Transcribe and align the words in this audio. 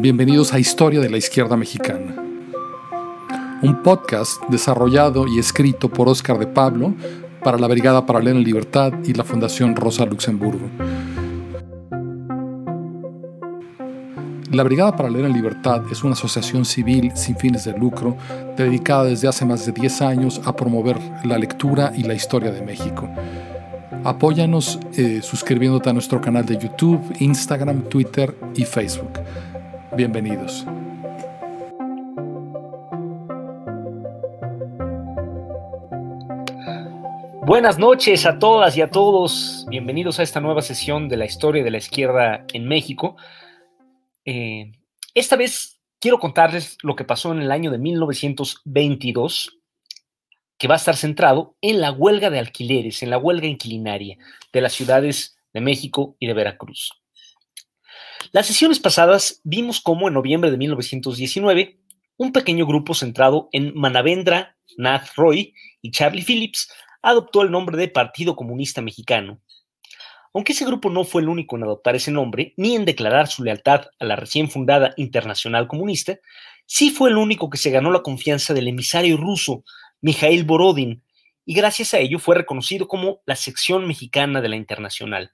Bienvenidos 0.00 0.54
a 0.54 0.60
Historia 0.60 1.00
de 1.00 1.10
la 1.10 1.16
Izquierda 1.16 1.56
Mexicana, 1.56 2.14
un 3.62 3.82
podcast 3.82 4.40
desarrollado 4.48 5.26
y 5.26 5.40
escrito 5.40 5.88
por 5.88 6.08
Óscar 6.08 6.38
de 6.38 6.46
Pablo 6.46 6.94
para 7.42 7.58
la 7.58 7.66
Brigada 7.66 8.06
Paralela 8.06 8.38
en 8.38 8.44
Libertad 8.44 8.92
y 9.04 9.12
la 9.12 9.24
Fundación 9.24 9.74
Rosa 9.74 10.06
Luxemburgo. 10.06 10.70
La 14.52 14.62
Brigada 14.62 14.94
Paralela 14.94 15.26
en 15.26 15.34
Libertad 15.34 15.82
es 15.90 16.04
una 16.04 16.12
asociación 16.12 16.64
civil 16.64 17.10
sin 17.16 17.36
fines 17.36 17.64
de 17.64 17.76
lucro 17.76 18.16
dedicada 18.56 19.02
desde 19.02 19.26
hace 19.26 19.44
más 19.44 19.66
de 19.66 19.72
10 19.72 20.02
años 20.02 20.40
a 20.44 20.54
promover 20.54 20.96
la 21.24 21.38
lectura 21.38 21.92
y 21.96 22.04
la 22.04 22.14
historia 22.14 22.52
de 22.52 22.62
México. 22.62 23.10
Apóyanos 24.04 24.78
eh, 24.96 25.22
suscribiéndote 25.22 25.90
a 25.90 25.92
nuestro 25.92 26.20
canal 26.20 26.46
de 26.46 26.56
YouTube, 26.56 27.02
Instagram, 27.18 27.82
Twitter 27.88 28.32
y 28.54 28.64
Facebook. 28.64 29.10
Bienvenidos. 29.98 30.64
Buenas 37.44 37.80
noches 37.80 38.24
a 38.24 38.38
todas 38.38 38.76
y 38.76 38.80
a 38.80 38.92
todos. 38.92 39.66
Bienvenidos 39.68 40.20
a 40.20 40.22
esta 40.22 40.40
nueva 40.40 40.62
sesión 40.62 41.08
de 41.08 41.16
la 41.16 41.24
historia 41.24 41.64
de 41.64 41.72
la 41.72 41.78
izquierda 41.78 42.44
en 42.52 42.68
México. 42.68 43.16
Eh, 44.24 44.70
esta 45.14 45.34
vez 45.34 45.80
quiero 45.98 46.20
contarles 46.20 46.78
lo 46.84 46.94
que 46.94 47.02
pasó 47.02 47.32
en 47.32 47.42
el 47.42 47.50
año 47.50 47.72
de 47.72 47.78
1922, 47.78 49.58
que 50.58 50.68
va 50.68 50.74
a 50.74 50.76
estar 50.76 50.94
centrado 50.94 51.56
en 51.60 51.80
la 51.80 51.90
huelga 51.90 52.30
de 52.30 52.38
alquileres, 52.38 53.02
en 53.02 53.10
la 53.10 53.18
huelga 53.18 53.48
inquilinaria 53.48 54.16
de 54.52 54.60
las 54.60 54.74
ciudades 54.74 55.36
de 55.52 55.60
México 55.60 56.14
y 56.20 56.28
de 56.28 56.34
Veracruz. 56.34 56.92
Las 58.30 58.46
sesiones 58.46 58.78
pasadas 58.78 59.40
vimos 59.42 59.80
cómo 59.80 60.06
en 60.08 60.14
noviembre 60.14 60.50
de 60.50 60.58
1919 60.58 61.78
un 62.18 62.32
pequeño 62.32 62.66
grupo 62.66 62.92
centrado 62.92 63.48
en 63.52 63.72
Manavendra 63.74 64.56
Nath 64.76 65.14
Roy 65.16 65.54
y 65.80 65.90
Charlie 65.90 66.22
Phillips 66.22 66.70
adoptó 67.00 67.40
el 67.42 67.50
nombre 67.50 67.78
de 67.78 67.88
Partido 67.88 68.36
Comunista 68.36 68.82
Mexicano. 68.82 69.40
Aunque 70.34 70.52
ese 70.52 70.66
grupo 70.66 70.90
no 70.90 71.04
fue 71.04 71.22
el 71.22 71.28
único 71.28 71.56
en 71.56 71.62
adoptar 71.62 71.96
ese 71.96 72.10
nombre, 72.10 72.52
ni 72.58 72.76
en 72.76 72.84
declarar 72.84 73.28
su 73.28 73.42
lealtad 73.44 73.86
a 73.98 74.04
la 74.04 74.14
recién 74.14 74.50
fundada 74.50 74.92
Internacional 74.98 75.66
Comunista, 75.66 76.18
sí 76.66 76.90
fue 76.90 77.08
el 77.08 77.16
único 77.16 77.48
que 77.48 77.56
se 77.56 77.70
ganó 77.70 77.90
la 77.90 78.02
confianza 78.02 78.52
del 78.52 78.68
emisario 78.68 79.16
ruso 79.16 79.64
Mikhail 80.02 80.44
Borodin, 80.44 81.02
y 81.46 81.54
gracias 81.54 81.94
a 81.94 81.98
ello 81.98 82.18
fue 82.18 82.36
reconocido 82.36 82.88
como 82.88 83.22
la 83.24 83.36
sección 83.36 83.86
mexicana 83.86 84.42
de 84.42 84.50
la 84.50 84.56
Internacional. 84.56 85.32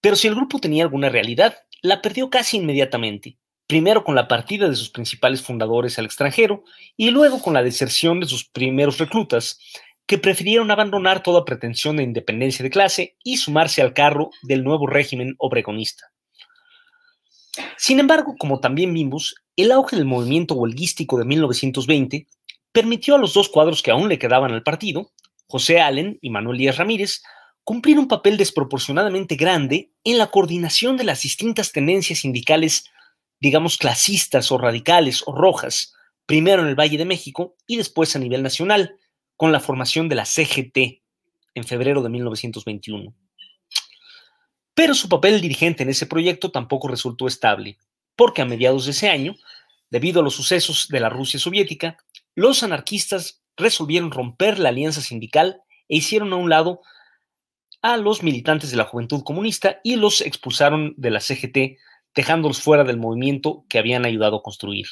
Pero 0.00 0.16
si 0.16 0.28
el 0.28 0.34
grupo 0.34 0.58
tenía 0.58 0.84
alguna 0.84 1.08
realidad, 1.08 1.56
la 1.82 2.02
perdió 2.02 2.30
casi 2.30 2.58
inmediatamente, 2.58 3.38
primero 3.66 4.04
con 4.04 4.14
la 4.14 4.28
partida 4.28 4.68
de 4.68 4.76
sus 4.76 4.90
principales 4.90 5.42
fundadores 5.42 5.98
al 5.98 6.06
extranjero 6.06 6.64
y 6.96 7.10
luego 7.10 7.40
con 7.40 7.54
la 7.54 7.62
deserción 7.62 8.20
de 8.20 8.26
sus 8.26 8.44
primeros 8.48 8.98
reclutas, 8.98 9.58
que 10.06 10.18
prefirieron 10.18 10.70
abandonar 10.70 11.22
toda 11.22 11.44
pretensión 11.44 11.96
de 11.98 12.02
independencia 12.02 12.62
de 12.62 12.70
clase 12.70 13.16
y 13.22 13.36
sumarse 13.36 13.82
al 13.82 13.92
carro 13.92 14.30
del 14.42 14.64
nuevo 14.64 14.86
régimen 14.86 15.34
obregonista. 15.36 16.10
Sin 17.76 18.00
embargo, 18.00 18.34
como 18.38 18.58
también 18.58 18.94
vimos, 18.94 19.34
el 19.54 19.70
auge 19.70 19.96
del 19.96 20.06
movimiento 20.06 20.54
huelguístico 20.54 21.18
de 21.18 21.26
1920 21.26 22.26
permitió 22.72 23.16
a 23.16 23.18
los 23.18 23.34
dos 23.34 23.50
cuadros 23.50 23.82
que 23.82 23.90
aún 23.90 24.08
le 24.08 24.18
quedaban 24.18 24.52
al 24.52 24.62
partido, 24.62 25.12
José 25.46 25.80
Allen 25.80 26.18
y 26.22 26.30
Manuel 26.30 26.56
Díaz 26.56 26.78
Ramírez, 26.78 27.22
cumplir 27.68 27.98
un 27.98 28.08
papel 28.08 28.38
desproporcionadamente 28.38 29.36
grande 29.36 29.92
en 30.02 30.16
la 30.16 30.28
coordinación 30.28 30.96
de 30.96 31.04
las 31.04 31.20
distintas 31.20 31.70
tendencias 31.70 32.20
sindicales, 32.20 32.84
digamos, 33.40 33.76
clasistas 33.76 34.50
o 34.50 34.56
radicales 34.56 35.22
o 35.26 35.32
rojas, 35.32 35.92
primero 36.24 36.62
en 36.62 36.68
el 36.68 36.80
Valle 36.80 36.96
de 36.96 37.04
México 37.04 37.56
y 37.66 37.76
después 37.76 38.16
a 38.16 38.20
nivel 38.20 38.42
nacional, 38.42 38.96
con 39.36 39.52
la 39.52 39.60
formación 39.60 40.08
de 40.08 40.14
la 40.14 40.24
CGT 40.24 41.02
en 41.54 41.64
febrero 41.64 42.02
de 42.02 42.08
1921. 42.08 43.14
Pero 44.72 44.94
su 44.94 45.10
papel 45.10 45.42
dirigente 45.42 45.82
en 45.82 45.90
ese 45.90 46.06
proyecto 46.06 46.50
tampoco 46.50 46.88
resultó 46.88 47.26
estable, 47.26 47.76
porque 48.16 48.40
a 48.40 48.46
mediados 48.46 48.86
de 48.86 48.92
ese 48.92 49.10
año, 49.10 49.34
debido 49.90 50.20
a 50.20 50.24
los 50.24 50.34
sucesos 50.34 50.88
de 50.88 51.00
la 51.00 51.10
Rusia 51.10 51.38
soviética, 51.38 51.98
los 52.34 52.62
anarquistas 52.62 53.42
resolvieron 53.58 54.10
romper 54.10 54.58
la 54.58 54.70
alianza 54.70 55.02
sindical 55.02 55.60
e 55.86 55.98
hicieron 55.98 56.32
a 56.32 56.36
un 56.36 56.48
lado 56.48 56.80
a 57.82 57.96
los 57.96 58.22
militantes 58.22 58.70
de 58.70 58.76
la 58.76 58.84
Juventud 58.84 59.22
Comunista 59.22 59.80
y 59.84 59.96
los 59.96 60.20
expulsaron 60.20 60.94
de 60.96 61.10
la 61.10 61.20
CGT, 61.20 61.78
dejándolos 62.14 62.60
fuera 62.60 62.84
del 62.84 62.96
movimiento 62.96 63.64
que 63.68 63.78
habían 63.78 64.04
ayudado 64.04 64.36
a 64.36 64.42
construir. 64.42 64.86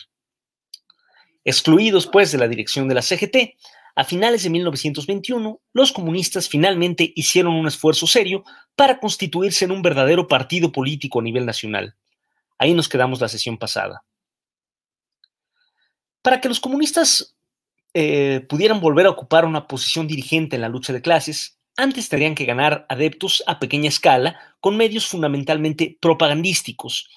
Excluidos, 1.44 2.06
pues, 2.06 2.32
de 2.32 2.38
la 2.38 2.48
dirección 2.48 2.88
de 2.88 2.94
la 2.94 3.02
CGT, 3.02 3.56
a 3.98 4.04
finales 4.04 4.42
de 4.42 4.50
1921, 4.50 5.60
los 5.72 5.90
comunistas 5.90 6.48
finalmente 6.48 7.12
hicieron 7.16 7.54
un 7.54 7.66
esfuerzo 7.66 8.06
serio 8.06 8.44
para 8.74 9.00
constituirse 9.00 9.64
en 9.64 9.70
un 9.70 9.80
verdadero 9.80 10.28
partido 10.28 10.70
político 10.70 11.20
a 11.20 11.22
nivel 11.22 11.46
nacional. 11.46 11.96
Ahí 12.58 12.74
nos 12.74 12.88
quedamos 12.88 13.20
la 13.20 13.28
sesión 13.28 13.56
pasada. 13.56 14.04
Para 16.20 16.40
que 16.40 16.48
los 16.48 16.60
comunistas 16.60 17.36
eh, 17.94 18.44
pudieran 18.48 18.80
volver 18.80 19.06
a 19.06 19.10
ocupar 19.10 19.46
una 19.46 19.66
posición 19.66 20.06
dirigente 20.06 20.56
en 20.56 20.62
la 20.62 20.68
lucha 20.68 20.92
de 20.92 21.00
clases, 21.00 21.55
antes 21.76 22.08
tendrían 22.08 22.34
que 22.34 22.44
ganar 22.44 22.86
adeptos 22.88 23.42
a 23.46 23.58
pequeña 23.58 23.88
escala 23.88 24.38
con 24.60 24.76
medios 24.76 25.06
fundamentalmente 25.06 25.98
propagandísticos, 26.00 27.08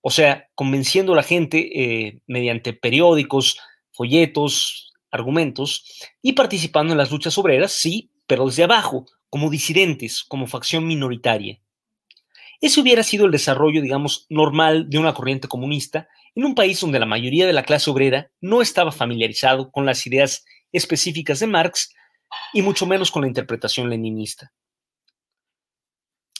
o 0.00 0.10
sea, 0.10 0.48
convenciendo 0.54 1.12
a 1.12 1.16
la 1.16 1.22
gente 1.22 1.70
eh, 1.74 2.20
mediante 2.26 2.72
periódicos, 2.72 3.58
folletos, 3.92 4.92
argumentos 5.10 5.84
y 6.22 6.32
participando 6.32 6.92
en 6.92 6.98
las 6.98 7.10
luchas 7.10 7.36
obreras, 7.38 7.72
sí, 7.72 8.10
pero 8.26 8.46
desde 8.46 8.64
abajo, 8.64 9.06
como 9.28 9.50
disidentes, 9.50 10.24
como 10.24 10.46
facción 10.46 10.86
minoritaria. 10.86 11.60
Ese 12.60 12.80
hubiera 12.80 13.02
sido 13.02 13.26
el 13.26 13.32
desarrollo, 13.32 13.82
digamos, 13.82 14.26
normal 14.30 14.88
de 14.88 14.98
una 14.98 15.12
corriente 15.12 15.48
comunista 15.48 16.08
en 16.34 16.44
un 16.44 16.54
país 16.54 16.80
donde 16.80 16.98
la 16.98 17.06
mayoría 17.06 17.46
de 17.46 17.52
la 17.52 17.62
clase 17.62 17.90
obrera 17.90 18.30
no 18.40 18.62
estaba 18.62 18.92
familiarizado 18.92 19.70
con 19.70 19.84
las 19.84 20.06
ideas 20.06 20.44
específicas 20.72 21.40
de 21.40 21.46
Marx 21.46 21.94
y 22.52 22.62
mucho 22.62 22.86
menos 22.86 23.10
con 23.10 23.22
la 23.22 23.28
interpretación 23.28 23.90
leninista. 23.90 24.52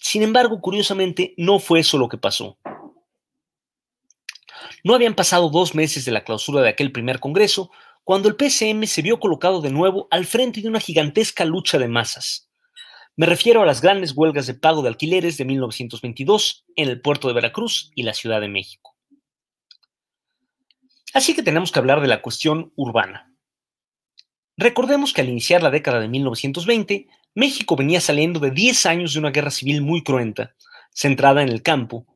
Sin 0.00 0.22
embargo, 0.22 0.60
curiosamente, 0.60 1.34
no 1.36 1.58
fue 1.58 1.80
eso 1.80 1.98
lo 1.98 2.08
que 2.08 2.18
pasó. 2.18 2.58
No 4.84 4.94
habían 4.94 5.14
pasado 5.14 5.50
dos 5.50 5.74
meses 5.74 6.04
de 6.04 6.12
la 6.12 6.24
clausura 6.24 6.62
de 6.62 6.68
aquel 6.68 6.92
primer 6.92 7.18
Congreso 7.18 7.70
cuando 8.04 8.28
el 8.28 8.36
PCM 8.36 8.86
se 8.86 9.02
vio 9.02 9.18
colocado 9.18 9.60
de 9.60 9.70
nuevo 9.70 10.06
al 10.10 10.26
frente 10.26 10.60
de 10.60 10.68
una 10.68 10.78
gigantesca 10.78 11.44
lucha 11.44 11.78
de 11.78 11.88
masas. 11.88 12.48
Me 13.16 13.26
refiero 13.26 13.62
a 13.62 13.66
las 13.66 13.80
grandes 13.80 14.12
huelgas 14.14 14.46
de 14.46 14.54
pago 14.54 14.82
de 14.82 14.88
alquileres 14.88 15.38
de 15.38 15.44
1922 15.44 16.66
en 16.76 16.88
el 16.88 17.00
puerto 17.00 17.28
de 17.28 17.34
Veracruz 17.34 17.90
y 17.94 18.04
la 18.04 18.14
Ciudad 18.14 18.40
de 18.40 18.48
México. 18.48 18.94
Así 21.14 21.34
que 21.34 21.42
tenemos 21.42 21.72
que 21.72 21.78
hablar 21.78 22.00
de 22.00 22.08
la 22.08 22.22
cuestión 22.22 22.72
urbana. 22.76 23.35
Recordemos 24.56 25.12
que 25.12 25.20
al 25.20 25.28
iniciar 25.28 25.62
la 25.62 25.70
década 25.70 26.00
de 26.00 26.08
1920, 26.08 27.08
México 27.34 27.76
venía 27.76 28.00
saliendo 28.00 28.40
de 28.40 28.50
10 28.50 28.86
años 28.86 29.12
de 29.12 29.18
una 29.18 29.30
guerra 29.30 29.50
civil 29.50 29.82
muy 29.82 30.02
cruenta, 30.02 30.54
centrada 30.94 31.42
en 31.42 31.50
el 31.50 31.62
campo. 31.62 32.06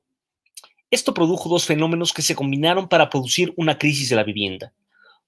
Esto 0.90 1.12
produjo 1.12 1.50
dos 1.50 1.66
fenómenos 1.66 2.14
que 2.14 2.22
se 2.22 2.34
combinaron 2.34 2.88
para 2.88 3.10
producir 3.10 3.52
una 3.56 3.76
crisis 3.76 4.08
de 4.08 4.16
la 4.16 4.24
vivienda. 4.24 4.72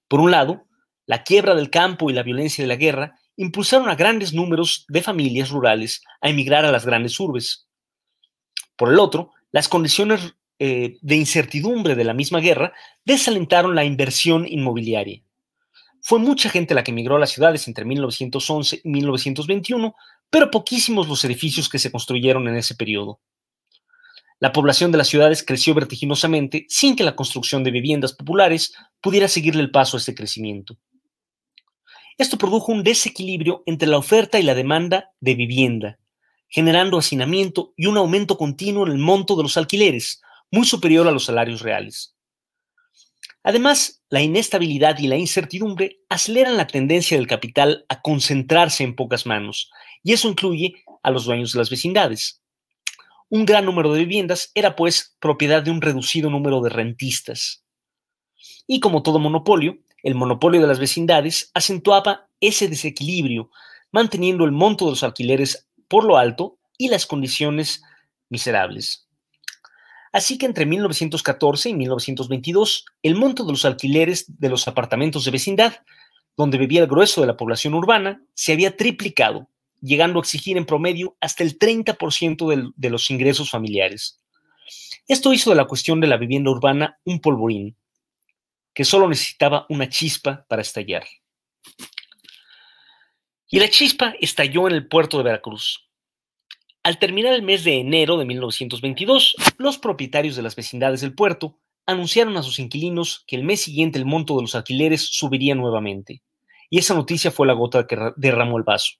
Por 0.07 0.19
un 0.19 0.31
lado, 0.31 0.65
la 1.05 1.23
quiebra 1.23 1.53
del 1.53 1.69
campo 1.69 2.09
y 2.09 2.13
la 2.13 2.23
violencia 2.23 2.63
de 2.63 2.67
la 2.67 2.75
guerra 2.75 3.19
impulsaron 3.35 3.89
a 3.89 3.95
grandes 3.95 4.33
números 4.33 4.85
de 4.87 5.01
familias 5.01 5.49
rurales 5.49 6.03
a 6.21 6.29
emigrar 6.29 6.65
a 6.65 6.71
las 6.71 6.85
grandes 6.85 7.19
urbes. 7.19 7.67
Por 8.75 8.89
el 8.89 8.99
otro, 8.99 9.31
las 9.51 9.69
condiciones 9.69 10.33
eh, 10.57 10.97
de 11.01 11.15
incertidumbre 11.15 11.93
de 11.95 12.03
la 12.03 12.13
misma 12.13 12.39
guerra 12.39 12.73
desalentaron 13.05 13.75
la 13.75 13.85
inversión 13.85 14.47
inmobiliaria. 14.47 15.21
Fue 16.05 16.19
mucha 16.19 16.49
gente 16.49 16.75
la 16.75 16.83
que 16.83 16.91
emigró 16.91 17.15
a 17.15 17.19
las 17.19 17.31
ciudades 17.31 17.65
entre 17.69 17.85
1911 17.85 18.81
y 18.83 18.89
1921, 18.89 19.95
pero 20.29 20.51
poquísimos 20.51 21.07
los 21.07 21.23
edificios 21.23 21.69
que 21.69 21.79
se 21.79 21.93
construyeron 21.93 22.45
en 22.49 22.57
ese 22.57 22.75
periodo. 22.75 23.21
La 24.37 24.51
población 24.51 24.91
de 24.91 24.97
las 24.97 25.07
ciudades 25.07 25.45
creció 25.45 25.73
vertiginosamente 25.73 26.65
sin 26.67 26.97
que 26.97 27.05
la 27.05 27.15
construcción 27.15 27.63
de 27.63 27.71
viviendas 27.71 28.11
populares 28.11 28.73
pudiera 28.99 29.29
seguirle 29.29 29.61
el 29.61 29.71
paso 29.71 29.95
a 29.95 30.01
este 30.01 30.13
crecimiento. 30.13 30.77
Esto 32.17 32.37
produjo 32.37 32.73
un 32.73 32.83
desequilibrio 32.83 33.63
entre 33.65 33.87
la 33.87 33.97
oferta 33.97 34.37
y 34.37 34.43
la 34.43 34.55
demanda 34.55 35.13
de 35.21 35.35
vivienda, 35.35 35.99
generando 36.49 36.97
hacinamiento 36.97 37.73
y 37.77 37.85
un 37.85 37.95
aumento 37.95 38.37
continuo 38.37 38.85
en 38.85 38.91
el 38.91 38.99
monto 38.99 39.37
de 39.37 39.43
los 39.43 39.55
alquileres, 39.55 40.21
muy 40.51 40.65
superior 40.65 41.07
a 41.07 41.11
los 41.11 41.23
salarios 41.23 41.61
reales. 41.61 42.12
Además, 43.43 44.01
la 44.09 44.21
inestabilidad 44.21 44.97
y 44.99 45.07
la 45.07 45.17
incertidumbre 45.17 45.99
aceleran 46.09 46.55
la 46.55 46.67
tendencia 46.67 47.17
del 47.17 47.27
capital 47.27 47.85
a 47.89 48.01
concentrarse 48.01 48.83
en 48.83 48.95
pocas 48.95 49.25
manos, 49.25 49.69
y 50.01 50.13
eso 50.13 50.29
incluye 50.29 50.73
a 51.03 51.11
los 51.11 51.25
dueños 51.25 51.51
de 51.51 51.59
las 51.59 51.69
vecindades. 51.69 52.41
Un 53.29 53.45
gran 53.45 53.65
número 53.65 53.91
de 53.91 53.99
viviendas 53.99 54.51
era 54.55 54.75
pues 54.75 55.17
propiedad 55.19 55.61
de 55.61 55.71
un 55.71 55.81
reducido 55.81 56.29
número 56.29 56.61
de 56.61 56.69
rentistas. 56.69 57.65
Y 58.65 58.79
como 58.79 59.03
todo 59.03 59.19
monopolio, 59.19 59.77
el 60.03 60.15
monopolio 60.15 60.61
de 60.61 60.67
las 60.67 60.79
vecindades 60.79 61.51
acentuaba 61.53 62.29
ese 62.39 62.67
desequilibrio, 62.67 63.49
manteniendo 63.91 64.45
el 64.45 64.51
monto 64.51 64.85
de 64.85 64.91
los 64.91 65.03
alquileres 65.03 65.67
por 65.87 66.05
lo 66.05 66.17
alto 66.17 66.59
y 66.77 66.89
las 66.89 67.05
condiciones 67.05 67.81
miserables. 68.29 69.07
Así 70.13 70.37
que 70.37 70.45
entre 70.45 70.67
1914 70.67 71.69
y 71.69 71.73
1922, 71.73 72.85
el 73.01 73.15
monto 73.15 73.45
de 73.45 73.51
los 73.51 73.65
alquileres 73.65 74.25
de 74.39 74.47
los 74.47 74.67
apartamentos 74.67 75.25
de 75.25 75.31
vecindad, 75.31 75.73
donde 76.37 76.59
vivía 76.59 76.81
el 76.81 76.87
grueso 76.87 77.21
de 77.21 77.27
la 77.27 77.35
población 77.35 77.73
urbana, 77.73 78.23
se 78.35 78.53
había 78.53 78.77
triplicado, 78.77 79.49
llegando 79.81 80.19
a 80.19 80.21
exigir 80.21 80.55
en 80.55 80.67
promedio 80.67 81.17
hasta 81.19 81.43
el 81.43 81.57
30% 81.57 82.73
de, 82.75 82.89
los 82.89 83.09
ingresos 83.09 83.49
familiares. 83.49 84.21
Esto 85.07 85.33
hizo 85.33 85.49
de 85.49 85.55
la 85.55 85.65
cuestión 85.65 85.99
de 85.99 86.07
la 86.07 86.17
vivienda 86.17 86.51
urbana 86.51 86.99
un 87.05 87.19
polvorín, 87.19 87.75
que 88.71 88.85
solo 88.85 89.09
necesitaba 89.09 89.65
una 89.69 89.89
chispa 89.89 90.45
para 90.47 90.61
estallar. 90.61 91.05
Y 93.49 93.59
la 93.59 93.69
chispa 93.69 94.13
estalló 94.21 94.67
en 94.67 94.75
el 94.75 94.87
puerto 94.87 95.17
de 95.17 95.23
Veracruz. 95.23 95.82
Al 96.83 96.99
terminar 96.99 97.33
el 97.33 97.43
mes 97.43 97.63
de 97.63 97.79
enero 97.79 98.17
de 98.17 98.25
1922, 98.25 99.35
los 99.57 99.77
propietarios 99.77 100.35
de 100.35 100.41
las 100.41 100.57
vecindades 100.57 100.99
del 100.99 101.15
puerto 101.15 101.57
anunciaron 101.85 102.35
a 102.35 102.43
sus 102.43 102.59
inquilinos 102.59 103.23
que 103.25 103.37
el 103.37 103.45
mes 103.45 103.61
siguiente 103.61 103.97
el 103.97 104.05
monto 104.05 104.35
de 104.35 104.41
los 104.41 104.53
alquileres 104.53 105.01
subiría 105.01 105.55
nuevamente. 105.55 106.21
Y 106.69 106.79
esa 106.79 106.93
noticia 106.93 107.31
fue 107.31 107.47
la 107.47 107.53
gota 107.53 107.87
que 107.87 107.97
derramó 108.17 108.57
el 108.57 108.63
vaso. 108.63 108.95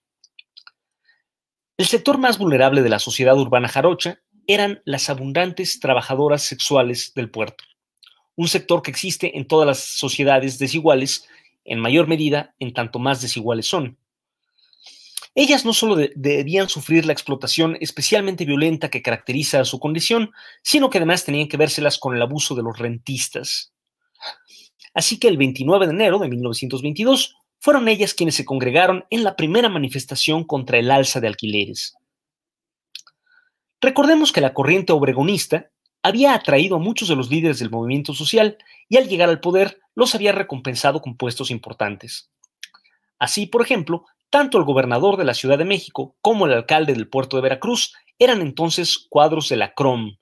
El 1.75 1.85
sector 1.85 2.18
más 2.18 2.38
vulnerable 2.38 2.83
de 2.83 2.89
la 2.89 3.00
sociedad 3.00 3.38
urbana 3.38 3.68
jarocha 3.68 4.21
eran 4.47 4.81
las 4.85 5.09
abundantes 5.09 5.81
trabajadoras 5.81 6.44
sexuales 6.44 7.13
del 7.15 7.31
puerto, 7.31 7.65
un 8.35 8.47
sector 8.47 8.81
que 8.81 8.91
existe 8.91 9.38
en 9.38 9.45
todas 9.45 9.68
las 9.68 9.80
sociedades 9.80 10.57
desiguales, 10.57 11.27
en 11.65 11.80
mayor 11.80 12.07
medida 12.07 12.56
en 12.59 12.74
tanto 12.74 13.00
más 13.00 13.21
desiguales 13.21 13.68
son. 13.68 13.97
Ellas 15.35 15.65
no 15.65 15.74
solo 15.74 15.95
debían 16.15 16.69
sufrir 16.69 17.06
la 17.06 17.13
explotación 17.13 17.77
especialmente 17.81 18.45
violenta 18.45 18.89
que 18.89 19.01
caracteriza 19.01 19.62
a 19.62 19.65
su 19.65 19.80
condición, 19.80 20.31
sino 20.62 20.89
que 20.89 21.00
además 21.00 21.25
tenían 21.25 21.47
que 21.47 21.57
vérselas 21.57 21.97
con 21.97 22.15
el 22.15 22.21
abuso 22.21 22.53
de 22.53 22.62
los 22.62 22.77
rentistas. 22.77 23.74
Así 24.94 25.18
que 25.18 25.27
el 25.27 25.38
29 25.38 25.88
de 25.88 25.94
enero 25.94 26.19
de 26.19 26.30
1922 26.30 27.35
fueron 27.59 27.88
ellas 27.88 28.13
quienes 28.13 28.35
se 28.35 28.45
congregaron 28.45 29.06
en 29.09 29.24
la 29.24 29.35
primera 29.35 29.69
manifestación 29.69 30.44
contra 30.44 30.77
el 30.77 30.91
alza 30.91 31.19
de 31.19 31.27
alquileres. 31.27 31.95
Recordemos 33.81 34.31
que 34.31 34.41
la 34.41 34.53
corriente 34.53 34.94
obregonista 34.94 35.71
había 36.03 36.35
atraído 36.35 36.75
a 36.75 36.80
muchos 36.80 37.07
de 37.07 37.15
los 37.15 37.31
líderes 37.31 37.59
del 37.59 37.71
movimiento 37.71 38.13
social 38.13 38.57
y 38.88 38.97
al 38.97 39.07
llegar 39.07 39.30
al 39.30 39.39
poder 39.39 39.80
los 39.95 40.13
había 40.13 40.31
recompensado 40.31 41.01
con 41.01 41.18
puestos 41.18 41.50
importantes. 41.50 42.30
Así, 43.18 43.45
por 43.47 43.62
ejemplo, 43.62 44.06
tanto 44.33 44.57
el 44.57 44.63
gobernador 44.63 45.18
de 45.18 45.25
la 45.25 45.35
Ciudad 45.35 45.59
de 45.59 45.63
México 45.63 46.15
como 46.19 46.47
el 46.47 46.53
alcalde 46.53 46.94
del 46.94 47.07
puerto 47.07 47.38
de 47.38 47.44
Veracruz 47.44 47.94
eran 48.18 48.41
entonces 48.41 49.06
cuadros 49.07 49.47
de 49.47 49.57
la 49.57 49.75
CROM. 49.75 50.18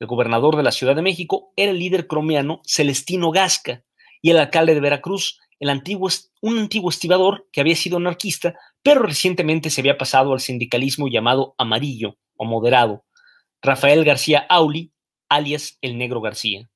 El 0.00 0.08
gobernador 0.08 0.56
de 0.56 0.64
la 0.64 0.72
Ciudad 0.72 0.96
de 0.96 1.02
México 1.02 1.52
era 1.54 1.70
el 1.70 1.78
líder 1.78 2.08
cromiano 2.08 2.60
Celestino 2.66 3.30
Gasca 3.30 3.84
y 4.20 4.30
el 4.30 4.38
alcalde 4.38 4.74
de 4.74 4.80
Veracruz, 4.80 5.38
el 5.60 5.70
antiguo, 5.70 6.10
un 6.40 6.58
antiguo 6.58 6.90
estibador 6.90 7.46
que 7.52 7.60
había 7.60 7.76
sido 7.76 7.98
anarquista, 7.98 8.56
pero 8.82 9.00
recientemente 9.00 9.70
se 9.70 9.80
había 9.80 9.96
pasado 9.96 10.32
al 10.32 10.40
sindicalismo 10.40 11.06
llamado 11.06 11.54
amarillo 11.56 12.16
o 12.34 12.46
moderado, 12.46 13.04
Rafael 13.62 14.04
García 14.04 14.44
Auli, 14.48 14.90
alias 15.28 15.78
el 15.82 15.98
Negro 15.98 16.20
García. 16.20 16.68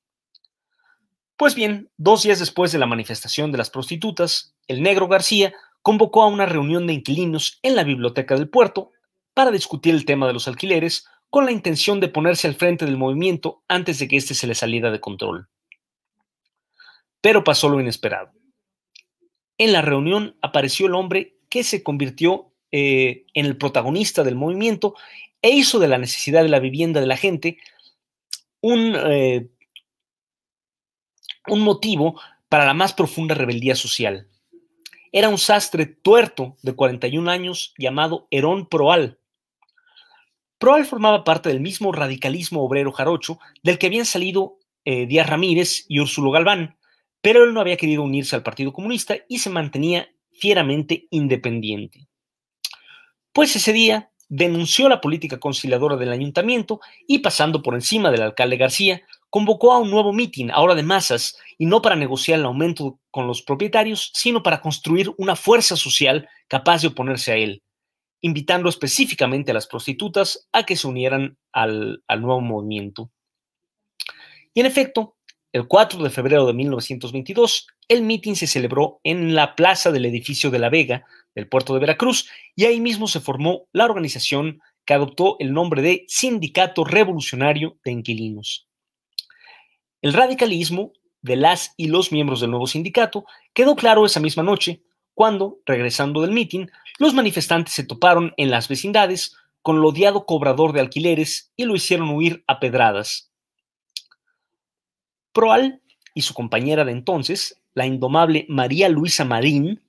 Pues 1.36 1.56
bien, 1.56 1.90
dos 1.96 2.22
días 2.22 2.38
después 2.38 2.70
de 2.70 2.78
la 2.78 2.86
manifestación 2.86 3.50
de 3.50 3.58
las 3.58 3.70
prostitutas, 3.70 4.54
el 4.68 4.82
Negro 4.82 5.08
García 5.08 5.52
convocó 5.84 6.22
a 6.22 6.28
una 6.28 6.46
reunión 6.46 6.86
de 6.86 6.94
inquilinos 6.94 7.58
en 7.62 7.76
la 7.76 7.84
biblioteca 7.84 8.34
del 8.36 8.48
puerto 8.48 8.92
para 9.34 9.50
discutir 9.50 9.94
el 9.94 10.06
tema 10.06 10.26
de 10.26 10.32
los 10.32 10.48
alquileres 10.48 11.06
con 11.28 11.44
la 11.44 11.52
intención 11.52 12.00
de 12.00 12.08
ponerse 12.08 12.48
al 12.48 12.54
frente 12.54 12.86
del 12.86 12.96
movimiento 12.96 13.62
antes 13.68 13.98
de 13.98 14.08
que 14.08 14.16
éste 14.16 14.32
se 14.32 14.46
le 14.46 14.54
saliera 14.54 14.90
de 14.90 15.00
control. 15.00 15.50
Pero 17.20 17.44
pasó 17.44 17.68
lo 17.68 17.82
inesperado. 17.82 18.32
En 19.58 19.72
la 19.72 19.82
reunión 19.82 20.38
apareció 20.40 20.86
el 20.86 20.94
hombre 20.94 21.36
que 21.50 21.62
se 21.62 21.82
convirtió 21.82 22.54
eh, 22.72 23.26
en 23.34 23.44
el 23.44 23.58
protagonista 23.58 24.24
del 24.24 24.36
movimiento 24.36 24.94
e 25.42 25.50
hizo 25.50 25.78
de 25.80 25.88
la 25.88 25.98
necesidad 25.98 26.42
de 26.42 26.48
la 26.48 26.60
vivienda 26.60 27.00
de 27.00 27.06
la 27.06 27.18
gente 27.18 27.58
un, 28.62 28.96
eh, 28.96 29.50
un 31.46 31.60
motivo 31.60 32.18
para 32.48 32.64
la 32.64 32.72
más 32.72 32.94
profunda 32.94 33.34
rebeldía 33.34 33.76
social 33.76 34.30
era 35.14 35.28
un 35.28 35.38
sastre 35.38 35.86
tuerto 35.86 36.56
de 36.62 36.74
41 36.74 37.30
años 37.30 37.72
llamado 37.78 38.26
Herón 38.32 38.66
Proal. 38.66 39.20
Proal 40.58 40.84
formaba 40.86 41.22
parte 41.22 41.50
del 41.50 41.60
mismo 41.60 41.92
radicalismo 41.92 42.64
obrero 42.64 42.90
jarocho 42.90 43.38
del 43.62 43.78
que 43.78 43.86
habían 43.86 44.06
salido 44.06 44.58
eh, 44.84 45.06
Díaz 45.06 45.30
Ramírez 45.30 45.84
y 45.88 46.00
Úrsulo 46.00 46.32
Galván, 46.32 46.76
pero 47.20 47.44
él 47.44 47.54
no 47.54 47.60
había 47.60 47.76
querido 47.76 48.02
unirse 48.02 48.34
al 48.34 48.42
Partido 48.42 48.72
Comunista 48.72 49.14
y 49.28 49.38
se 49.38 49.50
mantenía 49.50 50.08
fieramente 50.32 51.06
independiente. 51.10 52.08
Pues 53.32 53.54
ese 53.54 53.72
día 53.72 54.10
denunció 54.28 54.88
la 54.88 55.00
política 55.00 55.38
conciliadora 55.38 55.96
del 55.96 56.10
ayuntamiento 56.10 56.80
y 57.06 57.20
pasando 57.20 57.62
por 57.62 57.74
encima 57.74 58.10
del 58.10 58.22
alcalde 58.22 58.56
García, 58.56 59.02
convocó 59.34 59.72
a 59.72 59.78
un 59.78 59.90
nuevo 59.90 60.12
mitin, 60.12 60.52
ahora 60.52 60.76
de 60.76 60.84
masas, 60.84 61.36
y 61.58 61.66
no 61.66 61.82
para 61.82 61.96
negociar 61.96 62.38
el 62.38 62.44
aumento 62.44 63.00
con 63.10 63.26
los 63.26 63.42
propietarios, 63.42 64.12
sino 64.14 64.44
para 64.44 64.60
construir 64.60 65.10
una 65.18 65.34
fuerza 65.34 65.74
social 65.74 66.28
capaz 66.46 66.82
de 66.82 66.86
oponerse 66.86 67.32
a 67.32 67.34
él, 67.34 67.60
invitando 68.20 68.68
específicamente 68.68 69.50
a 69.50 69.54
las 69.54 69.66
prostitutas 69.66 70.48
a 70.52 70.64
que 70.64 70.76
se 70.76 70.86
unieran 70.86 71.36
al, 71.50 72.00
nuevo 72.20 72.40
movimiento. 72.42 73.10
Y 74.54 74.60
en 74.60 74.66
efecto, 74.66 75.16
el 75.52 75.66
4 75.66 76.00
de 76.04 76.10
febrero 76.10 76.46
de 76.46 76.52
1922, 76.52 77.66
el 77.88 78.02
mitin 78.02 78.36
se 78.36 78.46
celebró 78.46 79.00
en 79.02 79.34
la 79.34 79.56
plaza 79.56 79.90
del 79.90 80.06
edificio 80.06 80.52
de 80.52 80.60
La 80.60 80.70
Vega, 80.70 81.06
del 81.34 81.48
puerto 81.48 81.74
de 81.74 81.80
Veracruz, 81.80 82.30
y 82.54 82.66
ahí 82.66 82.80
mismo 82.80 83.08
se 83.08 83.18
formó 83.18 83.66
la 83.72 83.86
organización 83.86 84.60
que 84.84 84.94
adoptó 84.94 85.34
el 85.40 85.52
nombre 85.52 85.82
de 85.82 86.04
Sindicato 86.06 86.84
Revolucionario 86.84 87.78
de 87.84 87.90
Inquilinos. 87.90 88.68
El 90.04 90.12
radicalismo 90.12 90.92
de 91.22 91.34
las 91.34 91.72
y 91.78 91.86
los 91.86 92.12
miembros 92.12 92.42
del 92.42 92.50
nuevo 92.50 92.66
sindicato 92.66 93.24
quedó 93.54 93.74
claro 93.74 94.04
esa 94.04 94.20
misma 94.20 94.42
noche, 94.42 94.82
cuando, 95.14 95.60
regresando 95.64 96.20
del 96.20 96.32
mitin, 96.32 96.70
los 96.98 97.14
manifestantes 97.14 97.72
se 97.72 97.84
toparon 97.84 98.34
en 98.36 98.50
las 98.50 98.68
vecindades 98.68 99.34
con 99.62 99.76
el 99.78 99.84
odiado 99.86 100.26
cobrador 100.26 100.74
de 100.74 100.80
alquileres 100.80 101.52
y 101.56 101.64
lo 101.64 101.74
hicieron 101.74 102.10
huir 102.10 102.44
a 102.46 102.60
pedradas. 102.60 103.32
Proal 105.32 105.80
y 106.12 106.20
su 106.20 106.34
compañera 106.34 106.84
de 106.84 106.92
entonces, 106.92 107.62
la 107.72 107.86
indomable 107.86 108.44
María 108.50 108.90
Luisa 108.90 109.24
Marín, 109.24 109.88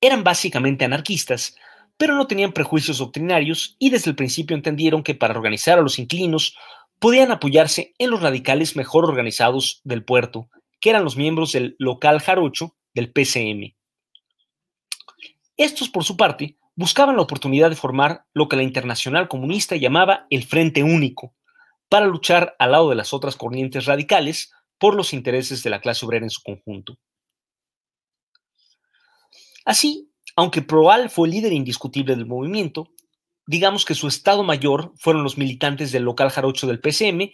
eran 0.00 0.22
básicamente 0.22 0.84
anarquistas, 0.84 1.56
pero 1.96 2.14
no 2.14 2.28
tenían 2.28 2.52
prejuicios 2.52 2.98
doctrinarios 2.98 3.74
y 3.80 3.90
desde 3.90 4.08
el 4.08 4.14
principio 4.16 4.56
entendieron 4.56 5.02
que 5.02 5.16
para 5.16 5.34
organizar 5.34 5.80
a 5.80 5.82
los 5.82 5.98
inquilinos 5.98 6.56
podían 6.98 7.30
apoyarse 7.30 7.94
en 7.98 8.10
los 8.10 8.22
radicales 8.22 8.76
mejor 8.76 9.04
organizados 9.04 9.80
del 9.84 10.04
puerto, 10.04 10.48
que 10.80 10.90
eran 10.90 11.04
los 11.04 11.16
miembros 11.16 11.52
del 11.52 11.76
local 11.78 12.20
jarocho 12.20 12.76
del 12.94 13.12
PCM. 13.12 13.74
Estos, 15.56 15.88
por 15.88 16.04
su 16.04 16.16
parte, 16.16 16.58
buscaban 16.74 17.16
la 17.16 17.22
oportunidad 17.22 17.70
de 17.70 17.76
formar 17.76 18.26
lo 18.34 18.48
que 18.48 18.56
la 18.56 18.62
Internacional 18.62 19.28
Comunista 19.28 19.76
llamaba 19.76 20.26
el 20.30 20.44
Frente 20.44 20.82
Único, 20.82 21.34
para 21.88 22.06
luchar 22.06 22.56
al 22.58 22.72
lado 22.72 22.90
de 22.90 22.96
las 22.96 23.12
otras 23.14 23.36
corrientes 23.36 23.86
radicales 23.86 24.52
por 24.78 24.94
los 24.94 25.12
intereses 25.12 25.62
de 25.62 25.70
la 25.70 25.80
clase 25.80 26.04
obrera 26.04 26.26
en 26.26 26.30
su 26.30 26.42
conjunto. 26.42 26.98
Así, 29.64 30.10
aunque 30.36 30.62
Proal 30.62 31.10
fue 31.10 31.28
el 31.28 31.34
líder 31.34 31.52
indiscutible 31.52 32.14
del 32.14 32.26
movimiento, 32.26 32.92
digamos 33.46 33.84
que 33.84 33.94
su 33.94 34.08
estado 34.08 34.42
mayor 34.42 34.92
fueron 34.96 35.22
los 35.22 35.38
militantes 35.38 35.92
del 35.92 36.02
local 36.02 36.30
jarocho 36.30 36.66
del 36.66 36.80
PCM 36.80 37.30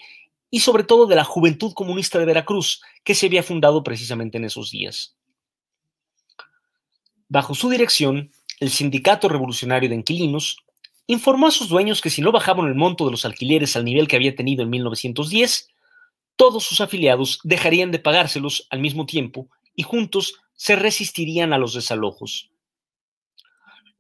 y 0.51 0.61
sobre 0.61 0.85
todo 0.85 1.07
de 1.07 1.17
la 1.17 1.25
Juventud 1.25 1.73
Comunista 1.73 2.19
de 2.19 2.27
Veracruz, 2.27 2.83
que 3.05 3.15
se 3.15 3.27
había 3.27 3.43
fundado 3.43 3.83
precisamente 3.83 4.37
en 4.37 4.45
esos 4.45 4.71
días. 4.71 5.17
Bajo 7.29 7.55
su 7.55 7.71
dirección, 7.71 8.31
el 8.61 8.71
Sindicato 8.71 9.29
Revolucionario 9.29 9.89
de 9.89 9.95
Inquilinos 9.95 10.59
informó 11.07 11.47
a 11.47 11.51
sus 11.51 11.69
dueños 11.69 12.03
que 12.03 12.11
si 12.11 12.21
no 12.21 12.31
bajaban 12.31 12.67
el 12.67 12.75
monto 12.75 13.07
de 13.07 13.11
los 13.11 13.25
alquileres 13.25 13.75
al 13.75 13.87
nivel 13.87 14.07
que 14.07 14.17
había 14.17 14.37
tenido 14.37 14.63
en 14.63 14.71
1910, 14.71 15.69
todos 16.37 16.65
sus 16.65 16.81
afiliados 16.83 17.41
dejarían 17.43 17.91
de 17.91 17.99
pagárselos 17.99 18.67
al 18.71 18.81
mismo 18.81 19.07
tiempo 19.07 19.49
y 19.75 19.83
juntos 19.83 20.35
se 20.55 20.77
resistirían 20.77 21.53
a 21.53 21.59
los 21.59 21.75
desalojos. 21.75 22.52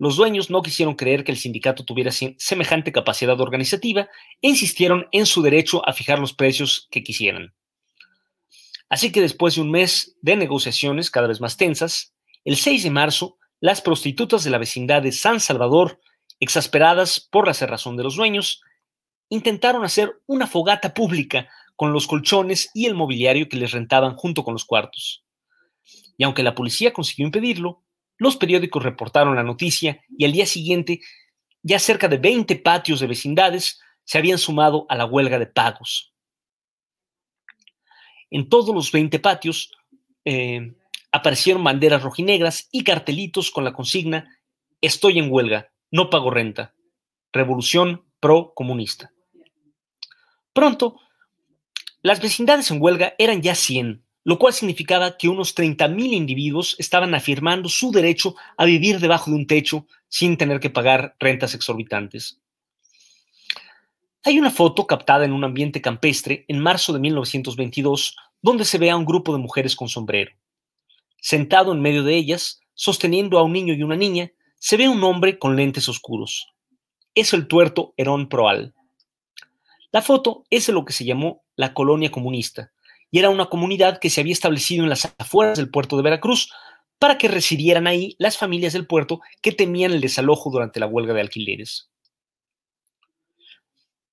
Los 0.03 0.17
dueños 0.17 0.51
no 0.51 0.63
quisieron 0.63 0.97
creer 0.97 1.23
que 1.23 1.31
el 1.31 1.39
sindicato 1.39 1.85
tuviera 1.85 2.11
semejante 2.11 2.91
capacidad 2.91 3.41
organizativa 3.41 4.09
e 4.41 4.49
insistieron 4.49 5.07
en 5.13 5.27
su 5.27 5.43
derecho 5.43 5.81
a 5.89 5.93
fijar 5.93 6.19
los 6.19 6.33
precios 6.33 6.89
que 6.91 7.05
quisieran. 7.05 7.55
Así 8.89 9.13
que 9.13 9.21
después 9.21 9.55
de 9.55 9.61
un 9.61 9.71
mes 9.71 10.17
de 10.21 10.35
negociaciones 10.35 11.09
cada 11.09 11.29
vez 11.29 11.41
más 11.41 11.57
tensas, 11.57 12.17
el 12.45 12.57
6 12.57 12.83
de 12.83 12.91
marzo, 12.91 13.39
las 13.61 13.81
prostitutas 13.81 14.43
de 14.43 14.51
la 14.51 14.59
vecindad 14.59 15.03
de 15.03 15.13
San 15.13 15.39
Salvador, 15.39 16.01
exasperadas 16.41 17.21
por 17.21 17.47
la 17.47 17.55
cerrazón 17.55 17.97
de 17.97 18.03
los 18.03 18.17
dueños, 18.17 18.61
intentaron 19.29 19.85
hacer 19.85 20.21
una 20.27 20.49
fogata 20.49 20.95
pública 20.95 21.49
con 21.77 21.93
los 21.93 22.09
colchones 22.09 22.73
y 22.75 22.87
el 22.87 22.97
mobiliario 22.97 23.49
que 23.49 23.57
les 23.57 23.71
rentaban 23.71 24.17
junto 24.17 24.43
con 24.43 24.53
los 24.53 24.65
cuartos. 24.65 25.23
Y 26.17 26.25
aunque 26.25 26.43
la 26.43 26.57
policía 26.57 26.93
consiguió 26.93 27.25
impedirlo, 27.27 27.85
los 28.23 28.37
periódicos 28.37 28.83
reportaron 28.83 29.35
la 29.35 29.43
noticia 29.43 30.01
y 30.17 30.25
al 30.25 30.33
día 30.33 30.47
siguiente 30.47 31.01
ya 31.63 31.79
cerca 31.79 32.07
de 32.07 32.19
20 32.19 32.57
patios 32.57 33.01
de 33.01 33.09
vecindades 33.09 33.81
se 34.05 34.19
habían 34.19 34.39
sumado 34.39 34.87
a 34.89 34.95
la 34.95 35.07
huelga 35.07 35.41
de 35.41 35.47
pagos. 35.47 36.15
En 38.31 38.49
todos 38.49 38.73
los 38.75 38.93
20 38.93 39.19
patios 39.19 39.73
eh, 40.25 40.73
aparecieron 41.11 41.65
banderas 41.65 42.03
rojinegras 42.03 42.69
y 42.71 42.85
cartelitos 42.85 43.51
con 43.51 43.65
la 43.65 43.73
consigna 43.73 44.39
Estoy 44.81 45.19
en 45.19 45.31
huelga, 45.31 45.73
no 45.91 46.11
pago 46.11 46.31
renta. 46.31 46.75
Revolución 47.33 48.05
pro-comunista. 48.19 49.13
Pronto, 50.53 51.01
las 52.03 52.21
vecindades 52.21 52.71
en 52.71 52.83
huelga 52.83 53.15
eran 53.19 53.43
ya 53.43 53.55
100, 53.55 54.02
lo 54.25 54.39
cual 54.39 54.53
significaba 54.53 55.17
que 55.17 55.29
unos 55.29 55.57
30.000 55.57 56.13
individuos 56.13 56.77
estaban 56.79 57.15
afirmando 57.15 57.69
su 57.69 57.91
derecho 57.91 58.37
a 58.57 58.65
vivir 58.65 59.01
debajo 59.01 59.31
de 59.31 59.37
un 59.37 59.47
techo 59.47 59.87
sin 60.09 60.37
tener 60.37 60.61
que 60.61 60.71
pagar 60.71 61.17
rentas 61.19 61.55
exorbitantes. 61.55 62.39
Hay 64.25 64.39
una 64.39 64.51
foto 64.51 64.87
captada 64.87 65.25
en 65.25 65.33
un 65.33 65.43
ambiente 65.43 65.81
campestre 65.81 66.45
en 66.47 66.61
marzo 66.61 66.93
de 66.93 67.01
1922 67.01 68.17
donde 68.41 68.65
se 68.65 68.79
ve 68.79 68.91
a 68.91 68.97
un 68.97 69.05
grupo 69.05 69.33
de 69.33 69.41
mujeres 69.41 69.75
con 69.75 69.89
sombrero. 69.89 70.33
Sentado 71.21 71.73
en 71.73 71.81
medio 71.81 72.05
de 72.05 72.17
ellas, 72.17 72.61
sosteniendo 72.75 73.39
a 73.39 73.43
un 73.43 73.53
niño 73.53 73.75
y 73.75 73.83
una 73.83 73.97
niña, 73.97 74.31
se 74.57 74.77
ve 74.77 74.89
un 74.89 75.03
hombre 75.03 75.39
con 75.39 75.57
lentes 75.57 75.89
oscuros. 75.89 76.49
Es 77.15 77.33
el 77.33 77.49
tuerto 77.49 77.95
Herón 77.97 78.29
Proal. 78.29 78.75
La 79.91 80.03
foto 80.03 80.45
es 80.51 80.67
de 80.67 80.73
lo 80.73 80.85
que 80.85 80.93
se 80.93 81.05
llamó 81.05 81.43
la 81.57 81.75
colonia 81.75 82.11
comunista, 82.11 82.73
y 83.13 83.19
era 83.19 83.31
una 83.31 83.47
comunidad 83.47 84.01
que 84.01 84.11
se 84.11 84.21
había 84.21 84.33
establecido 84.33 84.83
en 84.83 84.91
las 84.91 85.15
afueras 85.19 85.59
del 85.59 85.71
puerto 85.71 85.97
de 85.97 86.03
Veracruz 86.03 86.51
para 86.99 87.19
que 87.19 87.29
residieran 87.29 87.87
ahí 87.87 88.17
las 88.19 88.39
familias 88.39 88.73
del 88.73 88.87
puerto 88.87 89.21
que 89.43 89.53
temían 89.53 89.93
el 89.93 90.01
desalojo 90.01 90.51
durante 90.51 90.81
la 90.81 90.87
huelga 90.87 91.13
de 91.13 91.21
alquileres. 91.21 91.91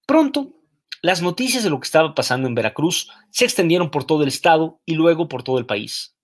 Pronto, 0.06 0.54
las 1.02 1.22
noticias 1.22 1.64
de 1.64 1.70
lo 1.70 1.80
que 1.80 1.86
estaba 1.86 2.14
pasando 2.14 2.48
en 2.48 2.56
Veracruz 2.56 3.10
se 3.32 3.46
extendieron 3.46 3.90
por 3.90 4.04
todo 4.04 4.24
el 4.24 4.28
estado 4.28 4.82
y 4.86 4.96
luego 4.96 5.30
por 5.30 5.44
todo 5.44 5.60
el 5.60 5.66
país. 5.66 6.16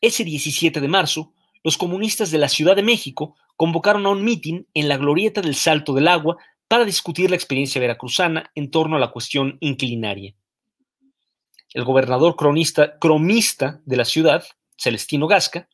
Ese 0.00 0.24
17 0.24 0.80
de 0.80 0.88
marzo, 0.88 1.32
los 1.62 1.78
comunistas 1.78 2.32
de 2.32 2.38
la 2.38 2.48
Ciudad 2.48 2.74
de 2.74 2.82
México 2.82 3.36
convocaron 3.56 4.04
a 4.06 4.10
un 4.10 4.24
mitin 4.24 4.66
en 4.74 4.88
la 4.88 4.96
glorieta 4.96 5.42
del 5.42 5.54
Salto 5.54 5.94
del 5.94 6.08
Agua 6.08 6.38
para 6.66 6.84
discutir 6.84 7.30
la 7.30 7.36
experiencia 7.36 7.80
veracruzana 7.80 8.50
en 8.56 8.70
torno 8.70 8.96
a 8.96 9.00
la 9.00 9.12
cuestión 9.12 9.58
inclinaria. 9.60 10.34
El 11.74 11.84
gobernador 11.84 12.36
cronista, 12.36 12.98
cromista 13.00 13.80
de 13.84 13.96
la 13.96 14.04
ciudad, 14.04 14.44
Celestino 14.78 15.26
Gasca, 15.26 15.68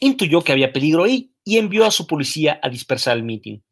intuyó 0.00 0.42
que 0.42 0.50
había 0.50 0.72
peligro 0.72 1.04
ahí 1.04 1.32
y 1.44 1.58
envió 1.58 1.86
a 1.86 1.92
su 1.92 2.06
policía 2.06 2.58
a 2.62 2.68
dispersar 2.68 3.16
el 3.16 3.22
mitin. 3.22 3.64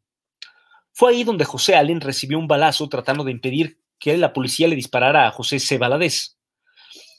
Fue 0.93 1.11
ahí 1.11 1.25
donde 1.25 1.43
José 1.45 1.75
Allen 1.75 1.99
recibió 1.99 2.39
un 2.39 2.47
balazo 2.47 2.87
tratando 2.87 3.25
de 3.25 3.31
impedir 3.31 3.81
que 3.99 4.17
la 4.17 4.31
policía 4.31 4.69
le 4.69 4.75
disparara 4.77 5.27
a 5.27 5.31
José 5.31 5.59
C. 5.59 5.77
Valadez. 5.77 6.37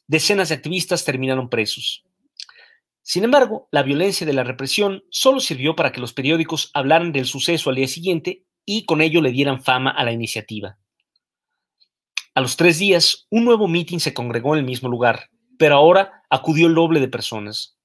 Decenas 0.06 0.48
de 0.48 0.54
activistas 0.54 1.04
terminaron 1.04 1.50
presos. 1.50 2.02
Sin 3.02 3.24
embargo, 3.24 3.68
la 3.70 3.82
violencia 3.82 4.26
de 4.26 4.32
la 4.32 4.42
represión 4.42 5.04
solo 5.10 5.40
sirvió 5.40 5.76
para 5.76 5.92
que 5.92 6.00
los 6.00 6.14
periódicos 6.14 6.70
hablaran 6.72 7.12
del 7.12 7.26
suceso 7.26 7.68
al 7.68 7.76
día 7.76 7.88
siguiente 7.88 8.46
y 8.64 8.84
con 8.84 9.02
ello 9.02 9.20
le 9.20 9.32
dieran 9.32 9.62
fama 9.62 9.90
a 9.90 10.02
la 10.04 10.12
iniciativa. 10.12 10.78
A 12.38 12.40
los 12.40 12.56
tres 12.56 12.78
días, 12.78 13.26
un 13.30 13.44
nuevo 13.44 13.66
mitin 13.66 13.98
se 13.98 14.14
congregó 14.14 14.54
en 14.54 14.60
el 14.60 14.64
mismo 14.64 14.88
lugar, 14.88 15.28
pero 15.58 15.74
ahora 15.74 16.22
acudió 16.30 16.68
el 16.68 16.74
doble 16.76 17.00
de 17.00 17.08
personas. 17.08 17.76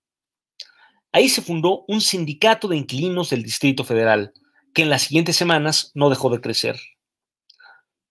Ahí 1.11 1.27
se 1.27 1.41
fundó 1.41 1.85
un 1.87 2.01
sindicato 2.01 2.67
de 2.67 2.77
inquilinos 2.77 3.31
del 3.31 3.41
Distrito 3.41 3.83
Federal, 3.83 4.31
que 4.71 4.83
en 4.83 4.91
las 4.91 5.01
siguientes 5.01 5.37
semanas 5.37 5.89
no 5.95 6.07
dejó 6.11 6.29
de 6.29 6.39
crecer. 6.39 6.79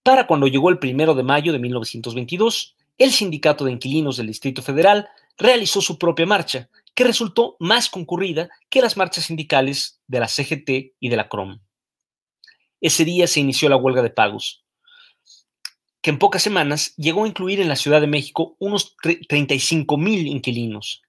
Para 0.02 0.26
cuando 0.26 0.48
llegó 0.48 0.68
el 0.70 0.80
primero 0.80 1.14
de 1.14 1.22
mayo 1.22 1.52
de 1.52 1.60
1922, 1.60 2.74
el 2.98 3.12
sindicato 3.12 3.64
de 3.64 3.70
inquilinos 3.70 4.16
del 4.16 4.26
Distrito 4.26 4.62
Federal 4.62 5.08
realizó 5.38 5.80
su 5.80 5.96
propia 5.96 6.26
marcha 6.26 6.68
que 6.96 7.04
resultó 7.04 7.54
más 7.60 7.88
concurrida 7.88 8.50
que 8.68 8.82
las 8.82 8.96
marchas 8.96 9.26
sindicales 9.26 10.00
de 10.08 10.18
la 10.18 10.26
CGT 10.26 10.96
y 10.98 11.08
de 11.08 11.16
la 11.16 11.28
CROM. 11.28 11.60
Ese 12.80 13.04
día 13.04 13.28
se 13.28 13.38
inició 13.38 13.68
la 13.68 13.76
huelga 13.76 14.02
de 14.02 14.10
pagos, 14.10 14.61
que 16.02 16.10
en 16.10 16.18
pocas 16.18 16.42
semanas 16.42 16.94
llegó 16.96 17.24
a 17.24 17.28
incluir 17.28 17.60
en 17.60 17.68
la 17.68 17.76
Ciudad 17.76 18.00
de 18.00 18.08
México 18.08 18.56
unos 18.58 18.96
35 19.28 19.96
mil 19.96 20.26
inquilinos. 20.26 21.02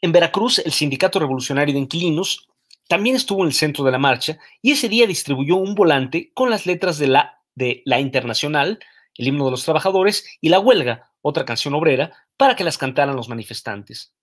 En 0.00 0.12
Veracruz, 0.12 0.60
el 0.60 0.72
Sindicato 0.72 1.18
Revolucionario 1.18 1.74
de 1.74 1.80
Inquilinos 1.80 2.48
también 2.88 3.16
estuvo 3.16 3.42
en 3.42 3.48
el 3.48 3.54
centro 3.54 3.84
de 3.84 3.90
la 3.90 3.98
marcha 3.98 4.38
y 4.62 4.72
ese 4.72 4.88
día 4.88 5.06
distribuyó 5.06 5.56
un 5.56 5.74
volante 5.74 6.30
con 6.32 6.48
las 6.48 6.64
letras 6.64 6.98
de 6.98 7.08
la, 7.08 7.40
de 7.54 7.82
la 7.84 7.98
Internacional, 7.98 8.78
el 9.16 9.26
himno 9.26 9.46
de 9.46 9.50
los 9.50 9.64
trabajadores, 9.64 10.24
y 10.40 10.50
la 10.50 10.60
huelga, 10.60 11.10
otra 11.20 11.44
canción 11.44 11.74
obrera, 11.74 12.12
para 12.36 12.54
que 12.54 12.64
las 12.64 12.78
cantaran 12.78 13.16
los 13.16 13.28
manifestantes. 13.28 14.14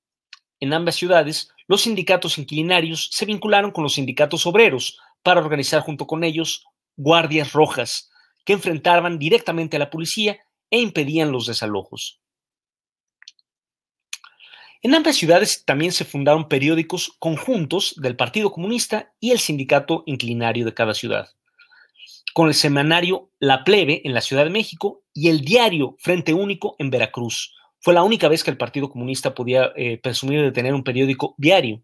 En 0.59 0.73
ambas 0.73 0.95
ciudades, 0.95 1.49
los 1.67 1.81
sindicatos 1.81 2.37
inquilinarios 2.37 3.09
se 3.11 3.25
vincularon 3.25 3.71
con 3.71 3.83
los 3.83 3.95
sindicatos 3.95 4.45
obreros 4.45 4.99
para 5.23 5.41
organizar 5.41 5.81
junto 5.81 6.05
con 6.07 6.23
ellos 6.23 6.65
guardias 6.95 7.51
rojas 7.53 8.10
que 8.45 8.53
enfrentaban 8.53 9.19
directamente 9.19 9.77
a 9.77 9.79
la 9.79 9.89
policía 9.89 10.39
e 10.69 10.79
impedían 10.79 11.31
los 11.31 11.47
desalojos. 11.47 12.19
En 14.83 14.95
ambas 14.95 15.15
ciudades 15.15 15.63
también 15.63 15.91
se 15.91 16.05
fundaron 16.05 16.47
periódicos 16.47 17.15
conjuntos 17.19 17.93
del 17.97 18.15
Partido 18.15 18.51
Comunista 18.51 19.13
y 19.19 19.31
el 19.31 19.39
sindicato 19.39 20.03
inclinario 20.07 20.65
de 20.65 20.73
cada 20.73 20.95
ciudad, 20.95 21.29
con 22.33 22.47
el 22.47 22.55
semanario 22.55 23.29
La 23.39 23.63
Plebe 23.63 24.01
en 24.05 24.15
la 24.15 24.21
Ciudad 24.21 24.43
de 24.43 24.49
México 24.49 25.03
y 25.13 25.29
el 25.29 25.41
diario 25.41 25.95
Frente 25.99 26.33
Único 26.33 26.75
en 26.79 26.89
Veracruz, 26.89 27.53
fue 27.81 27.95
la 27.95 28.03
única 28.03 28.27
vez 28.27 28.43
que 28.43 28.51
el 28.51 28.57
Partido 28.57 28.89
Comunista 28.89 29.33
podía 29.33 29.71
eh, 29.75 29.97
presumir 29.97 30.41
de 30.41 30.51
tener 30.51 30.73
un 30.73 30.83
periódico 30.83 31.33
diario. 31.37 31.83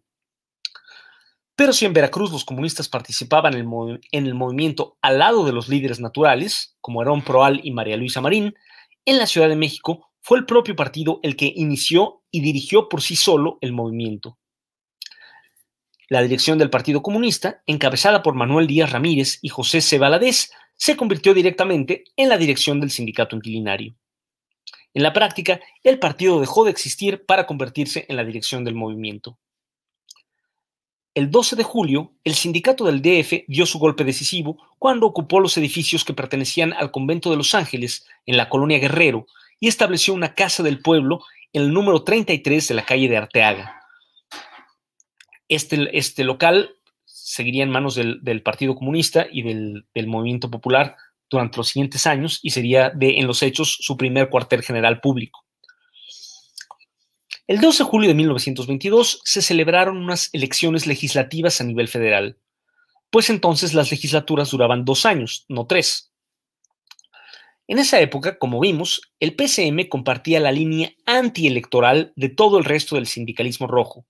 Pero 1.58 1.72
si 1.72 1.86
en 1.86 1.92
Veracruz 1.92 2.30
los 2.30 2.44
comunistas 2.44 2.88
participaban 2.88 3.54
en 3.54 3.68
el, 3.68 4.00
en 4.12 4.26
el 4.26 4.34
movimiento 4.36 4.96
al 5.02 5.18
lado 5.18 5.44
de 5.44 5.50
los 5.50 5.68
líderes 5.68 5.98
naturales, 5.98 6.76
como 6.80 7.02
Herón 7.02 7.22
Proal 7.22 7.60
y 7.64 7.72
María 7.72 7.96
Luisa 7.96 8.20
Marín, 8.20 8.54
en 9.04 9.18
la 9.18 9.26
Ciudad 9.26 9.48
de 9.48 9.56
México 9.56 10.08
fue 10.20 10.38
el 10.38 10.46
propio 10.46 10.76
partido 10.76 11.18
el 11.24 11.34
que 11.34 11.52
inició 11.56 12.22
y 12.30 12.42
dirigió 12.42 12.88
por 12.88 13.02
sí 13.02 13.16
solo 13.16 13.58
el 13.60 13.72
movimiento. 13.72 14.38
La 16.08 16.22
dirección 16.22 16.58
del 16.58 16.70
Partido 16.70 17.02
Comunista, 17.02 17.60
encabezada 17.66 18.22
por 18.22 18.34
Manuel 18.34 18.68
Díaz 18.68 18.92
Ramírez 18.92 19.40
y 19.42 19.48
José 19.48 19.80
C. 19.80 19.98
Valadez, 19.98 20.52
se 20.76 20.96
convirtió 20.96 21.34
directamente 21.34 22.04
en 22.16 22.28
la 22.28 22.38
dirección 22.38 22.78
del 22.78 22.92
sindicato 22.92 23.34
inquilinario. 23.34 23.96
En 24.94 25.02
la 25.02 25.12
práctica, 25.12 25.58
el 25.82 25.98
partido 25.98 26.38
dejó 26.38 26.64
de 26.64 26.70
existir 26.70 27.26
para 27.26 27.46
convertirse 27.46 28.06
en 28.08 28.14
la 28.14 28.22
dirección 28.22 28.62
del 28.62 28.76
movimiento. 28.76 29.40
El 31.18 31.32
12 31.32 31.56
de 31.56 31.64
julio, 31.64 32.12
el 32.22 32.34
sindicato 32.34 32.84
del 32.84 33.02
DF 33.02 33.42
dio 33.48 33.66
su 33.66 33.80
golpe 33.80 34.04
decisivo 34.04 34.56
cuando 34.78 35.04
ocupó 35.04 35.40
los 35.40 35.56
edificios 35.58 36.04
que 36.04 36.14
pertenecían 36.14 36.72
al 36.72 36.92
convento 36.92 37.28
de 37.28 37.36
Los 37.36 37.56
Ángeles, 37.56 38.06
en 38.24 38.36
la 38.36 38.48
colonia 38.48 38.78
Guerrero, 38.78 39.26
y 39.58 39.66
estableció 39.66 40.14
una 40.14 40.36
casa 40.36 40.62
del 40.62 40.78
pueblo 40.78 41.24
en 41.52 41.62
el 41.62 41.72
número 41.72 42.04
33 42.04 42.68
de 42.68 42.74
la 42.76 42.84
calle 42.84 43.08
de 43.08 43.16
Arteaga. 43.16 43.82
Este, 45.48 45.98
este 45.98 46.22
local 46.22 46.76
seguiría 47.04 47.64
en 47.64 47.70
manos 47.70 47.96
del, 47.96 48.42
Partido 48.44 48.76
Comunista 48.76 49.26
y 49.28 49.42
del, 49.42 49.86
del 49.96 50.06
Movimiento 50.06 50.48
Popular 50.52 50.94
durante 51.28 51.56
los 51.56 51.66
siguientes 51.66 52.06
años 52.06 52.38
y 52.44 52.50
sería 52.50 52.90
de, 52.90 53.18
en 53.18 53.26
los 53.26 53.42
hechos, 53.42 53.76
su 53.80 53.96
primer 53.96 54.30
cuartel 54.30 54.62
general 54.62 55.00
público. 55.00 55.47
El 57.48 57.62
12 57.62 57.82
de 57.82 57.88
julio 57.88 58.08
de 58.08 58.14
1922 58.14 59.22
se 59.24 59.40
celebraron 59.40 59.96
unas 59.96 60.28
elecciones 60.34 60.86
legislativas 60.86 61.62
a 61.62 61.64
nivel 61.64 61.88
federal, 61.88 62.36
pues 63.08 63.30
entonces 63.30 63.72
las 63.72 63.90
legislaturas 63.90 64.50
duraban 64.50 64.84
dos 64.84 65.06
años, 65.06 65.46
no 65.48 65.66
tres. 65.66 66.12
En 67.66 67.78
esa 67.78 68.00
época, 68.00 68.38
como 68.38 68.60
vimos, 68.60 69.00
el 69.18 69.34
PCM 69.34 69.88
compartía 69.88 70.40
la 70.40 70.52
línea 70.52 70.92
antielectoral 71.06 72.12
de 72.16 72.28
todo 72.28 72.58
el 72.58 72.66
resto 72.66 72.96
del 72.96 73.06
sindicalismo 73.06 73.66
rojo. 73.66 74.04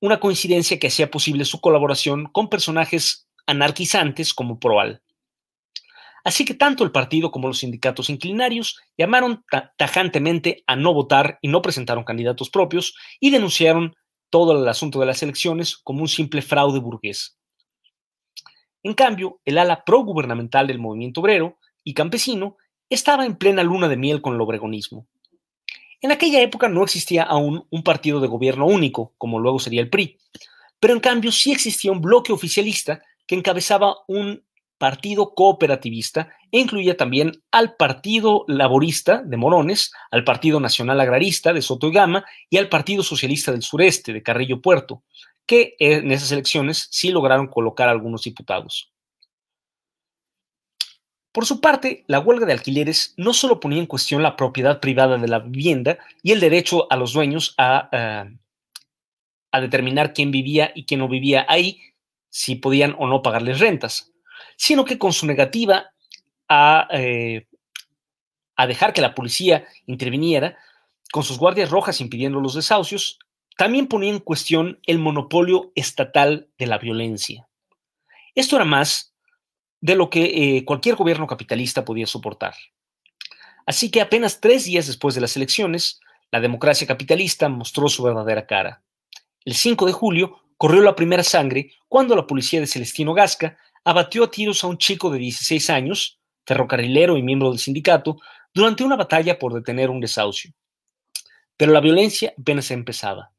una 0.00 0.18
coincidencia 0.18 0.80
que 0.80 0.88
hacía 0.88 1.12
posible 1.12 1.44
su 1.44 1.60
colaboración 1.60 2.26
con 2.26 2.50
personajes 2.50 3.28
anarquizantes 3.46 4.34
como 4.34 4.58
Proal. 4.58 5.03
Así 6.24 6.46
que 6.46 6.54
tanto 6.54 6.84
el 6.84 6.90
partido 6.90 7.30
como 7.30 7.48
los 7.48 7.58
sindicatos 7.58 8.08
inclinarios 8.08 8.80
llamaron 8.96 9.44
tajantemente 9.76 10.64
a 10.66 10.74
no 10.74 10.94
votar 10.94 11.38
y 11.42 11.48
no 11.48 11.60
presentaron 11.60 12.02
candidatos 12.02 12.48
propios 12.48 12.94
y 13.20 13.30
denunciaron 13.30 13.94
todo 14.30 14.60
el 14.60 14.66
asunto 14.66 14.98
de 14.98 15.06
las 15.06 15.22
elecciones 15.22 15.76
como 15.76 16.00
un 16.00 16.08
simple 16.08 16.40
fraude 16.40 16.80
burgués. 16.80 17.38
En 18.82 18.94
cambio, 18.94 19.40
el 19.44 19.58
ala 19.58 19.84
pro-gubernamental 19.84 20.66
del 20.66 20.78
movimiento 20.78 21.20
obrero 21.20 21.58
y 21.84 21.94
campesino 21.94 22.56
estaba 22.88 23.26
en 23.26 23.36
plena 23.36 23.62
luna 23.62 23.88
de 23.88 23.96
miel 23.96 24.22
con 24.22 24.34
el 24.34 24.40
obregonismo. 24.40 25.06
En 26.00 26.12
aquella 26.12 26.42
época 26.42 26.68
no 26.68 26.84
existía 26.84 27.22
aún 27.22 27.66
un 27.70 27.82
partido 27.82 28.20
de 28.20 28.28
gobierno 28.28 28.66
único, 28.66 29.14
como 29.16 29.38
luego 29.40 29.58
sería 29.58 29.80
el 29.80 29.88
PRI, 29.88 30.18
pero 30.78 30.94
en 30.94 31.00
cambio 31.00 31.32
sí 31.32 31.50
existía 31.50 31.92
un 31.92 32.02
bloque 32.02 32.32
oficialista 32.32 33.02
que 33.26 33.34
encabezaba 33.34 33.96
un 34.06 34.43
partido 34.78 35.34
cooperativista 35.34 36.30
e 36.50 36.58
incluía 36.58 36.96
también 36.96 37.32
al 37.50 37.76
Partido 37.76 38.44
Laborista 38.48 39.22
de 39.22 39.36
Morones, 39.36 39.92
al 40.10 40.24
Partido 40.24 40.60
Nacional 40.60 41.00
Agrarista 41.00 41.52
de 41.52 41.62
Soto 41.62 41.88
y 41.88 41.92
Gama 41.92 42.24
y 42.50 42.58
al 42.58 42.68
Partido 42.68 43.02
Socialista 43.02 43.52
del 43.52 43.62
Sureste 43.62 44.12
de 44.12 44.22
Carrillo 44.22 44.60
Puerto, 44.60 45.02
que 45.46 45.76
en 45.78 46.10
esas 46.12 46.32
elecciones 46.32 46.88
sí 46.90 47.10
lograron 47.10 47.48
colocar 47.48 47.88
algunos 47.88 48.24
diputados. 48.24 48.92
Por 51.32 51.46
su 51.46 51.60
parte, 51.60 52.04
la 52.06 52.20
huelga 52.20 52.46
de 52.46 52.52
alquileres 52.52 53.14
no 53.16 53.34
solo 53.34 53.58
ponía 53.58 53.80
en 53.80 53.86
cuestión 53.86 54.22
la 54.22 54.36
propiedad 54.36 54.78
privada 54.78 55.18
de 55.18 55.26
la 55.26 55.40
vivienda 55.40 55.98
y 56.22 56.30
el 56.30 56.38
derecho 56.38 56.86
a 56.92 56.96
los 56.96 57.12
dueños 57.12 57.54
a, 57.58 57.88
eh, 57.90 58.36
a 59.50 59.60
determinar 59.60 60.12
quién 60.12 60.30
vivía 60.30 60.70
y 60.76 60.84
quién 60.84 61.00
no 61.00 61.08
vivía 61.08 61.44
ahí, 61.48 61.80
si 62.28 62.54
podían 62.54 62.94
o 62.98 63.08
no 63.08 63.22
pagarles 63.22 63.58
rentas, 63.58 64.13
sino 64.56 64.84
que 64.84 64.98
con 64.98 65.12
su 65.12 65.26
negativa 65.26 65.92
a, 66.48 66.88
eh, 66.92 67.46
a 68.56 68.66
dejar 68.66 68.92
que 68.92 69.00
la 69.00 69.14
policía 69.14 69.66
interviniera, 69.86 70.56
con 71.12 71.22
sus 71.22 71.38
guardias 71.38 71.70
rojas 71.70 72.00
impidiendo 72.00 72.40
los 72.40 72.54
desahucios, 72.54 73.18
también 73.56 73.86
ponía 73.86 74.10
en 74.10 74.18
cuestión 74.18 74.80
el 74.86 74.98
monopolio 74.98 75.72
estatal 75.74 76.48
de 76.58 76.66
la 76.66 76.78
violencia. 76.78 77.48
Esto 78.34 78.56
era 78.56 78.64
más 78.64 79.14
de 79.80 79.94
lo 79.94 80.10
que 80.10 80.56
eh, 80.56 80.64
cualquier 80.64 80.96
gobierno 80.96 81.26
capitalista 81.26 81.84
podía 81.84 82.06
soportar. 82.06 82.54
Así 83.66 83.90
que 83.90 84.00
apenas 84.00 84.40
tres 84.40 84.64
días 84.64 84.86
después 84.86 85.14
de 85.14 85.20
las 85.20 85.36
elecciones, 85.36 86.00
la 86.30 86.40
democracia 86.40 86.86
capitalista 86.86 87.48
mostró 87.48 87.88
su 87.88 88.02
verdadera 88.02 88.46
cara. 88.46 88.82
El 89.44 89.54
5 89.54 89.86
de 89.86 89.92
julio 89.92 90.40
corrió 90.56 90.82
la 90.82 90.96
primera 90.96 91.22
sangre 91.22 91.72
cuando 91.88 92.16
la 92.16 92.26
policía 92.26 92.60
de 92.60 92.66
Celestino 92.66 93.14
Gasca 93.14 93.56
abatió 93.84 94.24
a 94.24 94.30
tiros 94.30 94.64
a 94.64 94.66
un 94.66 94.78
chico 94.78 95.10
de 95.10 95.18
16 95.18 95.70
años, 95.70 96.18
ferrocarrilero 96.46 97.16
y 97.16 97.22
miembro 97.22 97.50
del 97.50 97.58
sindicato, 97.58 98.18
durante 98.52 98.84
una 98.84 98.96
batalla 98.96 99.38
por 99.38 99.52
detener 99.52 99.90
un 99.90 100.00
desahucio. 100.00 100.52
Pero 101.56 101.72
la 101.72 101.80
violencia 101.80 102.34
apenas 102.38 102.70
empezaba. 102.70 103.32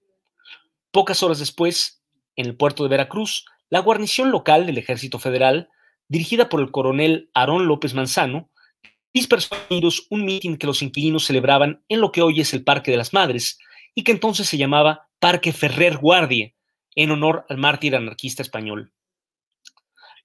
Pocas 0.92 1.24
horas 1.24 1.40
después, 1.40 2.02
en 2.36 2.46
el 2.46 2.56
puerto 2.56 2.84
de 2.84 2.90
Veracruz, 2.90 3.46
la 3.70 3.80
guarnición 3.80 4.32
local 4.32 4.66
del 4.66 4.78
Ejército 4.78 5.20
Federal, 5.20 5.70
dirigida 6.08 6.48
por 6.50 6.62
el 6.62 6.72
coronel 6.72 7.30
Aarón 7.34 7.68
López 7.68 7.94
Manzano, 7.94 8.50
dispersó 9.14 9.56
a 9.56 9.68
tiros 9.68 10.08
un 10.10 10.26
mitin 10.26 10.58
que 10.58 10.68
los 10.68 10.82
inquilinos 10.82 11.26
celebraban 11.26 11.84
en 11.90 12.02
lo 12.02 12.12
que 12.12 12.22
hoy 12.22 12.42
es 12.42 12.54
el 12.54 12.64
Parque 12.64 12.92
de 12.92 12.98
las 12.98 13.14
Madres 13.14 13.58
y 13.96 14.04
que 14.04 14.12
entonces 14.12 14.48
se 14.48 14.58
llamaba 14.58 15.08
Parque 15.20 15.54
Ferrer 15.54 15.98
Guardia, 15.98 16.54
en 16.96 17.12
honor 17.12 17.46
al 17.50 17.58
mártir 17.58 17.96
anarquista 17.96 18.42
español. 18.42 18.94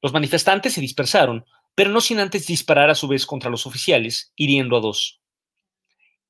Los 0.03 0.13
manifestantes 0.13 0.73
se 0.73 0.81
dispersaron, 0.81 1.45
pero 1.75 1.91
no 1.91 2.01
sin 2.01 2.19
antes 2.21 2.47
disparar 2.47 2.91
a 2.91 2.95
su 2.95 3.09
vez 3.09 3.27
contra 3.27 3.51
los 3.51 3.67
oficiales, 3.67 4.33
hiriendo 4.37 4.77
a 4.77 4.81
dos. 4.81 5.21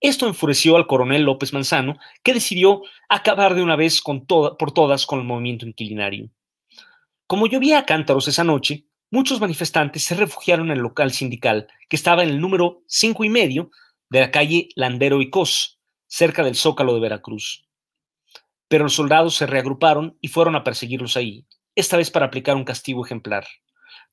Esto 0.00 0.26
enfureció 0.26 0.76
al 0.76 0.86
coronel 0.86 1.22
López 1.22 1.52
Manzano, 1.52 1.98
que 2.22 2.32
decidió 2.32 2.82
acabar 3.08 3.54
de 3.54 3.62
una 3.62 3.76
vez 3.76 4.00
por 4.00 4.72
todas 4.72 5.04
con 5.06 5.18
el 5.18 5.26
movimiento 5.26 5.66
inquilinario. 5.66 6.30
Como 7.26 7.46
llovía 7.46 7.78
a 7.78 7.84
cántaros 7.84 8.26
esa 8.26 8.42
noche, 8.42 8.86
muchos 9.10 9.40
manifestantes 9.40 10.02
se 10.02 10.14
refugiaron 10.14 10.70
en 10.70 10.78
el 10.78 10.82
local 10.82 11.12
sindical, 11.12 11.68
que 11.88 11.96
estaba 11.96 12.22
en 12.22 12.30
el 12.30 12.40
número 12.40 12.82
cinco 12.86 13.24
y 13.24 13.28
medio 13.28 13.70
de 14.08 14.20
la 14.20 14.30
calle 14.30 14.70
Landero 14.74 15.20
y 15.20 15.30
Cos, 15.30 15.78
cerca 16.06 16.42
del 16.42 16.56
Zócalo 16.56 16.94
de 16.94 17.00
Veracruz. 17.00 17.68
Pero 18.68 18.84
los 18.84 18.94
soldados 18.94 19.36
se 19.36 19.46
reagruparon 19.46 20.16
y 20.20 20.28
fueron 20.28 20.56
a 20.56 20.64
perseguirlos 20.64 21.16
ahí, 21.16 21.44
esta 21.74 21.96
vez 21.96 22.10
para 22.10 22.26
aplicar 22.26 22.56
un 22.56 22.64
castigo 22.64 23.04
ejemplar. 23.04 23.46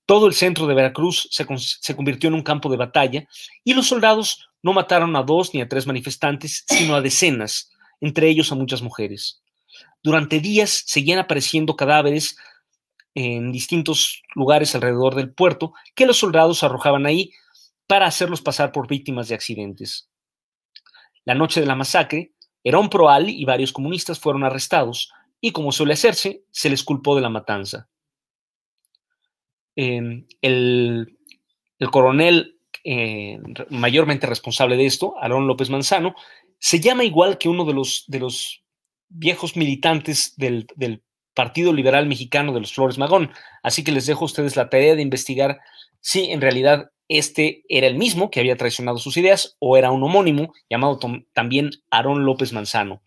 Todo 0.06 0.28
el 0.28 0.34
centro 0.34 0.67
de 0.67 0.74
Veracruz 0.74 1.28
se, 1.32 1.96
convirtió 1.96 2.30
en 2.30 2.34
un 2.34 2.43
campo 2.43 2.70
de 2.70 2.78
batalla 2.78 3.28
y 3.63 3.74
los 3.74 3.88
soldados 3.88 4.50
no 4.63 4.74
mataron 4.74 5.15
a 5.15 5.24
dos 5.24 5.54
ni 5.54 5.62
a 5.62 5.67
tres 5.67 5.86
manifestantes, 5.86 6.63
sino 6.67 6.96
a 6.96 7.02
decenas, 7.02 7.72
entre 8.00 8.30
ellos 8.30 8.52
a 8.52 8.56
muchas 8.56 8.82
mujeres. 8.82 9.41
Durante 10.02 10.39
días 10.39 10.84
seguían 10.86 11.20
apareciendo 11.20 11.76
cadáveres 11.76 12.38
en 13.15 13.52
distintos 13.52 14.22
lugares 14.36 14.76
alrededor 14.76 15.15
del 15.15 15.34
puerto 15.34 15.74
que 15.96 16.06
los 16.06 16.17
soldados 16.17 16.63
arrojaban 16.63 17.06
ahí 17.06 17.32
para 17.88 18.06
hacerlos 18.06 18.41
pasar 18.41 18.72
por 18.72 18.88
víctimas 18.88 19.28
de 19.28 19.36
accidentes. 19.36 20.10
La 21.26 21.34
noche 21.34 21.60
de 21.60 21.65
la 21.65 21.76
masacre, 21.76 22.32
Herón 22.63 22.89
Proal 22.89 23.30
y 23.30 23.43
varios 23.43 23.74
comunistas 23.74 24.20
fueron 24.20 24.43
arrestados, 24.43 25.12
y 25.39 25.52
como 25.52 25.71
suele 25.71 25.93
hacerse, 25.93 26.43
se 26.52 26.69
les 26.69 26.84
culpó 26.84 27.15
de 27.15 27.21
la 27.21 27.30
matanza. 27.30 27.89
Em, 29.76 30.26
el, 30.41 31.17
coronel 31.91 32.60
eh, 32.84 33.39
mayormente 33.69 34.26
responsable 34.26 34.76
de 34.76 34.88
esto, 34.88 35.15
Aarón 35.21 35.47
López 35.47 35.69
Manzano, 35.69 36.15
se 36.60 36.80
llama 36.80 37.04
igual 37.04 37.38
que 37.38 37.50
uno 37.50 37.65
de 37.65 37.73
los, 37.73 38.63
viejos 39.10 39.56
militantes 39.56 40.34
del, 40.38 40.67
del, 40.76 41.04
Partido 41.34 41.71
Liberal 41.71 42.08
Mexicano 42.08 42.52
de 42.52 42.62
los 42.62 42.73
Flores 42.73 42.97
Magón. 42.97 43.30
Así 43.62 43.84
que 43.84 43.91
les 43.91 44.08
dejo 44.08 44.21
a 44.21 44.26
ustedes 44.26 44.56
la 44.56 44.69
tarea 44.69 44.95
de 44.95 45.04
investigar 45.04 45.60
si 46.02 46.32
en 46.32 46.41
realidad 46.41 46.89
este 47.10 47.63
era 47.69 47.86
el 47.86 47.95
mismo 47.95 48.32
que 48.32 48.39
había 48.39 48.58
traicionado 48.58 48.97
sus 48.97 49.17
ideas 49.17 49.56
o 49.60 49.78
era 49.78 49.91
un 49.91 50.02
homónimo 50.02 50.54
llamado 50.67 50.97
también 51.34 51.69
Aarón 51.91 52.26
López 52.26 52.54
Manzano. 52.54 53.04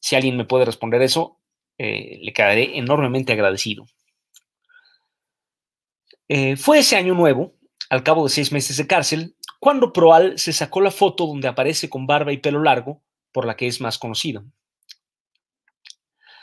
Si 0.00 0.14
alguien 0.14 0.36
me 0.36 0.44
puede 0.44 0.64
responder 0.64 1.02
eso, 1.02 1.39
eh, 1.82 2.18
le 2.20 2.34
quedaré 2.34 2.76
enormemente 2.76 3.32
agradecido. 3.32 3.86
Eh, 6.28 6.58
fue 6.58 6.80
ese 6.80 6.96
año 6.96 7.14
nuevo, 7.14 7.54
al 7.88 8.02
cabo 8.02 8.24
de 8.24 8.28
seis 8.28 8.52
meses 8.52 8.76
de 8.76 8.86
cárcel, 8.86 9.34
cuando 9.58 9.90
Proal 9.90 10.38
se 10.38 10.52
sacó 10.52 10.82
la 10.82 10.90
foto 10.90 11.26
donde 11.26 11.48
aparece 11.48 11.88
con 11.88 12.06
barba 12.06 12.34
y 12.34 12.36
pelo 12.36 12.62
largo, 12.62 13.02
por 13.32 13.46
la 13.46 13.56
que 13.56 13.66
es 13.66 13.80
más 13.80 13.96
conocido. 13.96 14.44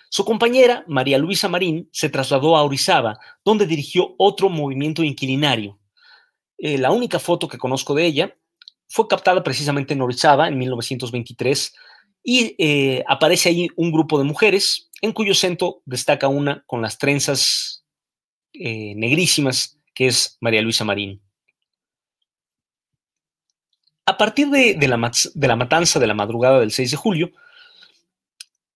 Su 0.09 0.25
compañera, 0.25 0.83
María 0.87 1.19
Luisa 1.19 1.47
Marín, 1.47 1.87
se 1.91 2.09
trasladó 2.09 2.57
a 2.57 2.63
Orizaba, 2.63 3.19
donde 3.45 3.67
dirigió 3.67 4.15
otro 4.17 4.49
movimiento 4.49 5.03
inquilinario. 5.03 5.77
Eh, 6.57 6.79
la 6.79 6.89
única 6.89 7.19
foto 7.19 7.47
que 7.47 7.59
conozco 7.59 7.93
de 7.93 8.07
ella 8.07 8.35
fue 8.87 9.07
captada 9.07 9.43
precisamente 9.43 9.93
en 9.93 10.01
Orizaba 10.01 10.47
en 10.47 10.57
1923 10.57 11.75
y 12.29 13.01
aparece 13.07 13.47
ahí 13.47 13.69
un 13.77 13.89
grupo 13.89 14.17
de 14.17 14.25
mujeres 14.25 14.89
en 15.01 15.13
cuyo 15.13 15.33
centro 15.33 15.81
destaca 15.85 16.27
una 16.27 16.61
con 16.67 16.81
las 16.81 16.97
trenzas 16.97 17.85
eh, 18.51 18.95
negrísimas, 18.95 19.79
que 19.95 20.07
es 20.07 20.37
María 20.41 20.61
Luisa 20.61 20.83
Marín. 20.83 21.21
A 24.05 24.17
partir 24.17 24.49
de, 24.49 24.75
la, 24.87 25.11
de 25.35 25.47
la 25.47 25.55
matanza 25.55 25.99
de 26.01 26.07
la 26.07 26.13
madrugada 26.13 26.59
del 26.59 26.71
6 26.71 26.91
de 26.91 26.97
julio, 26.97 27.31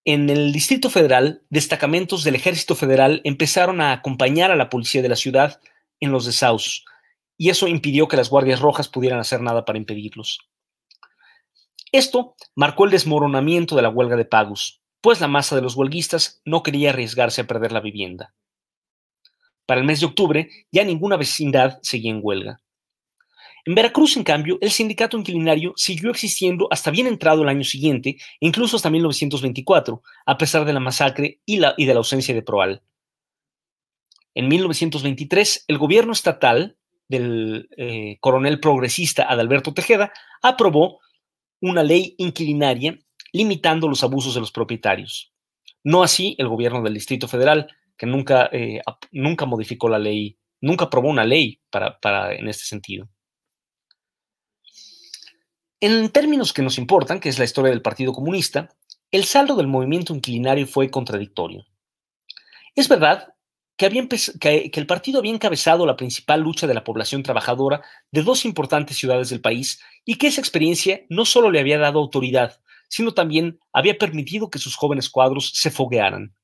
en 0.05 0.29
el 0.29 0.53
Distrito 0.53 0.89
Federal, 0.89 1.43
destacamentos 1.49 2.23
del 2.23 2.35
Ejército 2.35 2.75
Federal 2.75 3.19
empezaron 3.25 3.81
a 3.81 3.91
acompañar 3.91 4.51
a 4.51 4.55
la 4.55 4.69
policía 4.69 5.01
de 5.01 5.09
la 5.09 5.17
ciudad 5.17 5.59
en 5.99 6.13
los 6.13 6.25
desahucios, 6.25 6.85
y 7.37 7.49
eso 7.49 7.67
impidió 7.67 8.07
que 8.07 8.15
las 8.15 8.29
Guardias 8.29 8.61
Rojas 8.61 8.87
pudieran 8.87 9.19
hacer 9.19 9.41
nada 9.41 9.65
para 9.65 9.77
impedirlos. 9.77 10.39
Esto 11.91 12.35
marcó 12.55 12.85
el 12.85 12.91
desmoronamiento 12.91 13.75
de 13.75 13.81
la 13.81 13.89
huelga 13.89 14.15
de 14.15 14.25
pagos, 14.25 14.81
pues 15.01 15.19
la 15.19 15.27
masa 15.27 15.55
de 15.55 15.61
los 15.61 15.75
huelguistas 15.75 16.41
no 16.45 16.63
quería 16.63 16.91
arriesgarse 16.91 17.41
a 17.41 17.47
perder 17.47 17.71
la 17.71 17.81
vivienda. 17.81 18.33
Para 19.65 19.81
el 19.81 19.87
mes 19.87 19.99
de 19.99 20.05
octubre 20.05 20.49
ya 20.71 20.83
ninguna 20.83 21.17
vecindad 21.17 21.79
seguía 21.81 22.11
en 22.11 22.21
huelga. 22.23 22.61
En 23.65 23.75
Veracruz, 23.75 24.17
en 24.17 24.23
cambio, 24.23 24.57
el 24.61 24.71
sindicato 24.71 25.17
inquilinario 25.17 25.73
siguió 25.75 26.09
existiendo 26.09 26.67
hasta 26.71 26.89
bien 26.89 27.07
entrado 27.07 27.43
el 27.43 27.49
año 27.49 27.63
siguiente, 27.63 28.17
incluso 28.39 28.75
hasta 28.75 28.89
1924, 28.89 30.01
a 30.25 30.37
pesar 30.37 30.65
de 30.65 30.73
la 30.73 30.79
masacre 30.79 31.41
y, 31.45 31.57
la, 31.57 31.75
de 31.77 31.85
la 31.85 31.97
ausencia 31.99 32.33
de 32.33 32.41
Proal. 32.41 32.81
En 34.33 34.47
1923, 34.47 35.65
el 35.67 35.77
gobierno 35.77 36.13
estatal 36.13 36.77
del 37.07 37.69
eh, 37.77 38.17
coronel 38.19 38.59
progresista 38.59 39.23
Adalberto 39.23 39.73
Tejeda 39.73 40.11
aprobó 40.41 41.01
una 41.61 41.83
ley 41.83 42.15
inquilinaria 42.17 42.99
limitando 43.31 43.87
los 43.87 44.03
abusos 44.03 44.33
de 44.33 44.41
los 44.41 44.51
propietarios. 44.51 45.31
No 45.83 46.03
así 46.03 46.35
el 46.37 46.47
gobierno 46.47 46.81
del 46.81 46.93
Distrito 46.93 47.27
Federal, 47.27 47.67
que 47.97 48.05
nunca, 48.05 48.49
eh, 48.51 48.81
nunca 49.11 49.45
modificó 49.45 49.87
la 49.87 49.99
ley, 49.99 50.37
nunca 50.59 50.85
aprobó 50.85 51.09
una 51.09 51.23
ley 51.23 51.61
para, 51.69 51.99
para, 51.99 52.33
en 52.33 52.47
este 52.47 52.65
sentido. 52.65 53.09
En 55.79 56.09
términos 56.09 56.53
que 56.53 56.61
nos 56.61 56.77
importan, 56.77 57.19
que 57.19 57.29
es 57.29 57.39
la 57.39 57.45
historia 57.45 57.71
del 57.71 57.81
Partido 57.81 58.13
Comunista, 58.13 58.69
el 59.09 59.23
saldo 59.25 59.55
del 59.55 59.67
movimiento 59.67 60.13
inquilinario 60.13 60.67
fue 60.67 60.91
contradictorio. 60.91 61.65
Es 62.75 62.87
verdad 62.87 63.33
que, 63.89 64.71
el 64.73 64.85
partido 64.85 65.19
había 65.19 65.33
encabezado 65.33 65.85
la 65.85 65.95
principal 65.95 66.41
lucha 66.41 66.67
de 66.67 66.73
la 66.73 66.83
población 66.83 67.23
trabajadora 67.23 67.81
de 68.11 68.21
dos 68.21 68.45
importantes 68.45 68.97
ciudades 68.97 69.29
del 69.29 69.41
país 69.41 69.79
y 70.05 70.15
que 70.15 70.27
esa 70.27 70.41
experiencia 70.41 71.01
no 71.09 71.25
solo 71.25 71.49
le 71.49 71.59
había 71.59 71.79
dado 71.79 71.99
autoridad, 71.99 72.59
sino 72.89 73.13
también 73.13 73.59
había 73.73 73.97
permitido 73.97 74.49
que 74.49 74.59
sus 74.59 74.75
jóvenes 74.75 75.09
cuadros 75.09 75.51
se 75.55 75.71
foguearan. 75.71 76.35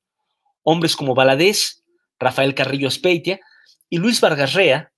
Hombres 0.62 0.96
como 0.96 1.14
Valadez, 1.14 1.84
Rafael 2.18 2.54
Carrillo 2.54 2.88
Espeitia 2.88 3.40
y 3.88 3.98
Luis 3.98 4.20
Vargas 4.20 4.56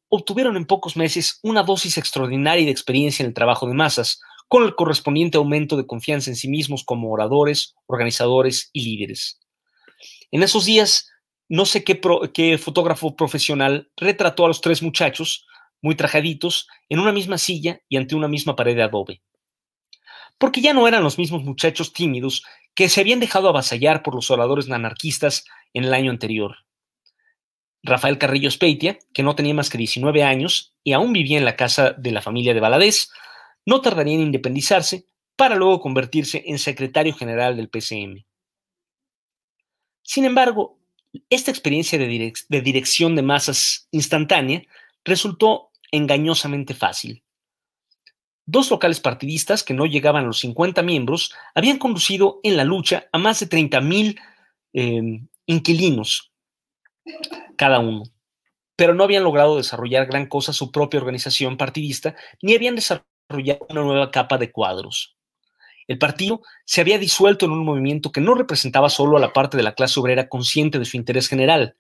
obtuvieron 0.09 0.57
en 0.57 0.65
pocos 0.65 0.97
meses 0.97 1.39
una 1.43 1.63
dosis 1.63 1.99
extraordinaria 1.99 2.65
de 2.65 2.71
experiencia 2.71 3.23
en 3.23 3.29
el 3.29 3.35
trabajo 3.35 3.67
de 3.67 3.75
masas, 3.75 4.21
con 4.49 4.65
el 4.65 4.75
correspondiente 4.75 5.39
aumento 5.39 5.77
de 5.77 5.87
confianza 5.87 6.31
en 6.31 6.37
sí 6.37 6.49
mismos 6.49 6.85
como 6.85 7.13
oradores, 7.13 7.75
organizadores 7.87 8.71
y 8.73 8.83
líderes. 8.83 9.39
En 10.33 10.43
esos 10.43 10.65
días, 10.65 11.10
no 11.51 11.67
sé 11.67 11.83
qué, 11.83 12.59
fotógrafo 12.59 13.17
profesional 13.17 13.91
retrató 13.97 14.45
a 14.45 14.49
los 14.49 14.61
tres 14.61 14.85
muchachos, 14.85 15.49
muy 15.83 15.97
trajaditos, 15.97 16.69
en 16.89 17.01
una 17.01 17.11
misma 17.11 17.39
silla 17.39 17.81
y 17.89 17.97
ante 17.97 18.15
una 18.15 18.29
misma 18.29 18.55
pared 18.55 18.77
de 18.77 18.85
adobe. 18.85 19.21
Porque 20.39 20.61
ya 20.61 20.73
no 20.73 20.87
eran 20.87 21.03
los 21.03 21.19
mismos 21.19 21.43
muchachos 21.43 21.93
tímidos 21.93 22.45
que 22.73 22.89
se 22.89 23.01
habían 23.01 23.19
dejado 23.19 23.49
avasallar 23.49 24.05
por 24.05 24.15
los 24.15 24.31
oradores 24.31 24.71
anarquistas 24.71 25.45
en 25.75 25.83
el 25.83 25.93
año 25.93 26.13
anterior. 26.13 26.59
Rafael 27.83 28.19
Carrillo 28.19 28.51
Speitia, 28.53 29.01
que 29.13 29.25
no 29.25 29.35
tenía 29.35 29.53
más 29.53 29.71
que 29.71 29.79
19 29.79 30.23
años 30.23 30.77
y 30.85 30.93
aún 30.93 31.13
vivía 31.13 31.37
en 31.37 31.45
la 31.45 31.57
casa 31.57 31.95
de 31.99 32.13
la 32.13 32.23
familia 32.23 32.55
de 32.55 32.61
Valadez, 32.61 33.11
no 33.67 33.81
tardaría 33.81 34.15
en 34.15 34.21
independizarse 34.21 35.05
para 35.35 35.57
luego 35.57 35.81
convertirse 35.81 36.45
en 36.47 36.61
secretario 36.61 37.13
general 37.13 37.57
del 37.57 37.71
PCM. 37.71 38.25
Sin 40.03 40.25
embargo, 40.25 40.80
esta 41.29 41.51
experiencia 41.51 41.99
de, 41.99 42.33
dirección 42.63 43.17
de 43.17 43.23
masas 43.23 43.89
instantánea 43.91 44.63
resultó 45.05 45.71
engañosamente 45.91 46.75
fácil. 46.75 47.25
Dos 48.47 48.71
locales 48.71 49.01
partidistas 49.01 49.63
que 49.63 49.75
no 49.75 49.87
llegaban 49.87 50.25
a 50.25 50.29
los 50.29 50.41
50 50.41 50.83
miembros 50.83 51.33
habían 51.55 51.79
conducido 51.79 52.41
en 52.43 52.57
la 52.57 52.65
lucha 52.65 53.09
a 53.13 53.19
más 53.19 53.41
de 53.41 53.49
30.000 53.49 54.21
eh, 54.73 55.21
inquilinos 55.47 56.33
cada 57.57 57.79
uno, 57.79 58.05
pero 58.77 58.95
no 58.95 59.05
habían 59.05 59.25
logrado 59.25 59.57
desarrollar 59.57 60.07
gran 60.07 60.27
cosa 60.27 60.53
su 60.53 60.71
propia 60.71 61.01
organización 61.01 61.57
partidista 61.57 62.15
ni 62.43 62.55
habían 62.55 62.77
desarrollado 62.77 63.67
una 63.69 63.83
nueva 63.83 64.11
capa 64.11 64.39
de 64.39 64.51
cuadros. 64.51 65.17
El 65.91 65.99
partido 65.99 66.43
se 66.67 66.81
había 66.81 67.01
disuelto 67.01 67.47
en 67.47 67.51
un 67.51 67.65
movimiento 67.65 68.13
que 68.13 68.21
no 68.21 68.37
representaba 68.37 68.89
solo 68.89 69.17
a 69.17 69.21
la 69.21 69.33
parte 69.33 69.57
de 69.57 69.65
la 69.65 69.75
clase 69.75 69.99
obrera 69.99 70.29
consciente 70.29 70.79
de 70.79 70.85
su 70.85 70.97
interés 70.97 71.27
general, 71.27 71.75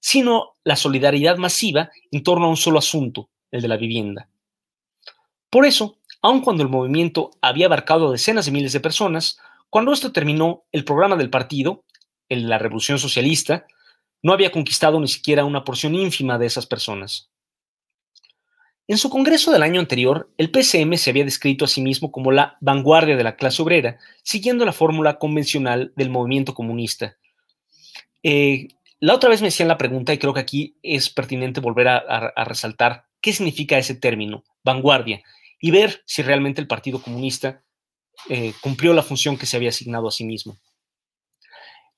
sino 0.00 0.56
la 0.64 0.76
solidaridad 0.76 1.36
masiva 1.36 1.90
en 2.10 2.22
torno 2.22 2.46
a 2.46 2.48
un 2.48 2.56
solo 2.56 2.78
asunto, 2.78 3.28
el 3.50 3.60
de 3.60 3.68
la 3.68 3.76
vivienda. 3.76 4.30
Por 5.50 5.66
eso, 5.66 5.98
aun 6.22 6.40
cuando 6.40 6.62
el 6.62 6.70
movimiento 6.70 7.32
había 7.42 7.66
abarcado 7.66 8.10
decenas 8.10 8.46
de 8.46 8.52
miles 8.52 8.72
de 8.72 8.80
personas, 8.80 9.38
cuando 9.68 9.92
esto 9.92 10.10
terminó, 10.10 10.64
el 10.72 10.86
programa 10.86 11.16
del 11.16 11.28
partido, 11.28 11.84
el 12.30 12.44
de 12.44 12.48
la 12.48 12.56
Revolución 12.56 12.98
Socialista, 12.98 13.66
no 14.22 14.32
había 14.32 14.52
conquistado 14.52 14.98
ni 15.00 15.08
siquiera 15.08 15.44
una 15.44 15.64
porción 15.64 15.94
ínfima 15.94 16.38
de 16.38 16.46
esas 16.46 16.64
personas. 16.64 17.29
En 18.90 18.98
su 18.98 19.08
congreso 19.08 19.52
del 19.52 19.62
año 19.62 19.78
anterior, 19.78 20.28
el 20.36 20.50
PCM 20.50 20.96
se 20.96 21.10
había 21.10 21.24
descrito 21.24 21.64
a 21.64 21.68
sí 21.68 21.80
mismo 21.80 22.10
como 22.10 22.32
la 22.32 22.58
vanguardia 22.60 23.16
de 23.16 23.22
la 23.22 23.36
clase 23.36 23.62
obrera, 23.62 24.00
siguiendo 24.24 24.64
la 24.64 24.72
fórmula 24.72 25.16
convencional 25.20 25.92
del 25.94 26.10
movimiento 26.10 26.54
comunista. 26.54 27.16
Eh, 28.24 28.66
la 28.98 29.14
otra 29.14 29.30
vez 29.30 29.42
me 29.42 29.46
hacían 29.46 29.68
la 29.68 29.78
pregunta, 29.78 30.12
y 30.12 30.18
creo 30.18 30.34
que 30.34 30.40
aquí 30.40 30.76
es 30.82 31.08
pertinente 31.08 31.60
volver 31.60 31.86
a, 31.86 32.44
resaltar 32.44 33.04
qué 33.20 33.32
significa 33.32 33.78
ese 33.78 33.94
término, 33.94 34.42
vanguardia, 34.64 35.22
y 35.60 35.70
ver 35.70 36.02
si 36.04 36.22
realmente 36.22 36.60
el 36.60 36.66
Partido 36.66 37.00
Comunista 37.00 37.62
eh, 38.28 38.54
cumplió 38.60 38.92
la 38.92 39.04
función 39.04 39.38
que 39.38 39.46
se 39.46 39.56
había 39.56 39.68
asignado 39.68 40.08
a 40.08 40.10
sí 40.10 40.24
mismo. 40.24 40.58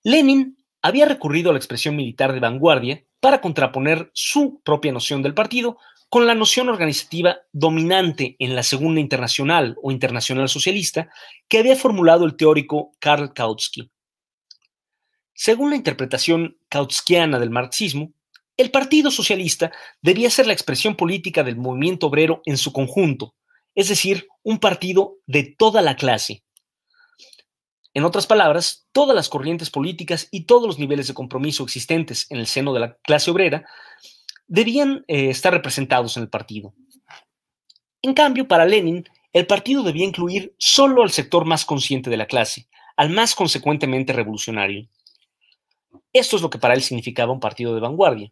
Lenin 0.03 0.59
había 0.83 1.07
recurrido 1.07 1.49
a 1.49 1.53
la 1.55 1.59
expresión 1.59 1.97
militar 1.97 2.35
de 2.35 2.41
vanguardia 2.41 3.03
para 3.19 3.41
contraponer 3.41 4.11
su 4.13 4.61
propia 4.63 4.93
noción 4.93 5.23
del 5.23 5.33
partido 5.33 5.79
con 6.13 6.27
la 6.27 6.35
noción 6.35 6.69
organizativa 6.69 7.39
dominante 7.53 8.37
en 8.39 8.55
la 8.55 8.63
Segunda 8.63 9.01
Internacional 9.01 9.79
o 9.83 9.91
Internacional 9.91 10.47
Socialista 10.51 11.09
que 11.49 11.57
había 11.57 11.75
formulado 11.75 12.27
el 12.27 12.37
teórico 12.37 12.93
Karl 12.99 13.33
Kautsky. 13.33 13.91
Según 15.33 15.71
la 15.71 15.77
interpretación 15.77 16.59
kautskiana 16.69 17.39
del 17.39 17.49
marxismo, 17.49 18.13
el 18.59 18.71
Partido 18.71 19.11
Socialista 19.11 19.73
debía 20.03 20.29
ser 20.29 20.47
la 20.47 20.53
expresión 20.53 20.97
política 20.97 21.43
del 21.43 21.57
movimiento 21.57 22.09
obrero 22.09 22.43
en 22.45 22.59
su 22.59 22.75
conjunto, 22.75 23.35
es 23.75 23.89
decir, 23.89 24.29
un 24.43 24.59
partido 24.59 25.15
de 25.25 25.45
toda 25.45 25.81
la 25.81 25.97
clase. 25.97 26.45
En 27.95 28.05
otras 28.05 28.27
palabras, 28.27 28.87
todas 28.93 29.17
las 29.17 29.31
corrientes 29.31 29.71
políticas 29.71 30.29
y 30.31 30.45
todos 30.45 30.67
los 30.67 30.79
niveles 30.79 31.07
de 31.07 31.15
compromiso 31.15 31.65
existentes 31.65 32.27
en 32.29 32.37
el 32.37 32.47
seno 32.47 32.75
de 32.75 32.81
la 32.81 32.99
clase 32.99 33.31
obrera 33.31 33.65
debían 34.53 35.03
eh, 35.09 35.31
estar 35.31 35.51
representados 35.51 36.19
en 36.19 36.25
el 36.25 36.29
partido. 36.29 36.75
En 38.03 38.13
cambio, 38.13 38.47
para 38.47 38.67
Lenin, 38.67 39.03
el 39.33 39.47
partido 39.47 39.83
debía 39.83 40.05
incluir 40.05 40.55
solo 40.59 41.03
al 41.03 41.11
sector 41.11 41.47
más 41.47 41.65
consciente 41.65 42.11
de 42.11 42.19
la 42.19 42.27
clase, 42.27 42.69
al 42.99 43.09
más 43.09 43.35
consecuentemente 43.35 44.13
revolucionario. 44.13 44.87
Esto 46.13 46.37
es 46.37 46.43
lo 46.43 46.51
que 46.51 46.59
para 46.59 46.75
él 46.75 46.83
significaba 46.83 47.33
un 47.33 47.41
partido 47.41 47.75
de 47.75 47.81
vanguardia. 47.81 48.31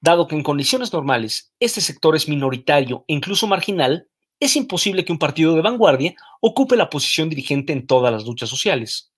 Dado 0.00 0.26
que 0.26 0.36
en 0.36 0.42
condiciones 0.42 0.90
normales 0.90 1.52
este 1.60 1.82
sector 1.82 2.16
es 2.16 2.26
minoritario 2.26 3.04
e 3.06 3.12
incluso 3.12 3.46
marginal, 3.46 4.08
es 4.38 4.56
imposible 4.56 5.04
que 5.04 5.12
un 5.12 5.18
partido 5.18 5.54
de 5.54 5.60
vanguardia 5.60 6.14
ocupe 6.40 6.76
la 6.76 6.88
posición 6.88 7.28
dirigente 7.28 7.74
en 7.74 7.86
todas 7.86 8.10
las 8.10 8.24
luchas 8.24 8.48
sociales. 8.48 9.12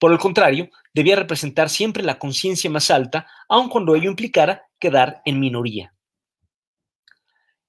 Por 0.00 0.10
el 0.10 0.18
contrario, 0.18 0.70
debía 0.92 1.14
representar 1.14 1.70
siempre 1.70 2.02
la 2.02 2.18
conciencia 2.18 2.68
más 2.68 2.90
alta, 2.90 3.28
aun 3.48 3.68
cuando 3.68 3.94
ello 3.94 4.10
implicara 4.10 4.65
quedar 4.78 5.22
en 5.24 5.40
minoría. 5.40 5.96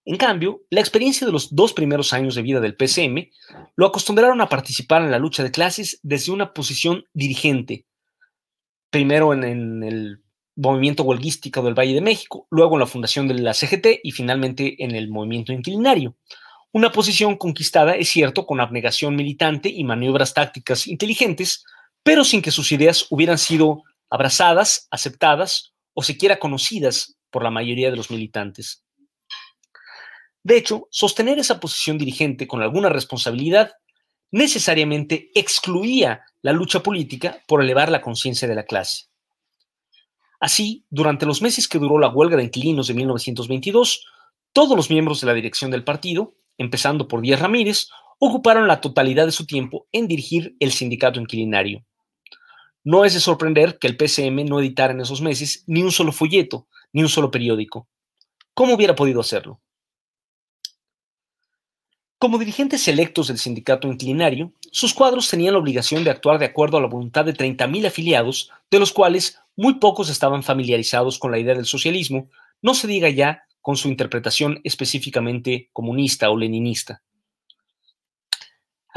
En 0.07 0.15
cambio, 0.15 0.61
la 0.69 0.79
experiencia 0.79 1.27
de 1.27 1.33
los 1.33 1.53
dos 1.53 1.73
primeros 1.73 2.13
años 2.13 2.33
de 2.33 2.41
vida 2.41 2.61
del 2.61 2.77
PCM 2.77 3.29
lo 3.75 3.85
acostumbraron 3.85 4.39
a 4.39 4.47
participar 4.47 5.01
en 5.01 5.11
la 5.11 5.19
lucha 5.19 5.43
de 5.43 5.51
clases 5.51 5.99
desde 6.01 6.31
una 6.31 6.53
posición 6.53 7.03
dirigente, 7.13 7.85
primero 8.89 9.33
en, 9.33 9.83
el 9.83 10.23
movimiento 10.55 11.03
huelguístico 11.03 11.61
del 11.61 11.77
Valle 11.77 11.93
de 11.93 11.99
México, 11.99 12.47
luego 12.49 12.75
en 12.75 12.79
la 12.79 12.85
fundación 12.85 13.27
de 13.27 13.33
la 13.33 13.53
CGT 13.53 13.99
y 14.01 14.11
finalmente 14.13 14.81
en 14.81 14.95
el 14.95 15.09
movimiento 15.09 15.51
inquilinario. 15.51 16.15
Una 16.71 16.93
posición 16.93 17.35
conquistada, 17.35 17.97
es 17.97 18.07
cierto, 18.07 18.45
con 18.45 18.61
abnegación 18.61 19.13
militante 19.13 19.67
y 19.67 19.83
maniobras 19.83 20.33
tácticas 20.33 20.87
inteligentes, 20.87 21.65
pero 22.01 22.23
sin 22.23 22.41
que 22.41 22.51
sus 22.51 22.71
ideas 22.71 23.07
hubieran 23.09 23.37
sido 23.37 23.83
abrazadas, 24.09 24.87
aceptadas 24.89 25.73
o 25.99 26.03
siquiera 26.03 26.37
conocidas 26.37 27.17
por 27.31 27.41
la 27.41 27.49
mayoría 27.49 27.89
de 27.89 27.97
los 27.97 28.11
militantes. 28.11 28.83
De 30.43 30.55
hecho, 30.55 30.87
sostener 30.91 31.39
esa 31.39 31.59
posición 31.59 31.97
dirigente 31.97 32.45
con 32.45 32.61
alguna 32.61 32.89
responsabilidad 32.89 33.71
necesariamente 34.29 35.31
excluía 35.33 36.21
la 36.43 36.51
lucha 36.51 36.83
política 36.83 37.41
por 37.47 37.63
elevar 37.63 37.89
la 37.89 38.03
conciencia 38.03 38.47
de 38.47 38.53
la 38.53 38.65
clase. 38.65 39.05
Así, 40.39 40.85
durante 40.91 41.25
los 41.25 41.41
meses 41.41 41.67
que 41.67 41.79
duró 41.79 41.97
la 41.97 42.09
huelga 42.09 42.37
de 42.37 42.43
inquilinos 42.43 42.87
de 42.89 42.93
1922, 42.93 44.05
todos 44.53 44.77
los 44.77 44.91
miembros 44.91 45.19
de 45.19 45.25
la 45.25 45.33
dirección 45.33 45.71
del 45.71 45.83
partido, 45.83 46.35
empezando 46.59 47.07
por 47.07 47.21
Díaz 47.21 47.39
Ramírez, 47.39 47.87
ocuparon 48.19 48.67
la 48.67 48.81
totalidad 48.81 49.25
de 49.25 49.31
su 49.31 49.47
tiempo 49.47 49.87
en 49.91 50.07
dirigir 50.07 50.55
el 50.59 50.71
sindicato 50.71 51.19
inquilinario. 51.19 51.83
No 52.87 53.03
es 53.03 53.13
de 53.13 53.19
sorprender 53.19 53.79
que 53.79 53.87
el 53.87 53.97
PCM 53.97 54.45
no 54.45 54.61
editara 54.61 54.93
en 54.93 55.01
esos 55.01 55.19
meses 55.19 55.65
ni 55.67 55.83
un 55.83 55.91
solo 55.91 56.13
folleto, 56.13 56.67
ni 56.93 57.01
un 57.01 57.09
solo 57.09 57.29
periódico. 57.29 57.85
¿Cómo 58.53 58.75
hubiera 58.75 58.95
podido 58.95 59.19
hacerlo? 59.19 59.59
Como 62.17 62.37
dirigentes 62.37 62.87
electos 62.87 63.27
del 63.27 63.39
sindicato 63.39 63.89
inclinario, 63.89 64.53
sus 64.71 64.93
cuadros 64.93 65.29
tenían 65.29 65.51
la 65.55 65.59
obligación 65.59 66.05
de 66.05 66.11
actuar 66.11 66.39
de 66.39 66.45
acuerdo 66.45 66.77
a 66.77 66.81
la 66.81 66.87
voluntad 66.87 67.25
de 67.25 67.33
30.000 67.33 67.87
afiliados, 67.87 68.51
de 68.71 68.79
los 68.79 68.93
cuales 68.93 69.37
muy 69.57 69.79
pocos 69.79 70.09
estaban 70.09 70.41
familiarizados 70.41 71.19
con 71.19 71.31
la 71.31 71.39
idea 71.39 71.55
del 71.55 71.65
socialismo, 71.65 72.29
no 72.61 72.73
se 72.73 72.87
diga 72.87 73.09
ya 73.09 73.43
con 73.59 73.75
su 73.75 73.89
interpretación 73.89 74.61
específicamente 74.63 75.69
comunista 75.73 76.29
o 76.29 76.37
leninista. 76.37 77.01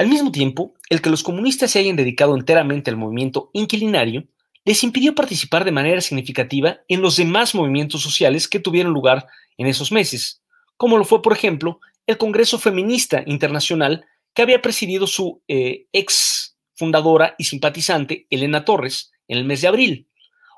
Al 0.01 0.09
mismo 0.09 0.33
tiempo, 0.33 0.73
el 0.89 1.03
que 1.03 1.11
los 1.11 1.23
comunistas 1.23 1.73
se 1.73 1.79
hayan 1.79 1.95
dedicado 1.95 2.35
enteramente 2.35 2.89
al 2.89 2.97
movimiento 2.97 3.51
inquilinario 3.53 4.25
les 4.65 4.83
impidió 4.83 5.15
participar 5.15 5.63
de 5.63 5.73
manera 5.73 6.01
significativa 6.01 6.79
en 6.89 7.03
los 7.03 7.19
demás 7.19 7.55
movimientos 7.55 8.01
sociales 8.01 8.49
que 8.49 8.61
tuvieron 8.61 8.95
lugar 8.95 9.27
en 9.59 9.67
esos 9.67 9.93
meses, 9.93 10.43
como 10.79 10.97
lo 10.97 11.05
fue, 11.05 11.21
por 11.21 11.35
ejemplo, 11.35 11.81
el 12.07 12.17
Congreso 12.17 12.59
Feminista 12.59 13.23
Internacional 13.27 14.07
que 14.33 14.41
había 14.41 14.63
presidido 14.63 15.07
su 15.07 15.43
eh, 15.49 15.85
ex 15.93 16.57
fundadora 16.73 17.35
y 17.37 17.45
simpatizante 17.45 18.27
Elena 18.31 18.65
Torres 18.65 19.13
en 19.29 19.37
el 19.37 19.45
mes 19.45 19.61
de 19.61 19.69
abril, 19.69 20.09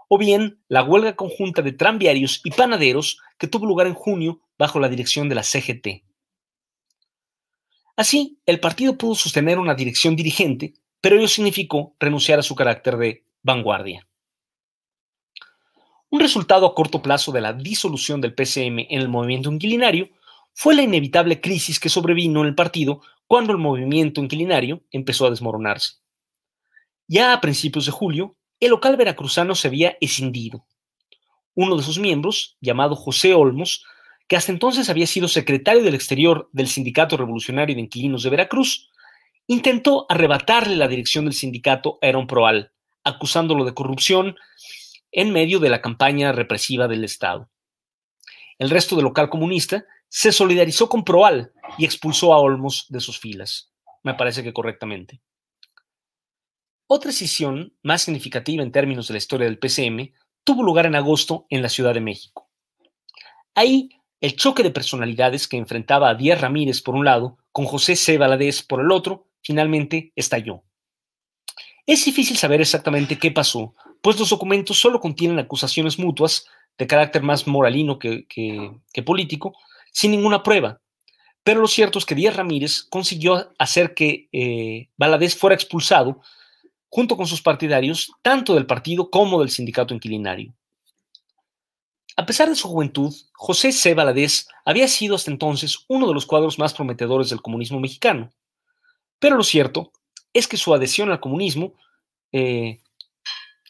o 0.07 0.19
bien 0.19 0.61
la 0.69 0.85
huelga 0.85 1.17
conjunta 1.17 1.63
de 1.63 1.73
tranviarios 1.73 2.43
y 2.45 2.53
panaderos 2.53 3.19
que 3.39 3.49
tuvo 3.49 3.67
lugar 3.67 3.89
en 3.89 3.95
junio 3.95 4.41
bajo 4.57 4.79
la 4.79 4.89
dirección 4.89 5.29
de 5.29 5.35
la 5.35 5.43
CGT. 5.43 6.12
Así, 7.97 8.41
el 8.47 8.61
partido 8.61 8.97
pudo 8.97 9.15
sostener 9.15 9.59
una 9.59 9.75
dirección 9.75 10.17
dirigente, 10.17 10.75
pero 11.01 11.17
ello 11.17 11.29
significó 11.29 11.95
renunciar 12.01 12.39
a 12.39 12.43
su 12.43 12.55
carácter 12.55 12.97
de 12.97 13.27
vanguardia. 13.43 14.07
Un 16.09 16.21
resultado 16.21 16.67
a 16.67 16.75
corto 16.75 17.03
plazo 17.03 17.33
de 17.33 17.41
la 17.41 17.53
disolución 17.53 18.21
del 18.21 18.35
PCM 18.35 18.87
en 18.91 19.01
el 19.01 19.09
movimiento 19.09 19.51
inquilinario 19.51 20.11
fue 20.53 20.75
la 20.75 20.83
inevitable 20.83 21.41
crisis 21.41 21.81
que 21.81 21.89
sobrevino 21.89 22.41
en 22.41 22.49
el 22.49 22.55
partido 22.55 23.01
cuando 23.27 23.53
el 23.53 23.59
movimiento 23.59 24.21
inquilinario 24.21 24.83
empezó 24.91 25.27
a 25.27 25.31
desmoronarse. 25.31 25.95
Ya 27.09 27.33
a 27.33 27.41
principios 27.41 27.87
de 27.87 27.93
julio, 27.93 28.37
el 28.61 28.71
local 28.71 28.97
veracruzano 28.97 29.55
se 29.55 29.69
había 29.69 29.97
escindido. 30.01 30.67
Uno 31.55 31.77
de 31.77 31.83
sus 31.83 31.99
miembros, 31.99 32.57
llamado 32.61 32.95
José 32.95 33.35
Olmos, 33.35 33.85
que 34.33 34.37
hasta 34.37 34.51
entonces 34.51 34.89
había 34.89 35.07
sido 35.07 35.29
secretario 35.29 35.83
del 35.83 35.95
exterior 35.95 36.49
del 36.53 36.67
Sindicato 36.67 37.19
Revolucionario 37.19 37.75
de 37.75 37.83
Inquilinos 37.83 38.23
de 38.23 38.31
Veracruz, 38.31 38.89
intentó 39.47 40.07
arrebatarle 40.09 40.75
la 40.75 40.89
dirección 40.89 41.27
del 41.27 41.35
sindicato 41.35 41.99
a 42.01 42.07
Aaron 42.07 42.27
Proal, 42.27 42.73
acusándolo 43.05 43.67
de 43.67 43.75
corrupción 43.75 44.37
en 45.11 45.33
medio 45.33 45.59
de 45.59 45.69
la 45.69 45.83
campaña 45.83 46.33
represiva 46.33 46.89
del 46.89 47.05
Estado. 47.05 47.51
El 48.59 48.71
resto 48.71 48.97
del 48.97 49.05
local 49.05 49.29
comunista 49.29 49.85
se 50.09 50.33
solidarizó 50.33 50.89
con 50.89 51.05
Proal 51.05 51.53
y 51.77 51.85
expulsó 51.85 52.33
a 52.33 52.39
Olmos 52.39 52.87
de 52.89 53.01
sus 53.01 53.21
filas. 53.21 53.71
Me 54.03 54.15
parece 54.15 54.43
que 54.43 54.55
correctamente. 54.55 55.21
Otra 56.87 57.11
decisión 57.11 57.77
más 57.83 58.01
significativa 58.01 58.63
en 58.63 58.73
términos 58.73 59.09
de 59.09 59.13
la 59.13 59.19
historia 59.19 59.47
del 59.47 59.59
PCM 59.59 60.15
tuvo 60.43 60.63
lugar 60.63 60.87
en 60.87 60.95
agosto 60.95 61.45
en 61.51 61.61
la 61.61 61.69
Ciudad 61.69 61.93
de 61.93 62.01
México. 62.01 62.49
Ahí 63.55 63.91
el 64.23 64.37
choque 64.37 64.63
de 64.63 64.71
personalidades 64.71 65.49
que 65.49 65.57
enfrentaba 65.57 66.09
a 66.09 66.15
Díaz 66.15 66.41
Ramírez 66.41 66.81
por 66.81 66.95
un 66.95 67.05
lado 67.05 67.39
con 67.51 67.67
José 67.67 67.97
C. 67.97 68.19
Valadez 68.19 68.63
por 68.63 68.81
el 68.81 68.93
otro 68.93 69.27
finalmente 69.43 70.13
estalló. 70.15 70.63
Es 71.87 72.05
difícil 72.05 72.37
saber 72.37 72.61
exactamente 72.61 73.19
qué 73.19 73.33
pasó, 73.33 73.75
pues 74.01 74.19
los 74.21 74.31
documentos 74.31 74.79
solo 74.79 75.01
contienen 75.01 75.41
acusaciones 75.41 75.99
mutuas 75.99 76.47
de 76.79 76.87
carácter 76.87 77.23
más 77.23 77.49
moralino 77.49 77.99
que, 77.99 78.25
político, 79.05 79.55
sin 79.91 80.13
ninguna 80.13 80.45
prueba. 80.45 80.81
Pero 81.43 81.61
lo 81.61 81.67
cierto 81.67 81.99
es 81.99 82.07
que 82.07 82.15
Díaz 82.15 82.37
Ramírez 82.37 82.85
consiguió 82.85 83.53
hacer 83.59 83.93
que 83.93 84.29
eh, 84.31 84.89
fuera 85.37 85.57
expulsado 85.57 86.21
junto 86.89 87.17
con 87.17 87.27
sus 87.27 87.43
partidarios, 87.43 88.13
tanto 88.23 88.55
del 88.55 88.67
partido 88.67 89.11
como 89.11 89.41
del 89.41 89.51
sindicato 89.51 89.93
inquilinario. 89.93 90.55
A 92.17 92.27
pesar 92.27 92.49
de 92.49 92.55
su 92.55 92.69
juventud, 92.69 93.15
José 93.33 93.73
C. 93.73 93.95
Valadez 93.95 94.49
había 94.65 94.87
sido 94.89 95.15
hasta 95.15 95.31
entonces 95.31 95.85
uno 95.89 96.07
de 96.07 96.15
los 96.15 96.27
cuadros 96.27 96.59
más 96.59 96.75
prometedores 96.75 97.31
del 97.31 97.41
comunismo 97.41 97.81
mexicano. 97.81 98.31
Pero 99.19 99.37
lo 99.37 99.45
cierto 99.45 99.93
es 100.33 100.47
que 100.47 100.57
su 100.57 100.75
adhesión 100.75 101.11
al 101.11 101.21
comunismo 101.21 101.75
eh, 102.33 102.81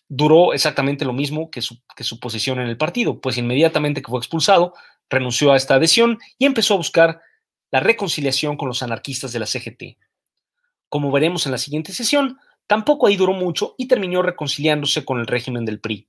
duró 0.09 0.53
exactamente 0.53 1.05
lo 1.05 1.13
mismo 1.13 1.51
que 1.51 1.63
su, 1.63 1.79
que 1.97 2.05
su 2.05 2.19
posición 2.19 2.61
en 2.61 2.69
el 2.69 2.77
partido, 2.77 3.21
pues 3.21 3.39
inmediatamente 3.39 4.03
que 4.03 4.11
fue 4.11 4.19
expulsado, 4.19 4.75
renunció 5.09 5.53
a 5.53 5.57
esta 5.57 5.75
adhesión 5.75 6.19
y 6.39 6.47
empezó 6.47 6.75
a 6.75 6.79
buscar 6.79 7.21
la 7.71 7.81
reconciliación 7.81 8.57
con 8.57 8.69
los 8.69 8.83
anarquistas 8.83 9.33
de 9.33 9.39
la 9.39 9.47
CGT. 9.47 9.99
Como 10.89 11.11
veremos 11.11 11.47
en 11.47 11.53
la 11.53 11.59
siguiente 11.59 11.93
sesión, 11.93 12.39
tampoco 12.67 13.07
ahí 13.07 13.17
duró 13.17 13.33
mucho 13.33 13.75
y 13.79 13.89
terminó 13.89 14.21
reconciliándose 14.23 15.05
con 15.05 15.19
el 15.19 15.27
régimen 15.27 15.65
del 15.65 15.81
PRI. 15.81 16.07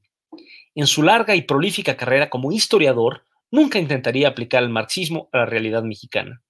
En 0.75 0.87
su 0.87 1.03
larga 1.03 1.35
y 1.35 1.43
prolífica 1.43 1.95
carrera 1.95 2.29
como 2.29 2.51
historiador, 2.51 3.25
nunca 3.51 3.77
intentaría 3.77 4.27
aplicar 4.27 4.63
el 4.63 4.69
marxismo 4.69 5.29
a 5.31 5.39
la 5.39 5.45
realidad 5.45 5.83
mexicana. 5.83 6.41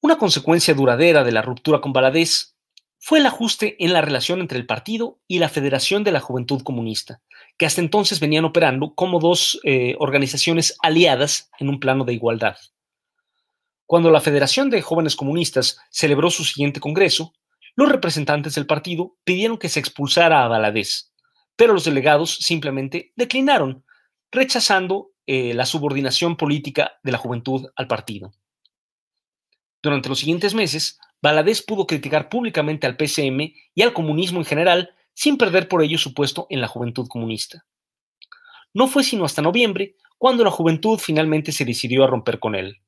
Una 0.00 0.18
consecuencia 0.18 0.74
duradera 0.74 1.24
de 1.24 1.32
la 1.32 1.42
ruptura 1.42 1.80
con 1.80 1.92
Valadez 1.92 2.56
fue 2.98 3.20
el 3.20 3.26
ajuste 3.26 3.76
en 3.82 3.92
la 3.92 4.00
relación 4.00 4.40
entre 4.40 4.58
el 4.58 4.66
partido 4.66 5.20
y 5.26 5.38
la 5.38 5.48
Federación 5.48 6.04
de 6.04 6.12
la 6.12 6.20
Juventud 6.20 6.62
Comunista, 6.62 7.22
que 7.56 7.66
hasta 7.66 7.80
entonces 7.80 8.20
venían 8.20 8.44
operando 8.44 8.94
como 8.94 9.18
dos 9.18 9.58
eh, 9.64 9.96
organizaciones 9.98 10.76
aliadas 10.82 11.50
en 11.58 11.68
un 11.68 11.80
plano 11.80 12.04
de 12.04 12.14
igualdad. 12.14 12.56
Cuando 13.86 14.10
la 14.10 14.20
Federación 14.20 14.70
de 14.70 14.82
Jóvenes 14.82 15.16
Comunistas 15.16 15.78
celebró 15.90 16.30
su 16.30 16.44
siguiente 16.44 16.80
congreso, 16.80 17.32
los 17.74 17.88
representantes 17.88 18.54
del 18.54 18.66
partido 18.66 19.16
pidieron 19.24 19.56
que 19.56 19.68
se 19.68 19.80
expulsara 19.80 20.44
a 20.44 20.48
Valadez, 20.48 21.11
pero 21.56 21.72
los 21.72 21.84
delegados 21.84 22.36
simplemente 22.36 23.12
declinaron, 23.16 23.84
rechazando 24.30 25.10
eh, 25.26 25.54
la 25.54 25.66
subordinación 25.66 26.36
política 26.36 26.92
de 27.02 27.12
la 27.12 27.18
juventud 27.18 27.68
al 27.76 27.86
partido. 27.86 28.32
Durante 29.82 30.08
los 30.08 30.18
siguientes 30.18 30.54
meses, 30.54 30.98
Valadez 31.20 31.62
pudo 31.62 31.86
criticar 31.86 32.28
públicamente 32.28 32.86
al 32.86 32.96
PCM 32.96 33.54
y 33.74 33.82
al 33.82 33.92
comunismo 33.92 34.38
en 34.38 34.44
general, 34.44 34.90
sin 35.14 35.36
perder 35.36 35.68
por 35.68 35.82
ello 35.82 35.98
su 35.98 36.14
puesto 36.14 36.46
en 36.50 36.60
la 36.60 36.68
juventud 36.68 37.06
comunista. 37.08 37.64
No 38.74 38.88
fue 38.88 39.04
sino 39.04 39.24
hasta 39.24 39.42
noviembre 39.42 39.96
cuando 40.18 40.44
la 40.44 40.50
juventud 40.50 40.98
finalmente 40.98 41.52
se 41.52 41.64
decidió 41.64 42.04
a 42.04 42.06
romper 42.06 42.38
con 42.38 42.54
él. 42.54 42.80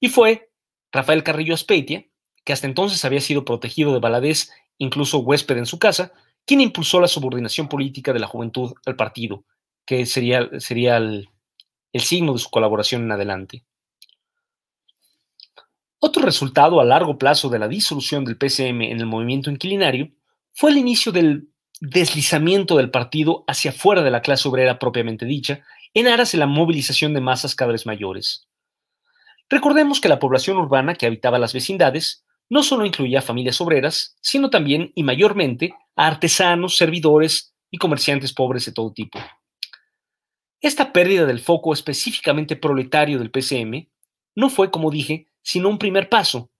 Y 0.00 0.08
fue 0.08 0.50
Rafael 0.92 1.22
Carrillo 1.22 1.54
Aspeitia, 1.54 2.06
que 2.44 2.52
hasta 2.52 2.66
entonces 2.66 3.04
había 3.04 3.20
sido 3.20 3.44
protegido 3.44 3.92
de 3.92 4.00
Valadez, 4.00 4.50
incluso 4.78 5.18
huésped 5.18 5.58
en 5.58 5.66
su 5.66 5.78
casa, 5.78 6.12
¿Quién 6.48 6.62
impulsó 6.62 6.98
la 6.98 7.08
subordinación 7.08 7.68
política 7.68 8.14
de 8.14 8.20
la 8.20 8.26
juventud 8.26 8.72
al 8.86 8.96
partido, 8.96 9.44
que 9.84 10.06
sería, 10.06 10.48
sería 10.60 10.96
el, 10.96 11.28
signo 11.92 12.32
de 12.32 12.38
su 12.38 12.48
colaboración 12.48 13.02
en 13.02 13.12
adelante. 13.12 13.66
Otro 15.98 16.22
resultado 16.22 16.80
a 16.80 16.86
largo 16.86 17.18
plazo 17.18 17.50
de 17.50 17.58
la 17.58 17.68
disolución 17.68 18.24
del 18.24 18.38
PCM 18.38 18.80
en 18.80 18.98
el 18.98 19.04
movimiento 19.04 19.50
inquilinario 19.50 20.10
fue 20.54 20.70
el 20.70 20.78
inicio 20.78 21.12
del 21.12 21.50
deslizamiento 21.82 22.78
del 22.78 22.90
partido 22.90 23.44
hacia 23.46 23.70
fuera 23.70 24.02
de 24.02 24.10
la 24.10 24.22
clase 24.22 24.48
obrera 24.48 24.78
propiamente 24.78 25.26
dicha, 25.26 25.66
en 25.92 26.08
aras 26.08 26.32
de 26.32 26.38
la 26.38 26.46
movilización 26.46 27.12
de 27.12 27.20
masas 27.20 27.54
cada 27.54 27.72
vez 27.72 27.84
mayores. 27.84 28.48
Recordemos 29.50 30.00
que 30.00 30.08
la 30.08 30.18
población 30.18 30.56
urbana 30.56 30.94
que 30.94 31.04
habitaba 31.04 31.38
las 31.38 31.52
vecindades 31.52 32.24
no 32.48 32.62
solo 32.62 32.86
incluía 32.86 33.22
familias 33.22 33.60
obreras, 33.60 34.16
sino 34.20 34.50
también 34.50 34.92
y 34.94 35.02
mayormente 35.02 35.74
a 35.96 36.06
artesanos, 36.06 36.76
servidores 36.76 37.54
y 37.70 37.78
comerciantes 37.78 38.32
pobres 38.32 38.64
de 38.66 38.72
todo 38.72 38.92
tipo. 38.92 39.18
Esta 40.60 40.92
pérdida 40.92 41.26
del 41.26 41.40
foco 41.40 41.72
específicamente 41.72 42.56
proletario 42.56 43.18
del 43.18 43.30
PCM 43.30 43.88
no 44.34 44.50
fue, 44.50 44.70
como 44.70 44.90
dije, 44.90 45.28
sino 45.42 45.68
un 45.68 45.78
primer 45.78 46.08
paso, 46.08 46.50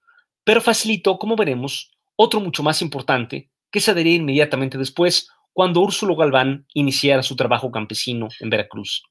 pero 0.44 0.60
facilitó, 0.60 1.18
como 1.18 1.36
veremos, 1.36 1.90
otro 2.16 2.40
mucho 2.40 2.62
más 2.62 2.82
importante 2.82 3.50
que 3.70 3.80
se 3.80 3.94
daría 3.94 4.14
inmediatamente 4.14 4.78
después, 4.78 5.28
cuando 5.52 5.80
Úrsulo 5.80 6.16
Galván 6.16 6.66
iniciara 6.74 7.22
su 7.22 7.36
trabajo 7.36 7.70
campesino 7.70 8.28
en 8.40 8.50
Veracruz. 8.50 9.02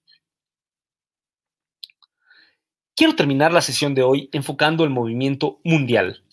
Quiero 2.96 3.16
terminar 3.16 3.54
la 3.54 3.62
sesión 3.62 3.94
de 3.94 4.02
hoy 4.02 4.30
enfocando 4.32 4.84
el 4.84 4.90
movimiento 4.90 5.60
mundial. 5.64 6.24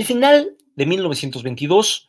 El 0.00 0.06
final 0.06 0.56
de 0.76 0.86
1922, 0.86 2.08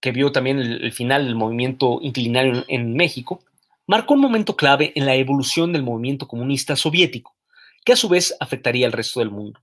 que 0.00 0.12
vio 0.12 0.30
también 0.30 0.60
el, 0.60 0.92
final 0.92 1.24
del 1.24 1.34
movimiento 1.34 1.98
inclinario 2.00 2.64
en, 2.68 2.94
México, 2.94 3.44
marcó 3.88 4.14
un 4.14 4.20
momento 4.20 4.54
clave 4.54 4.92
en 4.94 5.04
la 5.04 5.16
evolución 5.16 5.72
del 5.72 5.82
movimiento 5.82 6.28
comunista 6.28 6.76
soviético, 6.76 7.34
que 7.84 7.94
a 7.94 7.96
su 7.96 8.08
vez 8.08 8.36
afectaría 8.38 8.86
al 8.86 8.92
resto 8.92 9.18
del 9.18 9.32
mundo. 9.32 9.60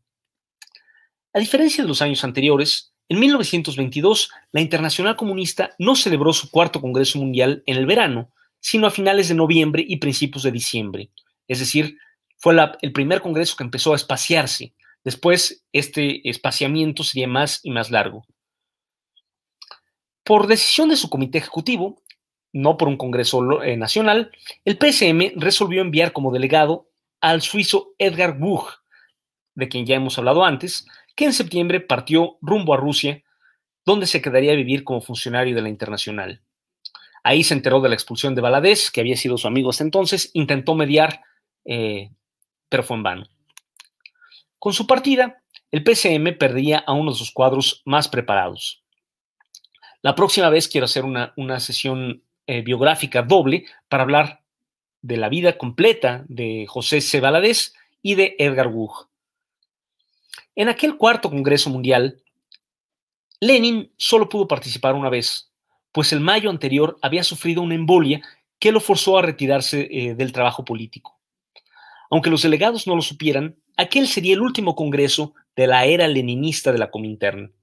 A 1.31 1.39
diferencia 1.39 1.85
de 1.85 1.87
los 1.87 2.01
años 2.01 2.25
anteriores, 2.25 2.91
en 3.07 3.21
1922 3.21 4.29
la 4.51 4.59
Internacional 4.59 5.15
Comunista 5.15 5.73
no 5.79 5.95
celebró 5.95 6.33
su 6.33 6.51
cuarto 6.51 6.81
Congreso 6.81 7.17
Mundial 7.17 7.63
en 7.65 7.77
el 7.77 7.85
verano, 7.85 8.29
sino 8.59 8.87
a 8.87 8.91
finales 8.91 9.29
de 9.29 9.35
noviembre 9.35 9.85
y 9.87 9.99
principios 9.99 10.43
de 10.43 10.51
diciembre. 10.51 11.11
Es 11.47 11.59
decir, 11.59 11.97
fue 12.35 12.57
el 12.81 12.91
primer 12.91 13.21
congreso 13.21 13.55
que 13.55 13.63
empezó 13.63 13.93
a 13.93 13.95
espaciarse, 13.95 14.73
Después, 15.03 15.65
este 15.73 16.27
espaciamiento 16.29 17.03
sería 17.03 17.27
más 17.27 17.59
y 17.63 17.71
más 17.71 17.89
largo. 17.91 18.25
Por 20.23 20.47
decisión 20.47 20.89
de 20.89 20.95
su 20.95 21.09
comité 21.09 21.39
ejecutivo, 21.39 22.01
no 22.53 22.77
por 22.77 22.87
un 22.87 22.97
Congreso 22.97 23.63
eh, 23.63 23.77
Nacional, 23.77 24.31
el 24.65 24.77
PSM 24.77 25.39
resolvió 25.39 25.81
enviar 25.81 26.13
como 26.13 26.31
delegado 26.31 26.89
al 27.19 27.41
suizo 27.41 27.93
Edgar 27.97 28.37
Buch, 28.37 28.67
de 29.55 29.67
quien 29.67 29.85
ya 29.85 29.95
hemos 29.95 30.17
hablado 30.17 30.43
antes, 30.43 30.85
que 31.15 31.25
en 31.25 31.33
septiembre 31.33 31.79
partió 31.79 32.37
rumbo 32.41 32.73
a 32.73 32.77
Rusia, 32.77 33.23
donde 33.85 34.05
se 34.05 34.21
quedaría 34.21 34.53
a 34.53 34.55
vivir 34.55 34.83
como 34.83 35.01
funcionario 35.01 35.55
de 35.55 35.61
la 35.61 35.69
Internacional. 35.69 36.41
Ahí 37.23 37.43
se 37.43 37.53
enteró 37.53 37.81
de 37.81 37.89
la 37.89 37.95
expulsión 37.95 38.35
de 38.35 38.41
Valadez, 38.41 38.91
que 38.91 39.01
había 39.01 39.17
sido 39.17 39.37
su 39.37 39.47
amigo 39.47 39.69
hasta 39.69 39.83
entonces, 39.83 40.31
intentó 40.33 40.75
mediar, 40.75 41.21
eh, 41.65 42.11
pero 42.69 42.83
fue 42.83 42.97
en 42.97 43.03
vano. 43.03 43.25
Con 44.61 44.73
su 44.73 44.85
partida, 44.85 45.41
el 45.71 45.83
PCM 45.83 46.37
perdía 46.37 46.83
a 46.85 46.93
uno 46.93 47.13
de 47.13 47.17
sus 47.17 47.31
cuadros 47.31 47.81
más 47.83 48.07
preparados. 48.07 48.83
La 50.03 50.13
próxima 50.13 50.51
vez 50.51 50.67
quiero 50.67 50.85
hacer 50.85 51.03
una, 51.03 51.59
sesión 51.59 52.21
eh, 52.45 52.61
biográfica 52.61 53.23
doble 53.23 53.65
para 53.89 54.03
hablar 54.03 54.43
de 55.01 55.17
la 55.17 55.29
vida 55.29 55.57
completa 55.57 56.25
de 56.27 56.67
José 56.67 57.01
C. 57.01 57.19
Valadez 57.19 57.73
y 58.03 58.13
de 58.13 58.35
Edgar 58.37 58.67
Wug. 58.67 59.07
En 60.55 60.69
aquel 60.69 60.95
cuarto 60.95 61.31
Congreso 61.31 61.71
Mundial, 61.71 62.21
Lenin 63.39 63.91
solo 63.97 64.29
pudo 64.29 64.47
participar 64.47 64.93
una 64.93 65.09
vez, 65.09 65.51
pues 65.91 66.13
el 66.13 66.19
mayo 66.19 66.51
anterior 66.51 66.99
había 67.01 67.23
sufrido 67.23 67.63
una 67.63 67.73
embolia 67.73 68.21
que 68.59 68.71
lo 68.71 68.79
forzó 68.79 69.17
a 69.17 69.23
retirarse 69.23 69.87
eh, 69.89 70.13
del 70.13 70.31
trabajo 70.31 70.63
político. 70.63 71.19
Aunque 72.11 72.29
los 72.29 72.43
delegados 72.43 72.85
no 72.85 72.95
lo 72.95 73.01
supieran, 73.01 73.55
aquel 73.81 74.07
sería 74.07 74.33
el 74.33 74.41
último 74.41 74.75
congreso 74.75 75.33
de 75.55 75.67
la 75.67 75.85
era 75.85 76.07
leninista 76.07 76.71
de 76.71 76.77
la 76.77 76.89
Comintern. 76.89 77.53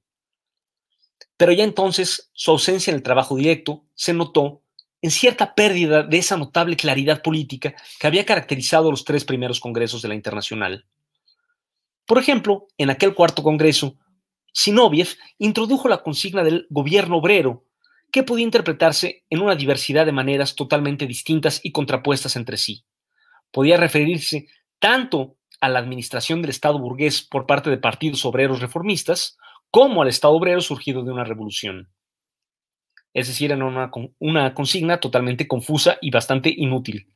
Pero 1.37 1.53
ya 1.53 1.65
entonces 1.65 2.31
su 2.33 2.51
ausencia 2.51 2.91
en 2.91 2.97
el 2.97 3.03
trabajo 3.03 3.37
directo 3.37 3.85
se 3.95 4.13
notó 4.13 4.63
en 5.01 5.11
cierta 5.11 5.55
pérdida 5.55 6.03
de 6.03 6.19
esa 6.19 6.37
notable 6.37 6.77
claridad 6.77 7.23
política 7.23 7.75
que 8.01 8.07
había 8.07 8.27
caracterizado 8.27 8.91
los 8.91 9.05
tres 9.05 9.25
primeros 9.25 9.61
congresos 9.61 10.03
de 10.03 10.09
la 10.09 10.15
Internacional. 10.15 10.87
Por 12.05 12.19
ejemplo, 12.19 12.67
en 12.77 12.91
aquel 12.91 13.15
cuarto 13.15 13.43
congreso, 13.43 13.97
Sinoviev 14.53 15.09
introdujo 15.39 15.89
la 15.89 16.03
consigna 16.03 16.43
del 16.43 16.67
gobierno 16.71 17.19
obrero, 17.19 17.65
que 18.11 18.23
podía 18.23 18.45
interpretarse 18.45 19.25
en 19.31 19.41
una 19.41 19.55
diversidad 19.55 20.07
de 20.07 20.13
maneras 20.13 20.57
totalmente 20.57 21.07
distintas 21.07 21.61
y 21.63 21.71
contrapuestas 21.71 22.35
entre 22.37 22.57
sí. 22.57 22.85
Podía 23.53 23.77
referirse 23.77 24.49
tanto 24.79 25.37
a 25.61 25.69
la 25.69 25.79
administración 25.79 26.41
del 26.41 26.51
Estado 26.51 26.79
burgués 26.79 27.23
por 27.23 27.47
parte 27.47 27.71
de 27.71 27.79
partidos 27.79 28.25
obreros 28.25 28.61
reformistas, 28.61 29.37
como 29.71 30.03
al 30.03 30.09
Estado 30.09 30.35
obrero 30.35 30.61
surgido 30.61 31.03
de 31.03 31.13
una 31.13 31.25
revolución. 31.25 31.91
Es 33.15 33.27
decir, 33.27 33.53
era 33.53 33.65
una, 34.21 34.55
consigna 34.55 35.01
totalmente 35.01 35.49
confusa 35.49 35.99
y 36.01 36.11
bastante 36.11 36.53
inútil. 36.57 37.13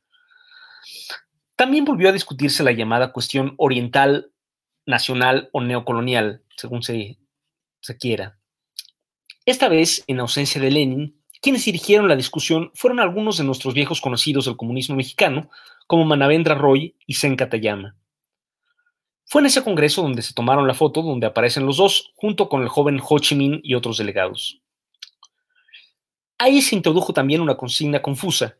También 1.56 1.84
volvió 1.84 2.08
a 2.08 2.12
discutirse 2.12 2.64
la 2.64 2.72
llamada 2.72 3.12
cuestión 3.12 3.54
oriental 3.56 4.32
nacional 4.84 5.48
o 5.52 5.60
neocolonial, 5.60 6.42
según 6.56 6.82
se, 6.82 7.18
quiera. 8.00 8.38
Esta 9.44 9.68
vez, 9.68 10.02
en 10.06 10.20
ausencia 10.20 10.60
de 10.60 10.70
Lenin, 10.70 11.22
quienes 11.40 11.64
dirigieron 11.64 12.08
la 12.08 12.16
discusión 12.16 12.70
fueron 12.74 13.00
algunos 13.00 13.36
de 13.36 13.44
nuestros 13.44 13.74
viejos 13.74 14.00
conocidos 14.00 14.46
del 14.46 14.56
comunismo 14.56 14.96
mexicano, 14.96 15.50
como 15.86 16.04
Manavendra 16.04 16.54
Roy 16.54 16.96
y 17.06 17.14
Sen 17.14 17.36
Katayama. 17.36 17.96
Fue 19.32 19.40
en 19.40 19.46
ese 19.46 19.64
congreso 19.64 20.02
donde 20.02 20.20
se 20.20 20.34
tomaron 20.34 20.68
la 20.68 20.74
foto 20.74 21.00
donde 21.00 21.26
aparecen 21.26 21.64
los 21.64 21.78
dos, 21.78 22.12
junto 22.16 22.50
con 22.50 22.60
el 22.60 22.68
joven 22.68 23.00
Ho 23.02 23.18
Chi 23.18 23.34
Minh 23.34 23.62
y 23.64 23.72
otros 23.74 23.96
delegados. 23.96 24.60
Ahí 26.36 26.60
se 26.60 26.76
introdujo 26.76 27.14
también 27.14 27.40
una 27.40 27.56
consigna 27.56 28.02
confusa, 28.02 28.58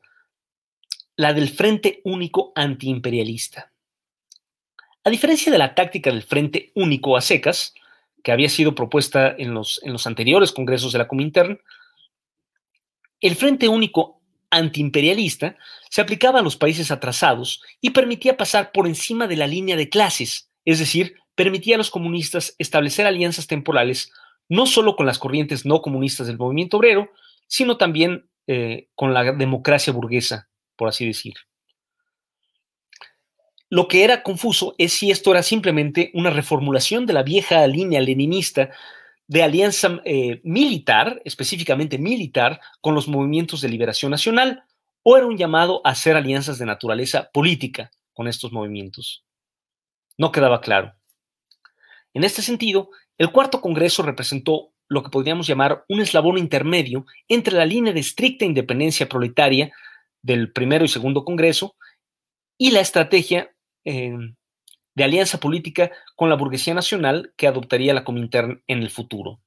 la 1.14 1.34
del 1.34 1.50
Frente 1.50 2.00
Único 2.04 2.52
Antiimperialista. 2.54 3.70
A 5.04 5.10
diferencia 5.10 5.52
de 5.52 5.58
la 5.58 5.74
táctica 5.74 6.08
del 6.08 6.22
Frente 6.22 6.72
Único 6.74 7.18
a 7.18 7.20
secas, 7.20 7.74
que 8.24 8.32
había 8.32 8.48
sido 8.48 8.74
propuesta 8.74 9.28
en 9.36 9.52
los, 9.52 9.78
en 9.82 9.92
los 9.92 10.06
anteriores 10.06 10.52
congresos 10.52 10.90
de 10.94 11.00
la 11.00 11.06
Comintern, 11.06 11.60
el 13.20 13.36
Frente 13.36 13.68
Único 13.68 14.22
antiimperialista 14.48 15.54
se 15.90 16.00
aplicaba 16.00 16.38
a 16.40 16.42
los 16.42 16.56
países 16.56 16.90
atrasados 16.90 17.60
y 17.82 17.90
permitía 17.90 18.38
pasar 18.38 18.72
por 18.72 18.86
encima 18.86 19.26
de 19.26 19.36
la 19.36 19.46
línea 19.46 19.76
de 19.76 19.90
clases, 19.90 20.48
es 20.64 20.78
decir, 20.78 21.16
permitía 21.34 21.76
a 21.76 21.78
los 21.78 21.90
comunistas 21.90 22.54
establecer 22.58 23.06
alianzas 23.06 23.46
temporales 23.46 24.12
no 24.48 24.66
solo 24.66 24.96
con 24.96 25.06
las 25.06 25.18
corrientes 25.18 25.64
no 25.64 25.80
comunistas 25.80 26.26
del 26.26 26.38
movimiento 26.38 26.76
obrero, 26.76 27.10
sino 27.46 27.76
también 27.76 28.28
eh, 28.46 28.88
con 28.94 29.14
la 29.14 29.32
democracia 29.32 29.92
burguesa, 29.92 30.48
por 30.76 30.88
así 30.88 31.06
decir. 31.06 31.34
Lo 33.70 33.88
que 33.88 34.04
era 34.04 34.22
confuso 34.22 34.74
es 34.76 34.92
si 34.92 35.10
esto 35.10 35.30
era 35.30 35.42
simplemente 35.42 36.10
una 36.12 36.28
reformulación 36.28 37.06
de 37.06 37.14
la 37.14 37.22
vieja 37.22 37.66
línea 37.66 38.00
leninista 38.02 38.70
de 39.26 39.42
alianza 39.42 40.02
eh, 40.04 40.42
militar, 40.44 41.22
específicamente 41.24 41.96
militar, 41.96 42.60
con 42.82 42.94
los 42.94 43.08
movimientos 43.08 43.62
de 43.62 43.70
liberación 43.70 44.10
nacional, 44.10 44.64
o 45.02 45.16
era 45.16 45.26
un 45.26 45.38
llamado 45.38 45.80
a 45.84 45.90
hacer 45.90 46.16
alianzas 46.16 46.58
de 46.58 46.66
naturaleza 46.66 47.30
política 47.32 47.90
con 48.12 48.28
estos 48.28 48.52
movimientos. 48.52 49.24
No 50.22 50.32
quedaba 50.32 50.60
claro. 50.60 50.94
En 52.14 52.22
este 52.22 52.40
sentido, 52.40 52.90
el 53.18 53.32
cuarto 53.32 53.60
Congreso 53.60 54.02
representó 54.02 54.72
lo 54.88 55.02
que 55.02 55.10
podríamos 55.10 55.46
llamar 55.46 55.84
un 55.88 56.00
eslabón 56.00 56.38
intermedio 56.38 57.04
entre 57.28 57.54
la 57.54 57.66
línea 57.66 57.92
de 57.92 58.00
estricta 58.00 58.44
independencia 58.44 59.08
proletaria 59.08 59.72
del 60.22 60.52
primero 60.52 60.84
y 60.84 60.88
segundo 60.88 61.24
Congreso 61.24 61.74
y 62.56 62.70
la 62.70 62.80
estrategia 62.80 63.52
Em, 63.84 64.36
de 64.94 65.04
alianza 65.04 65.40
política 65.40 65.90
con 66.14 66.28
la 66.28 66.36
burguesía 66.36 66.74
nacional 66.74 67.32
que 67.36 67.48
adoptaría 67.48 67.94
la 67.94 68.04
Comintern 68.04 68.62
en 68.68 68.82
el 68.82 68.90
futuro. 68.90 69.40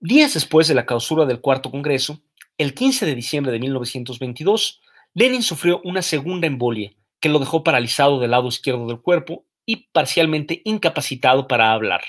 Días 0.00 0.34
después 0.34 0.68
de 0.68 0.74
la 0.74 0.86
clausura 0.86 1.26
del 1.26 1.40
cuarto 1.40 1.70
Congreso, 1.70 2.22
el 2.56 2.72
15 2.72 3.04
de 3.04 3.14
diciembre 3.14 3.52
de 3.52 3.58
1922, 3.58 4.80
Lenin 5.12 5.42
sufrió 5.42 5.80
una 5.82 6.02
segunda 6.02 6.46
embolia 6.46 6.94
que 7.24 7.30
lo 7.30 7.38
dejó 7.38 7.64
paralizado 7.64 8.20
del 8.20 8.32
lado 8.32 8.48
izquierdo 8.48 8.86
del 8.86 9.00
cuerpo 9.00 9.46
y 9.64 9.88
parcialmente 9.92 10.60
incapacitado 10.66 11.48
para 11.48 11.72
hablar 11.72 12.02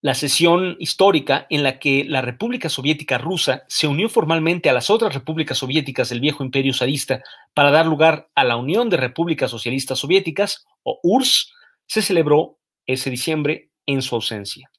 la 0.00 0.14
sesión 0.14 0.76
histórica 0.80 1.46
en 1.48 1.62
la 1.62 1.78
que 1.78 2.04
la 2.04 2.22
República 2.22 2.68
Soviética 2.68 3.18
rusa 3.18 3.62
se 3.68 3.86
unió 3.86 4.08
formalmente 4.08 4.68
a 4.68 4.72
las 4.72 4.90
otras 4.90 5.14
repúblicas 5.14 5.58
soviéticas 5.58 6.08
del 6.08 6.18
viejo 6.20 6.44
imperio 6.44 6.74
zarista 6.74 7.22
para 7.54 7.70
dar 7.70 7.86
lugar 7.86 8.28
a 8.34 8.42
la 8.42 8.56
Unión 8.56 8.88
de 8.90 8.96
Repúblicas 8.96 9.50
Socialistas 9.50 10.00
Soviéticas, 10.00 10.66
o 10.82 10.98
URSS, 11.04 11.52
se 11.86 12.02
celebró 12.02 12.58
ese 12.84 13.10
diciembre 13.10 13.70
en 13.86 14.02
su 14.02 14.16
ausencia. 14.16 14.70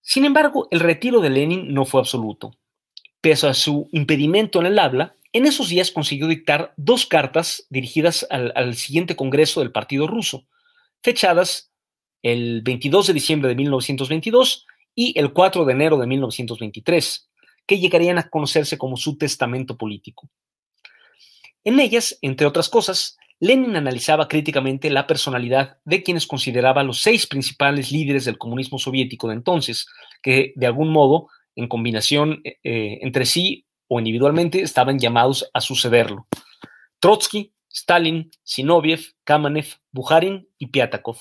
Sin 0.00 0.24
embargo, 0.24 0.68
el 0.70 0.80
retiro 0.80 1.20
de 1.20 1.30
Lenin 1.30 1.74
no 1.74 1.84
fue 1.84 2.00
absoluto. 2.00 2.52
Pese 3.20 3.48
a 3.48 3.54
su 3.54 3.88
impedimento 3.92 4.60
en 4.60 4.66
el 4.66 4.78
habla, 4.78 5.16
en 5.36 5.44
esos 5.44 5.68
días 5.68 5.90
consiguió 5.90 6.28
dictar 6.28 6.72
dos 6.78 7.04
cartas 7.04 7.66
dirigidas 7.68 8.26
al, 8.30 8.74
siguiente 8.74 9.16
Congreso 9.16 9.60
del 9.60 9.70
Partido 9.70 10.06
Ruso, 10.06 10.46
fechadas 11.02 11.72
el 12.22 12.62
22 12.62 13.08
de 13.08 13.12
diciembre 13.12 13.48
de 13.50 13.54
1922 13.56 14.66
y 14.94 15.18
el 15.18 15.34
4 15.34 15.66
de 15.66 15.72
enero 15.74 15.98
de 15.98 16.06
1923, 16.06 17.28
que 17.66 17.78
llegarían 17.78 18.16
a 18.16 18.30
conocerse 18.30 18.78
como 18.78 18.96
su 18.96 19.18
testamento 19.18 19.76
político. 19.76 20.30
En 21.64 21.80
ellas, 21.80 22.16
entre 22.22 22.46
otras 22.46 22.70
cosas, 22.70 23.18
Lenin 23.38 23.76
analizaba 23.76 24.28
críticamente 24.28 24.88
la 24.88 25.06
personalidad 25.06 25.76
de 25.84 26.02
quienes 26.02 26.26
consideraba 26.26 26.82
los 26.82 27.02
seis 27.02 27.26
principales 27.26 27.92
líderes 27.92 28.24
del 28.24 28.38
comunismo 28.38 28.78
soviético 28.78 29.28
de 29.28 29.34
entonces, 29.34 29.86
que 30.22 30.54
de 30.56 30.66
algún 30.66 30.90
modo, 30.90 31.28
en 31.54 31.68
combinación 31.68 32.40
eh, 32.44 32.58
eh, 32.64 32.98
entre 33.02 33.26
sí 33.26 33.65
o 33.88 33.98
individualmente, 33.98 34.62
estaban 34.62 34.98
llamados 34.98 35.48
a 35.52 35.60
sucederlo. 35.60 36.26
Trotsky, 36.98 37.52
Stalin, 37.70 38.30
Zinoviev, 38.46 39.14
Kamenev, 39.24 39.76
Bukharin 39.92 40.48
y 40.58 40.68
Piatakov. 40.68 41.18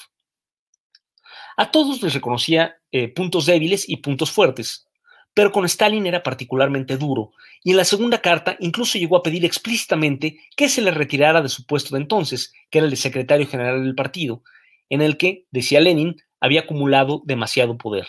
A 1.58 1.72
todos 1.72 2.02
les 2.02 2.14
reconocía 2.14 2.78
eh, 2.92 3.08
puntos 3.08 3.46
débiles 3.46 3.88
y 3.88 3.98
puntos 3.98 4.32
fuertes, 4.32 4.88
pero 5.34 5.52
con 5.52 5.66
Stalin 5.66 6.06
era 6.06 6.24
particularmente 6.24 6.98
duro, 6.98 7.32
y 7.64 7.72
en 7.72 7.78
la 7.78 7.86
segunda 7.86 8.22
carta 8.22 8.56
incluso 8.60 8.98
llegó 8.98 9.18
a 9.18 9.24
pedir 9.24 9.46
explícitamente 9.46 10.40
que 10.56 10.70
se 10.70 10.82
le 10.82 10.92
retirara 10.92 11.42
de 11.42 11.50
su 11.50 11.66
puesto 11.66 11.96
de 11.96 12.02
entonces, 12.02 12.54
que 12.70 12.80
era 12.80 12.86
el 12.86 12.92
de 12.92 12.98
secretario 12.98 13.48
general 13.48 13.84
del 13.84 13.96
partido, 13.96 14.44
en 14.90 15.02
el 15.02 15.18
que, 15.18 15.46
decía 15.52 15.80
Lenin, 15.82 16.16
había 16.40 16.62
acumulado 16.62 17.22
demasiado 17.26 17.78
poder. 17.78 18.08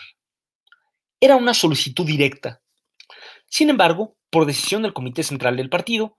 Era 1.19 1.35
una 1.35 1.53
solicitud 1.53 2.05
directa. 2.05 2.61
Sin 3.47 3.69
embargo, 3.69 4.16
por 4.29 4.45
decisión 4.45 4.81
del 4.81 4.93
Comité 4.93 5.23
Central 5.23 5.57
del 5.57 5.69
partido, 5.69 6.17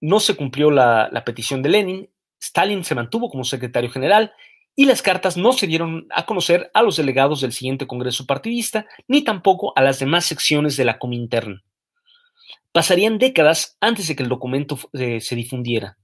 no 0.00 0.20
se 0.20 0.36
cumplió 0.36 0.70
la 0.70 1.22
petición 1.24 1.62
de 1.62 1.68
Lenin, 1.70 2.10
Stalin 2.44 2.84
se 2.84 2.94
mantuvo 2.94 3.30
como 3.30 3.44
secretario 3.44 3.90
general 3.90 4.32
y 4.76 4.86
las 4.86 5.02
cartas 5.02 5.36
no 5.36 5.52
se 5.52 5.66
dieron 5.66 6.06
a 6.10 6.26
conocer 6.26 6.70
a 6.74 6.82
los 6.82 6.96
delegados 6.96 7.40
del 7.40 7.52
siguiente 7.52 7.86
Congreso 7.86 8.26
partidista, 8.26 8.86
ni 9.08 9.22
tampoco 9.22 9.72
a 9.76 9.82
las 9.82 9.98
demás 9.98 10.26
secciones 10.26 10.76
de 10.76 10.84
la 10.84 10.98
Comintern. 10.98 11.62
Pasarían 12.72 13.18
décadas 13.18 13.76
antes 13.80 14.08
de 14.08 14.16
que 14.16 14.24
el 14.24 14.28
documento 14.28 14.78
eh, 14.92 15.20
se 15.20 15.36
difundiera. 15.36 15.96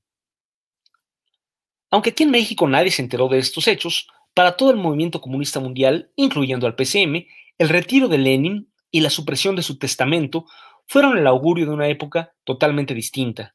Aunque 1.90 2.10
aquí 2.10 2.22
en 2.22 2.30
México 2.30 2.68
nadie 2.68 2.92
se 2.92 3.02
enteró 3.02 3.28
de 3.28 3.38
estos 3.38 3.66
hechos, 3.66 4.08
para 4.32 4.56
todo 4.56 4.70
el 4.70 4.76
movimiento 4.76 5.20
comunista 5.20 5.58
mundial, 5.58 6.12
incluyendo 6.14 6.68
al 6.68 6.76
PCM, 6.76 7.26
el 7.58 7.68
retiro 7.68 8.06
de 8.06 8.18
Lenin 8.18 8.72
y 8.92 9.00
la 9.00 9.10
supresión 9.10 9.56
de 9.56 9.62
su 9.62 9.76
testamento 9.78 10.46
fueron 10.90 11.16
el 11.16 11.28
augurio 11.28 11.66
de 11.66 11.72
una 11.72 11.86
época 11.86 12.34
totalmente 12.42 12.94
distinta. 12.94 13.54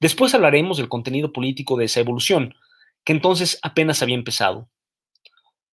Después 0.00 0.34
hablaremos 0.34 0.78
del 0.78 0.88
contenido 0.88 1.30
político 1.30 1.76
de 1.76 1.84
esa 1.84 2.00
evolución, 2.00 2.54
que 3.04 3.12
entonces 3.12 3.58
apenas 3.60 4.00
había 4.00 4.14
empezado. 4.14 4.70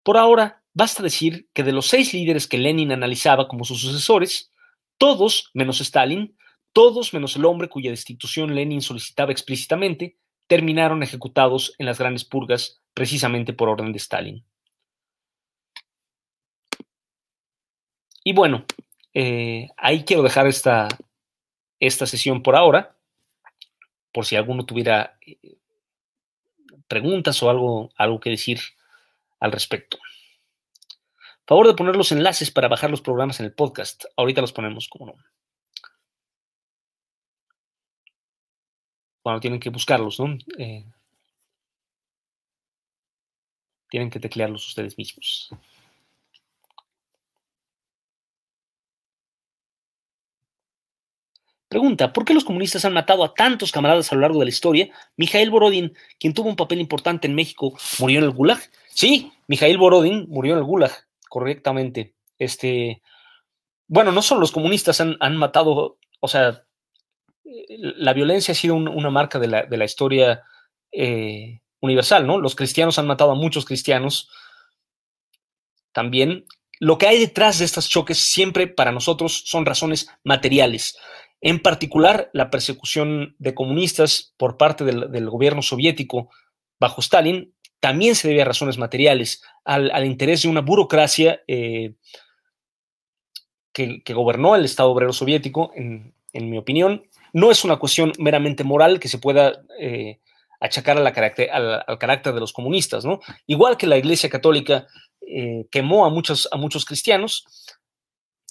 Por 0.04 0.18
ahora, 0.18 0.62
basta 0.74 1.02
decir 1.02 1.48
que 1.54 1.64
de 1.64 1.72
los 1.72 1.88
seis 1.88 2.14
líderes 2.14 2.48
que 2.48 2.58
Lenin 2.58 2.92
analizaba 2.92 3.48
como 3.48 3.64
sus 3.64 3.80
sucesores, 3.80 4.52
todos, 4.98 5.52
menos 5.54 5.80
Stalin, 5.80 6.36
todos 6.74 7.14
menos 7.14 7.38
el 7.38 7.46
hombre 7.46 7.70
cuya 7.70 7.90
destitución 7.90 8.54
Lenin 8.54 8.82
solicitaba 8.82 9.32
explícitamente, 9.32 10.18
terminaron 10.48 11.02
ejecutados 11.02 11.76
en 11.78 11.86
las 11.86 11.98
grandes 11.98 12.26
purgas 12.26 12.82
precisamente 12.94 13.54
por 13.54 13.70
orden 13.70 13.94
de 13.94 14.00
Stalin. 14.00 14.46
Y 18.26 18.34
bueno, 18.34 18.66
eh, 19.14 19.70
ahí 19.78 20.04
quiero 20.04 20.24
dejar 20.24 20.48
esta, 20.48 20.88
esta 21.80 22.06
sesión 22.06 22.42
por 22.42 22.56
ahora, 22.56 22.96
por 24.12 24.26
si 24.26 24.36
alguno 24.36 24.66
tuviera 24.66 25.18
eh, 25.26 25.58
preguntas 26.88 27.42
o 27.44 27.50
algo, 27.50 27.92
algo 27.98 28.20
que 28.20 28.30
decir 28.30 28.60
al 29.40 29.52
respecto. 29.52 29.98
Favor 31.46 31.68
de 31.68 31.74
poner 31.74 31.96
los 31.96 32.12
enlaces 32.12 32.52
para 32.52 32.70
bajar 32.70 32.90
los 32.90 33.02
programas 33.02 33.40
en 33.40 33.48
el 33.48 33.54
podcast. 33.54 34.06
Ahorita 34.16 34.42
los 34.42 34.54
ponemos, 34.54 34.88
como 34.88 35.08
no. 35.08 35.16
Bueno, 39.24 39.40
tienen 39.40 39.60
que 39.60 39.70
buscarlos, 39.70 40.20
¿no? 40.20 40.38
Eh, 40.58 40.86
tienen 43.90 44.10
que 44.10 44.20
teclearlos 44.20 44.68
ustedes 44.68 44.98
mismos. 44.98 45.50
Pregunta, 51.74 52.14
¿por 52.14 52.24
qué 52.24 52.36
los 52.36 52.44
comunistas 52.44 52.86
han 52.86 52.94
matado 52.94 53.24
a 53.24 53.34
tantos 53.34 53.72
camaradas 53.72 54.12
a 54.12 54.16
lo 54.16 54.22
largo 54.22 54.38
de 54.38 54.46
la 54.46 54.50
historia? 54.50 54.92
Mijail 55.18 55.50
Borodin, 55.50 55.98
quien 56.20 56.36
tuvo 56.36 56.48
un 56.48 56.56
papel 56.56 56.80
importante 56.80 57.26
en 57.26 57.34
México, 57.34 57.76
murió 57.98 58.20
en 58.20 58.26
el 58.26 58.30
Gulag. 58.30 58.60
Sí, 58.90 59.32
Mijail 59.48 59.80
Borodin 59.80 60.28
murió 60.30 60.54
en 60.54 60.60
el 60.60 60.66
Gulag, 60.66 60.92
correctamente. 61.30 62.14
Este, 62.38 63.02
bueno, 63.88 64.12
no 64.12 64.22
solo 64.22 64.42
los 64.42 64.52
comunistas 64.52 65.02
han, 65.02 65.36
matado, 65.36 65.98
o 66.20 66.28
sea, 66.28 66.62
la 67.44 68.14
violencia 68.14 68.52
ha 68.52 68.56
sido 68.56 68.76
una 68.76 69.10
marca 69.10 69.40
de 69.40 69.48
la, 69.48 69.84
historia 69.86 70.44
eh, 70.92 71.60
universal, 71.80 72.28
¿no? 72.28 72.40
Los 72.40 72.54
cristianos 72.54 73.00
han 73.00 73.08
matado 73.08 73.32
a 73.32 73.36
muchos 73.36 73.66
cristianos. 73.66 74.30
También 75.92 76.46
lo 76.80 76.98
que 76.98 77.08
hay 77.08 77.20
detrás 77.20 77.60
de 77.60 77.66
estos 77.66 77.88
choques 77.88 78.18
siempre 78.18 78.68
para 78.68 78.92
nosotros 78.92 79.44
son 79.46 79.66
razones 79.66 80.10
materiales. 80.24 80.98
En 81.46 81.60
particular, 81.60 82.30
la 82.32 82.50
persecución 82.50 83.36
de 83.38 83.54
comunistas 83.54 84.34
por 84.38 84.56
parte 84.56 84.86
del, 84.86 85.30
gobierno 85.30 85.62
soviético 85.62 86.30
bajo 86.80 87.02
Stalin 87.02 87.54
también 87.82 88.16
se 88.16 88.30
debe 88.30 88.44
a 88.44 88.46
razones 88.46 88.78
materiales, 88.78 89.44
al, 89.66 90.06
interés 90.06 90.44
de 90.44 90.48
una 90.48 90.62
burocracia 90.62 91.42
eh, 91.48 91.96
que, 93.74 94.02
gobernó 94.14 94.56
el 94.56 94.64
Estado 94.64 94.90
obrero 94.90 95.12
soviético, 95.12 95.74
en 95.76 96.50
mi 96.50 96.58
opinión, 96.58 97.04
no 97.34 97.52
es 97.52 97.66
una 97.66 97.76
cuestión 97.76 98.14
meramente 98.20 98.64
moral 98.64 99.02
que 99.02 99.10
se 99.10 99.18
pueda 99.18 99.66
eh, 99.78 100.22
achacar 100.62 100.98
al, 100.98 101.12
carácter 102.00 102.34
de 102.34 102.40
los 102.40 102.54
comunistas. 102.54 103.04
Igual 103.48 103.76
que 103.76 103.88
la 103.88 103.98
Iglesia 103.98 104.30
Católica 104.30 104.88
eh, 105.20 105.68
quemó 105.70 106.06
a 106.06 106.10
muchos 106.10 106.86
cristianos, 106.86 107.46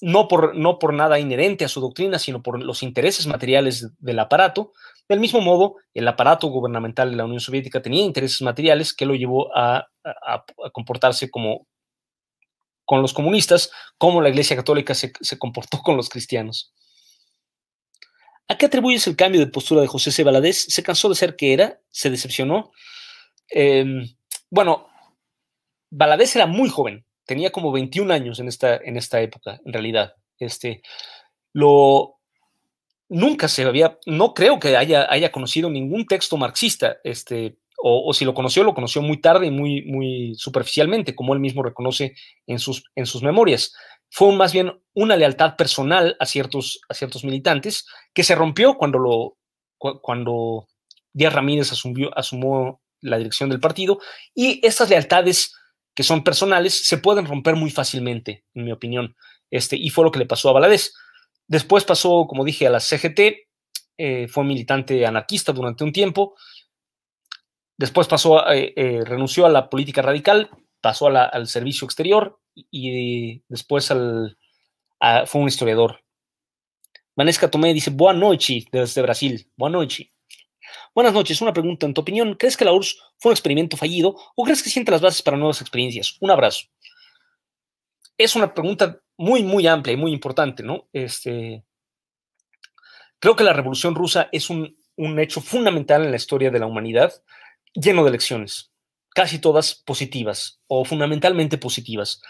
no 0.03 0.29
por, 0.29 0.55
no 0.55 0.79
por 0.79 0.93
nada 0.93 1.19
inherente 1.19 1.65
a 1.65 1.69
su 1.69 1.81
doctrina, 1.81 2.19
sino 2.19 2.43
por 2.43 2.63
los 2.63 2.83
intereses 2.83 3.27
materiales 3.27 3.91
del 3.99 4.19
aparato. 4.19 4.73
Del 5.09 5.21
mismo 5.21 5.41
modo, 5.41 5.77
el 5.95 6.07
aparato 6.07 6.49
gubernamental 6.49 7.11
de 7.11 7.17
la 7.17 7.25
Unión 7.25 7.41
Soviética 7.41 7.81
tenía 7.81 8.05
intereses 8.05 8.43
materiales 8.43 8.93
que 8.93 9.07
lo 9.07 9.15
llevó 9.15 9.57
a, 9.57 9.89
comportarse 10.73 11.31
como 11.31 11.67
con 12.85 13.01
los 13.01 13.15
comunistas, 13.15 13.71
como 13.97 14.21
la 14.21 14.29
Iglesia 14.29 14.57
Católica 14.57 14.93
se 14.95 15.39
comportó 15.39 15.79
con 15.79 15.97
los 15.97 16.11
cristianos. 16.11 16.75
¿A 18.53 18.59
qué 18.59 18.67
atribuyes 18.67 19.07
el 19.07 19.17
cambio 19.17 19.41
de 19.41 19.47
postura 19.47 19.81
de 19.81 19.87
José 19.87 20.11
C. 20.11 20.25
Valadez? 20.25 20.67
¿Se 20.69 20.83
cansó 20.83 21.09
de 21.09 21.15
ser 21.15 21.37
que 21.37 21.55
era? 21.55 21.81
¿Se 21.89 22.11
decepcionó? 22.11 22.71
Em, 23.49 24.07
bueno, 24.51 24.89
Valadez 25.91 26.37
era 26.37 26.47
muy 26.47 26.69
joven, 26.69 27.07
tenía 27.25 27.51
como 27.51 27.73
21 27.73 28.13
años 28.13 28.39
en 28.41 28.49
esta, 28.49 28.77
en 28.77 28.97
esta 28.97 29.21
época, 29.21 29.61
en 29.65 29.73
realidad. 29.73 30.15
Este, 30.39 30.83
lo, 31.53 32.19
nunca 33.09 33.49
se 33.49 33.65
había, 33.65 33.99
no 34.07 34.35
creo 34.35 34.59
que 34.59 34.77
haya, 34.77 35.07
haya 35.11 35.31
conocido 35.33 35.71
ningún 35.71 36.07
texto 36.07 36.37
marxista, 36.37 36.97
este, 37.05 37.59
o, 37.85 38.13
si 38.15 38.25
lo 38.25 38.33
conoció, 38.33 38.63
lo 38.63 38.75
conoció 38.75 39.03
muy 39.03 39.21
tarde 39.21 39.47
y 39.47 39.51
muy, 39.51 39.83
muy 39.83 40.35
superficialmente, 40.37 41.17
como 41.17 41.35
él 41.35 41.41
mismo 41.41 41.65
reconoce 41.65 42.15
en 42.47 42.61
sus, 42.61 42.85
en 42.95 43.07
sus 43.07 43.23
memorias 43.23 43.73
fue 44.13 44.31
más 44.37 44.53
bien 44.53 44.79
una 44.93 45.17
lealtad 45.17 45.57
personal 45.57 46.17
a 46.21 46.27
ciertos, 46.27 46.83
a 46.89 46.93
ciertos 46.93 47.25
militantes 47.25 47.87
que 48.13 48.23
se 48.23 48.35
rompió 48.35 48.75
cuando, 48.75 48.99
lo, 48.99 49.39
cuando 49.79 50.69
Díaz 51.15 51.33
Ramírez 51.33 51.73
asumió, 51.73 52.17
asumió 52.17 52.83
la 53.01 53.17
dirección 53.17 53.49
del 53.49 53.59
partido 53.59 54.01
y 54.35 54.65
estas 54.65 54.91
lealtades 54.91 55.55
que 55.95 56.03
son 56.03 56.25
personales 56.25 56.87
se 56.87 56.99
pueden 56.99 57.27
romper 57.27 57.57
muy 57.57 57.71
fácilmente, 57.71 58.45
en 58.55 58.65
mi 58.65 58.73
opinión, 58.73 59.17
este, 59.51 59.77
y 59.77 59.91
fue 59.91 60.05
lo 60.05 60.11
que 60.11 60.19
le 60.19 60.27
pasó 60.27 60.49
a 60.49 60.53
Valadez. 60.53 60.95
Después 61.47 61.85
pasó, 61.85 62.27
como 62.27 62.45
dije, 62.45 62.67
a 62.67 62.71
la 62.71 62.81
CGT, 62.81 63.49
eh, 63.99 64.29
fue 64.29 64.45
militante 64.45 65.05
anarquista 65.05 65.53
durante 65.53 65.85
un 65.85 65.93
tiempo, 65.93 66.35
después 67.77 68.09
pasó, 68.09 68.51
eh, 68.51 68.73
eh, 68.77 69.03
renunció 69.05 69.45
a 69.45 69.51
la 69.51 69.69
política 69.69 70.03
radical, 70.03 70.51
pasó 70.81 71.09
al 71.09 71.47
servicio 71.47 71.85
exterior 71.85 72.41
y 72.55 73.43
después 73.49 73.91
al, 73.91 74.37
fue 75.27 75.41
un 75.41 75.49
historiador. 75.49 76.03
Vanesca 77.15 77.51
Tomé 77.51 77.75
dice, 77.75 77.91
Buenas 77.91 78.21
noches 78.21 78.65
desde 78.73 79.03
Brasil. 79.03 79.51
Buenas 79.57 79.81
noches. 79.83 80.09
Buenas 80.95 81.13
noches. 81.13 81.41
Una 81.41 81.53
pregunta. 81.53 81.87
En 81.87 81.95
tu 81.95 82.01
opinión, 82.01 82.35
¿crees 82.35 82.57
que 82.57 82.65
la 82.65 82.73
URSS 82.73 82.97
fue 83.19 83.31
un 83.31 83.35
experimento 83.35 83.77
fallido 83.77 84.17
o 84.35 84.45
crees 84.45 84.63
que 84.63 84.71
siente 84.71 84.91
las 84.91 85.01
bases 85.01 85.23
para 85.23 85.37
nuevas 85.37 85.61
experiencias? 85.61 86.17
Un 86.21 86.31
abrazo. 86.31 86.67
Es 88.19 88.37
una 88.37 88.53
pregunta 88.53 89.01
muy, 89.17 89.43
muy 89.43 89.67
amplia 89.67 89.95
y 89.95 89.97
muy 89.97 90.13
importante, 90.13 90.63
¿no? 90.63 90.89
Este, 90.93 91.65
creo 93.19 93.37
que 93.37 93.45
la 93.45 93.53
Revolución 93.53 93.95
Rusa 93.95 94.29
es 94.33 94.51
un, 94.51 94.77
un 94.97 95.19
hecho 95.19 95.41
fundamental 95.41 96.05
en 96.05 96.11
la 96.11 96.17
historia 96.17 96.51
de 96.51 96.59
la 96.59 96.67
humanidad, 96.67 97.13
lleno 97.75 98.05
de 98.05 98.11
lecciones 98.11 98.73
casi 99.15 99.39
todas 99.39 99.75
positivas 99.75 100.61
o 100.67 100.85
fundamentalmente 100.85 101.59
positivas. 101.59 102.23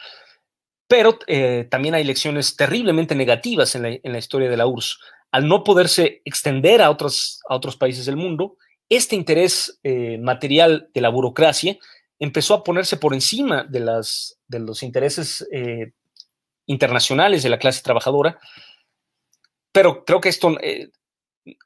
Pero 0.89 1.19
eh, 1.27 1.67
también 1.71 1.95
hay 1.95 2.05
lecciones 2.05 2.57
terriblemente 2.57 3.15
negativas 3.15 3.75
en 3.75 4.01
la, 4.03 4.19
historia 4.19 4.51
de 4.51 4.57
la 4.57 4.67
URSS. 4.67 4.99
Al 5.33 5.49
no 5.49 5.65
poderse 5.65 6.23
extender 6.25 6.81
a 6.83 6.91
otros, 6.91 7.41
a 7.49 7.57
otros 7.57 7.77
países 7.77 8.07
del 8.07 8.17
mundo, 8.17 8.57
este 8.89 9.17
interés 9.17 9.81
eh, 9.83 10.19
material 10.19 10.91
de 10.95 11.01
la 11.01 11.09
burocracia 11.09 11.79
empezó 12.19 12.55
a 12.55 12.63
ponerse 12.63 12.97
por 12.97 13.15
encima 13.15 13.65
de, 13.65 13.81
las, 13.81 14.39
de 14.47 14.61
los 14.61 14.83
intereses 14.83 15.49
eh, 15.51 15.93
internacionales 16.67 17.43
de 17.43 17.49
la 17.49 17.59
clase 17.59 17.83
trabajadora. 17.83 18.39
Pero 19.73 20.05
creo 20.05 20.21
que 20.21 20.29
esto 20.29 20.55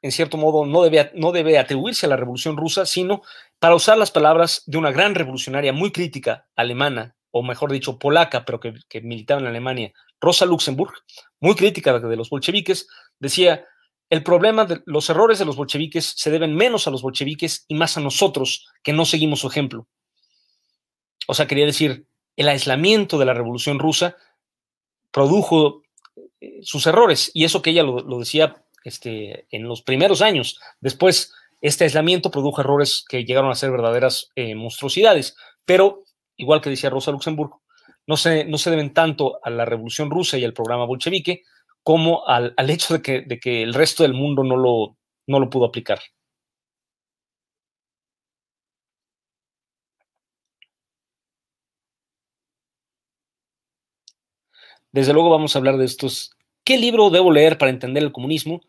en 0.01 0.11
cierto 0.11 0.37
modo, 0.37 0.65
no 0.65 0.83
debe, 0.83 1.11
no 1.15 1.31
debe 1.31 1.57
atribuirse 1.57 2.05
a 2.05 2.09
la 2.09 2.17
Revolución 2.17 2.57
Rusa, 2.57 2.85
sino 2.85 3.21
para 3.59 3.75
usar 3.75 3.97
las 3.97 4.11
palabras 4.11 4.63
de 4.65 4.77
una 4.77 4.91
gran 4.91 5.15
revolucionaria 5.15 5.73
muy 5.73 5.91
crítica 5.91 6.47
alemana, 6.55 7.15
o 7.37 7.43
mejor 7.43 7.71
dicho, 7.71 7.99
polaca, 7.99 8.45
pero 8.45 8.59
que, 8.59 9.01
militaba 9.01 9.41
en 9.41 9.47
Alemania, 9.47 9.93
Rosa 10.19 10.45
Luxemburg, 10.45 10.93
muy 11.39 11.55
crítica 11.55 11.97
de 11.99 12.15
los 12.15 12.29
bolcheviques, 12.29 12.87
decía, 13.19 13.65
el 14.09 14.23
problema 14.23 14.65
de 14.65 14.81
los 14.85 15.09
errores 15.09 15.39
de 15.39 15.45
los 15.45 15.55
bolcheviques 15.55 16.13
se 16.15 16.31
deben 16.31 16.55
menos 16.55 16.87
a 16.87 16.91
los 16.91 17.01
bolcheviques 17.01 17.65
y 17.67 17.75
más 17.75 17.97
a 17.97 18.01
nosotros 18.01 18.67
que 18.83 18.93
no 18.93 19.05
seguimos 19.05 19.39
su 19.39 19.47
ejemplo. 19.47 19.87
O 21.27 21.33
sea, 21.33 21.47
quería 21.47 21.65
decir, 21.65 22.07
el 22.35 22.47
aislamiento 22.47 23.17
de 23.17 23.25
la 23.25 23.33
Revolución 23.33 23.79
Rusa 23.79 24.15
produjo 25.11 25.81
eh, 26.39 26.59
sus 26.61 26.87
errores, 26.87 27.31
y 27.33 27.43
eso 27.45 27.61
que 27.61 27.71
ella 27.71 27.83
lo 27.83 28.19
decía 28.19 28.63
este, 28.87 29.45
en 29.51 29.63
los 29.63 29.81
primeros 29.81 30.21
años. 30.21 30.61
Después, 30.79 31.33
este 31.59 31.83
aislamiento 31.83 32.31
produjo 32.31 32.61
errores 32.61 33.03
que 33.07 33.25
llegaron 33.25 33.51
a 33.51 33.55
ser 33.55 33.69
verdaderas 33.69 34.29
eh, 34.35 34.55
monstruosidades, 34.55 35.35
pero, 35.65 36.05
igual 36.37 36.61
que 36.61 36.69
decía 36.69 36.89
Rosa 36.89 37.11
Luxemburgo, 37.11 37.61
no 38.07 38.17
se, 38.17 38.45
no 38.45 38.57
se 38.57 38.71
deben 38.71 38.93
tanto 38.93 39.39
a 39.43 39.49
la 39.49 39.65
revolución 39.65 40.09
rusa 40.09 40.37
y 40.37 40.45
al 40.45 40.53
programa 40.53 40.85
bolchevique 40.85 41.43
como 41.83 42.27
al, 42.27 42.53
al 42.57 42.69
hecho 42.69 42.95
de 42.95 43.01
que, 43.01 43.21
de 43.21 43.39
que, 43.39 43.63
el 43.63 43.73
resto 43.73 44.03
del 44.03 44.13
mundo 44.13 44.43
no 44.43 44.57
lo, 44.57 44.97
no 45.27 45.39
lo 45.39 45.49
pudo 45.49 45.65
aplicar. 45.65 45.99
Desde 54.91 55.13
luego 55.13 55.29
vamos 55.29 55.55
a 55.55 55.59
hablar 55.59 55.77
de 55.77 55.85
estos. 55.85 56.31
¿Qué 56.63 56.77
libro 56.77 57.09
debo 57.09 57.31
leer 57.31 57.57
para 57.57 57.71
entender 57.71 58.03
el 58.03 58.11
comunismo? 58.11 58.61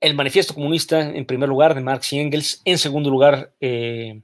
El 0.00 0.14
Manifiesto 0.14 0.54
Comunista, 0.54 1.00
en 1.00 1.26
primer 1.26 1.48
lugar, 1.48 1.74
de 1.74 1.80
Marx 1.80 2.12
y 2.12 2.18
Engels. 2.18 2.60
En 2.64 2.78
segundo 2.78 3.10
lugar, 3.10 3.54
eh, 3.60 4.22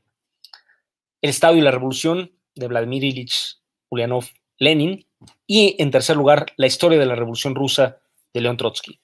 el 1.25 1.31
Estado 1.31 1.57
y 1.57 1.63
la 1.63 1.71
Revolución, 1.71 2.39
de 2.55 2.69
Vladimir 2.69 3.03
Ilich 3.03 3.57
Ulyanov 3.89 4.27
Lenin. 4.59 5.07
Y 5.47 5.75
en 5.79 5.91
tercer 5.91 6.17
lugar, 6.17 6.45
La 6.59 6.67
Historia 6.67 6.99
de 6.99 7.07
la 7.07 7.15
Revolución 7.15 7.55
Rusa, 7.55 8.03
de 8.35 8.43
León 8.43 8.59
Trotsky. 8.59 9.01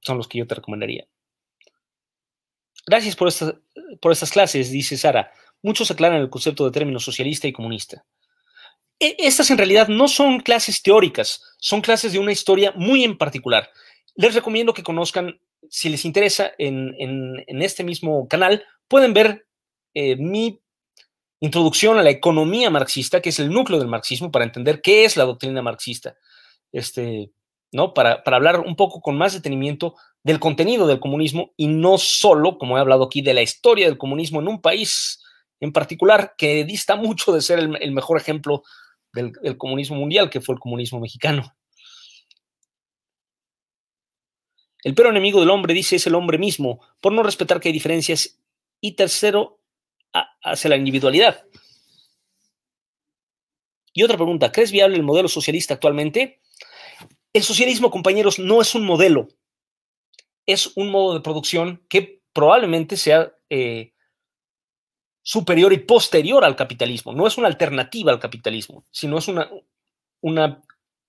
Son 0.00 0.16
los 0.16 0.28
que 0.28 0.38
yo 0.38 0.46
te 0.46 0.54
recomendaría. 0.54 1.08
Gracias 2.86 3.16
por, 3.16 3.32
por 4.00 4.12
estas 4.12 4.30
clases, 4.30 4.70
dice 4.70 4.96
Sara. 4.96 5.32
Muchos 5.60 5.90
aclaran 5.90 6.20
el 6.20 6.30
concepto 6.30 6.66
de 6.66 6.70
término 6.70 7.00
socialista 7.00 7.48
y 7.48 7.52
comunista. 7.52 8.04
E, 9.00 9.16
estas 9.18 9.50
en 9.50 9.58
realidad 9.58 9.88
no 9.88 10.06
son 10.06 10.38
clases 10.38 10.84
teóricas, 10.84 11.42
son 11.58 11.80
clases 11.80 12.12
de 12.12 12.20
una 12.20 12.30
historia 12.30 12.72
muy 12.76 13.02
en 13.02 13.18
particular. 13.18 13.68
Les 14.14 14.36
recomiendo 14.36 14.72
que 14.72 14.84
conozcan, 14.84 15.40
si 15.68 15.88
les 15.88 16.04
interesa, 16.04 16.52
en, 16.58 16.94
este 17.60 17.82
mismo 17.82 18.28
canal, 18.28 18.64
pueden 18.86 19.12
ver 19.12 19.48
eh, 19.94 20.14
mi 20.14 20.60
introducción 21.44 21.98
a 21.98 22.02
la 22.02 22.10
economía 22.10 22.70
marxista, 22.70 23.20
que 23.20 23.28
es 23.28 23.38
el 23.38 23.50
núcleo 23.50 23.78
del 23.78 23.88
marxismo, 23.88 24.30
para 24.30 24.46
entender 24.46 24.80
qué 24.80 25.04
es 25.04 25.16
la 25.16 25.24
doctrina 25.24 25.60
marxista. 25.60 26.16
Este, 26.72 27.32
¿no? 27.70 27.92
Para, 27.92 28.24
para, 28.24 28.38
hablar 28.38 28.60
un 28.60 28.76
poco 28.76 29.02
con 29.02 29.18
más 29.18 29.34
detenimiento 29.34 29.94
del 30.22 30.40
contenido 30.40 30.86
del 30.86 31.00
comunismo 31.00 31.52
y 31.56 31.66
no 31.66 31.98
solo, 31.98 32.56
como 32.56 32.78
he 32.78 32.80
hablado 32.80 33.04
aquí, 33.04 33.20
de 33.20 33.34
la 33.34 33.42
historia 33.42 33.86
del 33.86 33.98
comunismo 33.98 34.40
en 34.40 34.48
un 34.48 34.60
país 34.60 35.22
en 35.60 35.72
particular 35.72 36.34
que 36.38 36.64
dista 36.64 36.96
mucho 37.08 37.30
de 37.32 37.42
ser 37.42 37.58
el, 37.58 37.92
mejor 37.92 38.18
ejemplo 38.18 38.62
del, 39.12 39.32
del, 39.42 39.58
comunismo 39.58 39.96
mundial, 39.96 40.30
que 40.30 40.40
fue 40.40 40.54
el 40.54 40.60
comunismo 40.60 40.98
mexicano. 40.98 41.54
El 44.82 44.94
pero 44.94 45.10
enemigo 45.10 45.40
del 45.40 45.50
hombre, 45.50 45.74
dice, 45.74 45.96
es 45.96 46.06
el 46.06 46.14
hombre 46.14 46.38
mismo, 46.38 46.80
por 47.00 47.12
no 47.12 47.22
respetar 47.22 47.60
que 47.60 47.68
hay 47.68 47.72
diferencias. 47.72 48.38
Y 48.80 48.92
tercero, 48.92 49.60
hacia 50.42 50.70
la 50.70 50.76
individualidad. 50.76 51.44
Y 53.92 54.02
otra 54.02 54.16
pregunta, 54.16 54.50
¿crees 54.50 54.72
viable 54.72 54.96
el 54.96 55.02
modelo 55.02 55.28
socialista 55.28 55.74
actualmente? 55.74 56.40
El 57.32 57.42
socialismo, 57.42 57.90
compañeros, 57.90 58.38
no 58.38 58.60
es 58.60 58.74
un 58.74 58.84
modelo, 58.84 59.28
es 60.46 60.72
un 60.76 60.90
modo 60.90 61.14
de 61.14 61.20
producción 61.20 61.84
que 61.88 62.22
probablemente 62.32 62.96
sea 62.96 63.32
eh, 63.48 63.92
superior 65.22 65.72
y 65.72 65.78
posterior 65.78 66.44
al 66.44 66.56
capitalismo. 66.56 67.12
No 67.12 67.26
es 67.26 67.38
una 67.38 67.48
alternativa 67.48 68.12
al 68.12 68.20
capitalismo, 68.20 68.84
sino 68.90 69.18
es 69.18 69.28
una, 69.28 69.48
una, 70.20 70.62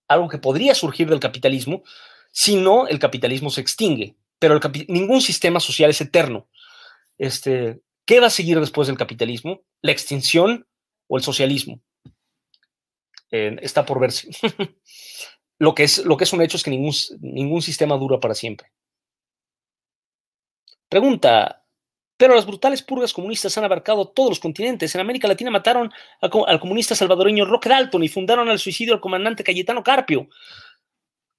algo 0.07 0.29
que 0.29 0.37
podría 0.37 0.73
surgir 0.73 1.09
del 1.09 1.19
capitalismo 1.19 1.83
si 2.31 2.55
no 2.55 2.87
el 2.87 2.99
capitalismo 2.99 3.49
se 3.49 3.61
extingue. 3.61 4.15
Pero 4.39 4.59
ningún 4.87 5.21
sistema 5.21 5.59
social 5.59 5.89
es 5.89 6.01
eterno. 6.01 6.47
Este, 7.17 7.81
¿Qué 8.05 8.19
va 8.19 8.27
a 8.27 8.31
seguir 8.31 8.59
después 8.59 8.87
del 8.87 8.97
capitalismo? 8.97 9.61
¿La 9.81 9.91
extinción 9.91 10.67
o 11.07 11.17
el 11.17 11.23
socialismo? 11.23 11.81
Eh, 13.31 13.57
está 13.61 13.85
por 13.85 13.99
verse. 13.99 14.29
Lo 15.57 15.73
que 15.73 15.83
es, 15.83 16.03
lo 16.05 16.17
que 16.17 16.25
un 16.33 16.41
hecho 16.41 16.57
es 16.57 16.63
que 16.63 16.69
ningún, 16.69 16.93
ningún 17.21 17.61
sistema 17.61 17.95
dura 17.95 18.19
para 18.19 18.35
siempre. 18.35 18.73
Pregunta, 20.89 21.65
pero 22.17 22.35
las 22.35 22.45
brutales 22.45 22.81
purgas 22.81 23.13
comunistas 23.13 23.57
han 23.57 23.63
abarcado 23.63 24.07
todos 24.07 24.31
los 24.31 24.39
continentes. 24.39 24.93
En 24.95 25.01
América 25.01 25.27
Latina 25.27 25.51
mataron 25.51 25.91
al, 26.21 26.59
comunista 26.59 26.95
salvadoreño 26.95 27.45
Roque 27.45 27.69
Dalton 27.69 28.03
y 28.03 28.09
fundaron 28.09 28.49
al 28.49 28.59
suicidio 28.59 28.93
al 28.93 29.01
comandante 29.01 29.43
Cayetano 29.43 29.83
Carpio. 29.83 30.27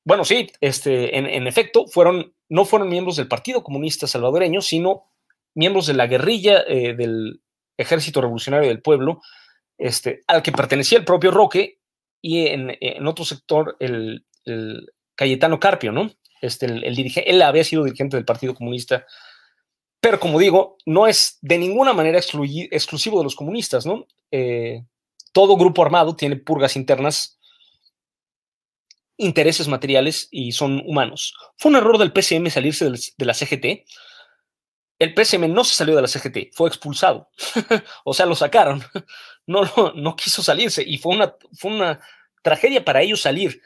Bueno, 0.05 0.25
sí, 0.25 0.47
este, 0.61 1.17
en, 1.17 1.47
efecto, 1.47 1.87
fueron, 1.87 2.33
no 2.49 2.65
fueron 2.65 2.89
miembros 2.89 3.17
del 3.17 3.27
Partido 3.27 3.65
Comunista 3.65 4.07
Salvadoreño, 4.07 4.61
sino 4.61 5.11
miembros 5.57 5.87
de 5.87 5.95
la 5.95 6.07
guerrilla 6.07 6.63
eh, 6.69 6.95
del 6.95 7.41
Ejército 7.77 8.21
Revolucionario 8.21 8.69
del 8.69 8.83
Pueblo, 8.83 9.21
este, 9.79 10.21
al 10.29 10.43
que 10.43 10.53
pertenecía 10.53 10.99
el 10.99 11.05
propio 11.05 11.33
Roque 11.33 11.81
y 12.23 12.47
en, 12.47 13.07
otro 13.07 13.25
sector 13.25 13.77
el, 13.81 14.25
Cayetano 15.17 15.59
Carpio, 15.59 15.93
¿no? 15.93 16.11
Este, 16.41 16.67
el, 16.67 16.95
dirigente, 16.95 17.31
él 17.31 17.43
había 17.43 17.65
sido 17.65 17.85
dirigente 17.85 18.17
del 18.17 18.25
Partido 18.25 18.55
Comunista, 18.55 19.07
pero 20.01 20.21
como 20.21 20.39
digo, 20.39 20.77
no 20.85 21.07
es 21.07 21.39
de 21.41 21.59
ninguna 21.59 21.93
manera 21.93 22.19
exclusivo 22.19 23.19
de 23.19 23.25
los 23.25 23.35
comunistas, 23.35 23.87
¿no? 23.87 24.07
Eh, 24.31 24.85
todo 25.33 25.57
grupo 25.57 25.83
armado 25.83 26.17
tiene 26.17 26.37
purgas 26.37 26.77
internas, 26.77 27.39
intereses 29.17 29.69
materiales 29.69 30.29
y 30.31 30.53
son 30.53 30.83
humanos. 30.87 31.35
Fue 31.57 31.71
un 31.71 31.77
error 31.77 31.99
del 31.99 32.13
PCM 32.13 32.51
salirse 32.51 32.91
de 32.91 33.25
la 33.25 33.35
CGT. 33.35 33.87
El 34.99 35.15
PCM 35.15 35.53
no 35.53 35.65
se 35.65 35.75
salió 35.75 35.95
de 35.95 36.03
la 36.03 36.09
CGT, 36.09 36.55
fue 36.55 36.69
expulsado. 36.69 37.29
o 38.05 38.15
sea, 38.15 38.27
lo 38.27 38.35
sacaron. 38.35 38.83
No, 39.49 39.63
no, 39.63 39.93
no, 39.95 40.17
quiso 40.17 40.43
salirse 40.43 40.83
y 40.85 40.99
fue 40.99 41.15
una, 41.15 41.37
fue 41.53 41.71
una 41.71 42.01
tragedia 42.43 42.85
para 42.85 43.01
ellos 43.01 43.21
salir. 43.21 43.63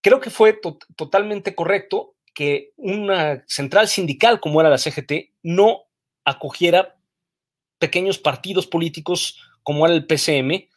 Creo 0.00 0.20
que 0.20 0.30
fue 0.30 0.58
totalmente 0.96 1.54
correcto 1.54 2.16
que 2.34 2.72
una 2.76 3.44
central 3.46 3.86
sindical 3.86 4.40
como 4.40 4.60
era 4.60 4.68
la 4.68 4.78
CGT 4.78 5.30
no 5.44 5.84
acogiera 6.24 6.96
pequeños 7.78 8.18
partidos 8.18 8.66
políticos 8.66 9.38
como 9.62 9.86
era 9.86 9.94
el 9.94 10.06
PCM 10.06 10.68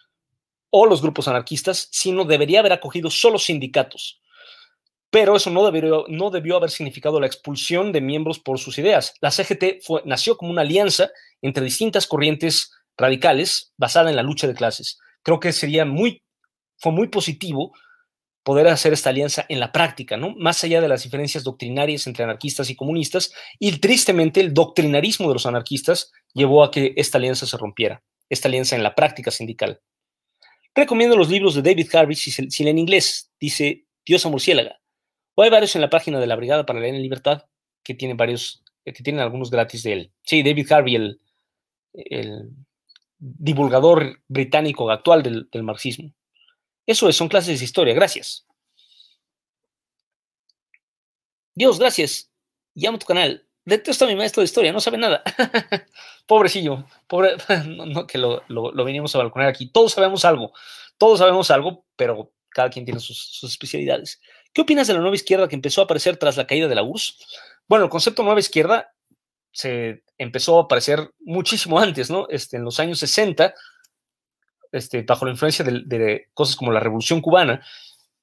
o 0.69 0.85
los 0.85 1.01
grupos 1.01 1.27
anarquistas, 1.27 1.87
sino 1.91 2.25
debería 2.25 2.59
haber 2.59 2.73
acogido 2.73 3.09
solo 3.09 3.39
sindicatos. 3.39 4.21
Pero 5.15 5.37
eso 5.37 5.49
no 5.49 5.63
debió, 5.63 6.57
haber 6.57 6.69
significado 6.69 7.21
la 7.21 7.25
expulsión 7.25 7.93
de 7.93 8.01
miembros 8.01 8.37
por 8.37 8.59
sus 8.59 8.77
ideas. 8.79 9.13
La 9.21 9.31
CGT 9.31 9.79
nació 10.03 10.35
como 10.35 10.51
una 10.51 10.63
alianza 10.63 11.09
entre 11.41 11.63
distintas 11.63 12.05
corrientes 12.05 12.73
radicales 12.97 13.71
basada 13.77 14.09
en 14.09 14.17
la 14.17 14.23
lucha 14.23 14.45
de 14.45 14.55
clases. 14.55 14.99
Creo 15.23 15.39
que 15.39 15.53
sería 15.53 15.85
muy 15.85 16.21
fue 16.79 16.91
muy 16.91 17.07
positivo 17.07 17.71
poder 18.43 18.67
hacer 18.67 18.91
esta 18.91 19.11
alianza 19.11 19.45
en 19.47 19.61
la 19.61 19.71
práctica, 19.71 20.17
¿no? 20.17 20.35
Más 20.35 20.61
allá 20.65 20.81
de 20.81 20.89
las 20.89 21.03
diferencias 21.03 21.45
doctrinarias 21.45 22.07
entre 22.07 22.25
anarquistas 22.25 22.69
y 22.69 22.75
comunistas, 22.75 23.31
y 23.57 23.71
tristemente 23.77 24.41
el 24.41 24.53
doctrinarismo 24.53 25.29
de 25.29 25.35
los 25.35 25.45
anarquistas 25.45 26.11
llevó 26.33 26.61
a 26.61 26.71
que 26.71 26.93
esta 26.97 27.19
alianza 27.19 27.45
se 27.45 27.55
rompiera, 27.55 28.03
esta 28.29 28.49
alianza 28.49 28.75
en 28.75 28.83
la 28.83 28.93
práctica 28.93 29.31
sindical. 29.31 29.79
Recomiendo 30.75 31.15
los 31.15 31.29
libros 31.29 31.55
de 31.55 31.61
David 31.61 31.95
Harvey, 31.95 32.17
si, 32.17 32.31
si 32.31 32.67
inglés, 32.67 33.31
dice 33.39 33.85
Diosa 34.05 34.27
Murciélaga. 34.27 34.77
O 35.35 35.43
hay 35.43 35.49
varios 35.49 35.75
en 35.75 35.81
la 35.81 35.89
página 35.89 36.19
de 36.19 36.27
la 36.27 36.35
Brigada 36.35 36.65
para 36.65 36.79
leer 36.79 36.95
en 36.95 37.01
libertad 37.01 37.45
que 37.83 37.93
tienen 37.93 38.17
varios, 38.17 38.63
que 38.83 38.93
tienen 38.93 39.21
algunos 39.21 39.51
gratis 39.51 39.83
de 39.83 39.93
él. 39.93 40.11
Sí, 40.23 40.43
David 40.43 40.71
Harvey, 40.71 40.95
el, 40.95 41.19
divulgador 43.17 44.21
británico 44.27 44.89
actual 44.91 45.23
del 45.23 45.63
marxismo. 45.63 46.13
Eso 46.85 47.09
es, 47.09 47.15
son 47.15 47.27
clases 47.27 47.59
de 47.59 47.65
historia. 47.65 47.93
Gracias. 47.93 48.45
Dios, 51.55 51.79
gracias. 51.79 52.29
Llamo 52.73 52.97
a 52.97 52.99
tu 52.99 53.05
canal. 53.05 53.45
Detesto 53.63 54.05
a 54.05 54.07
mi 54.07 54.15
maestro 54.15 54.41
de 54.41 54.45
historia, 54.45 54.71
no 54.71 54.79
sabe 54.79 54.97
nada. 54.97 55.23
Pobrecillo, 56.27 56.85
pobre, 57.07 57.35
no, 57.67 58.05
que 58.05 58.19
lo, 58.19 58.43
lo, 58.47 58.85
venimos 58.85 59.15
a 59.15 59.17
balconar 59.17 59.47
aquí. 59.49 59.67
Todos 59.67 59.93
sabemos 59.93 60.23
algo, 60.23 60.53
todos 60.99 61.17
sabemos 61.17 61.49
algo, 61.49 61.83
pero 61.95 62.31
cada 62.49 62.69
quien 62.69 62.85
tiene 62.85 62.99
sus, 62.99 63.43
especialidades. 63.43 64.21
¿Qué 64.55 64.61
opinas 64.61 64.87
de 64.87 64.93
la 64.93 65.01
nueva 65.01 65.17
izquierda 65.17 65.49
que 65.49 65.55
empezó 65.55 65.81
a 65.81 65.83
aparecer 65.83 66.15
tras 66.15 66.37
la 66.37 66.47
caída 66.47 66.69
de 66.69 66.75
la 66.75 66.83
URSS? 66.83 67.17
Bueno, 67.67 67.83
el 67.83 67.91
concepto 67.91 68.23
nueva 68.23 68.39
izquierda 68.39 68.89
se 69.51 70.05
empezó 70.17 70.57
a 70.57 70.63
aparecer 70.63 71.11
muchísimo 71.19 71.77
antes, 71.77 72.09
¿no? 72.09 72.25
Este, 72.29 72.55
en 72.55 72.63
los 72.63 72.79
años 72.79 72.99
60 72.99 73.53
este, 74.71 75.01
bajo 75.01 75.25
la 75.25 75.31
influencia 75.31 75.65
de, 75.65 76.29
cosas 76.33 76.55
como 76.55 76.71
la 76.71 76.79
Revolución 76.79 77.19
Cubana, 77.19 77.65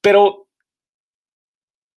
pero 0.01 0.47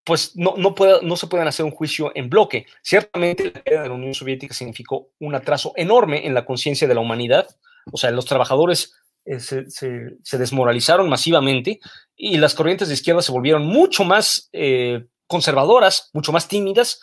pues 0.05 0.37
no, 0.37 0.55
no, 0.59 0.75
no 1.03 1.17
se 1.17 1.27
pueden 1.29 1.49
hacer 1.49 1.65
un 1.65 1.73
juicio 1.73 2.13
en 2.15 2.29
bloque. 2.29 2.67
Ciertamente 2.83 3.45
la 3.45 3.63
caída 3.63 3.83
de 3.85 3.89
la 3.89 3.95
Unión 3.95 4.13
Soviética 4.13 4.53
significó 4.53 5.09
un 5.19 5.35
atraso 5.35 5.73
enorme 5.77 6.27
en 6.27 6.35
la 6.35 6.45
conciencia 6.45 6.87
de 6.87 6.95
la 6.95 7.01
humanidad, 7.01 7.49
o 7.91 7.97
sea, 7.97 8.11
los 8.11 8.27
trabajadores 8.27 8.95
eh, 9.27 9.41
se, 9.41 10.39
desmoralizaron 10.39 11.09
masivamente 11.09 11.81
y 12.17 12.39
las 12.39 12.55
corrientes 12.55 12.89
de 12.89 12.95
izquierda 12.95 13.23
se 13.23 13.33
volvieron 13.33 13.67
mucho 13.67 14.05
más 14.05 14.49
eh, 14.53 15.07
conservadoras, 15.27 16.11
mucho 16.13 16.33
más 16.33 16.49
tímidas, 16.49 17.01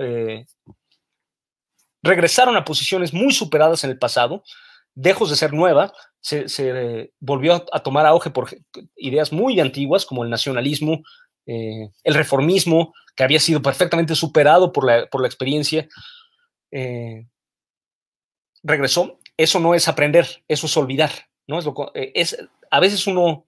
eh, 0.00 0.44
regresaron 2.02 2.56
a 2.56 2.64
posiciones 2.64 3.12
muy 3.12 3.32
superadas 3.32 3.84
en 3.84 3.90
el 3.90 3.98
pasado, 3.98 4.42
dejos 4.94 5.30
de 5.30 5.36
ser 5.36 5.52
nueva, 5.52 5.92
se, 6.20 7.10
volvió 7.18 7.66
a 7.72 7.80
tomar 7.80 8.06
auge 8.06 8.30
por 8.30 8.48
ideas 8.96 9.32
muy 9.32 9.58
antiguas 9.58 10.06
como 10.06 10.22
el 10.22 10.30
nacionalismo, 10.30 11.02
eh, 11.46 11.90
el 12.04 12.14
reformismo, 12.14 12.94
que 13.16 13.24
había 13.24 13.40
sido 13.40 13.60
perfectamente 13.60 14.14
superado 14.14 14.72
por 14.72 14.86
la, 14.86 15.06
por 15.06 15.20
la 15.20 15.26
experiencia. 15.26 15.88
Eh, 16.70 17.26
regresó. 18.62 19.18
Eso 19.36 19.60
no 19.60 19.74
es 19.74 19.88
aprender, 19.88 20.44
eso 20.48 20.66
es 20.66 20.76
olvidar. 20.76 21.10
¿no? 21.46 21.58
Es, 21.58 21.64
lo, 21.64 21.74
eh, 21.94 22.12
es 22.14 22.36
a 22.70 22.80
veces 22.80 23.06
uno 23.06 23.44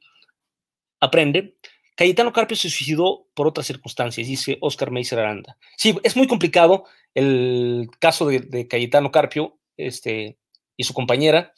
aprende. 1.05 1.57
Cayetano 1.97 2.33
Carpio 2.33 2.57
se 2.57 2.71
suicidó 2.71 3.29
por 3.35 3.47
otras 3.47 3.67
circunstancias, 3.67 4.27
dice 4.27 4.59
Oscar 4.61 4.91
Meiser 4.91 5.19
Aranda. 5.19 5.57
Sí, 5.77 5.97
es 6.03 6.17
muy 6.17 6.27
complicado 6.27 6.87
el 7.15 7.89
caso 8.01 8.27
de, 8.27 8.67
Cayetano 8.69 9.13
Carpio 9.13 9.59
este, 9.77 10.39
y 10.77 10.85
su 10.85 10.93
compañera 10.93 11.53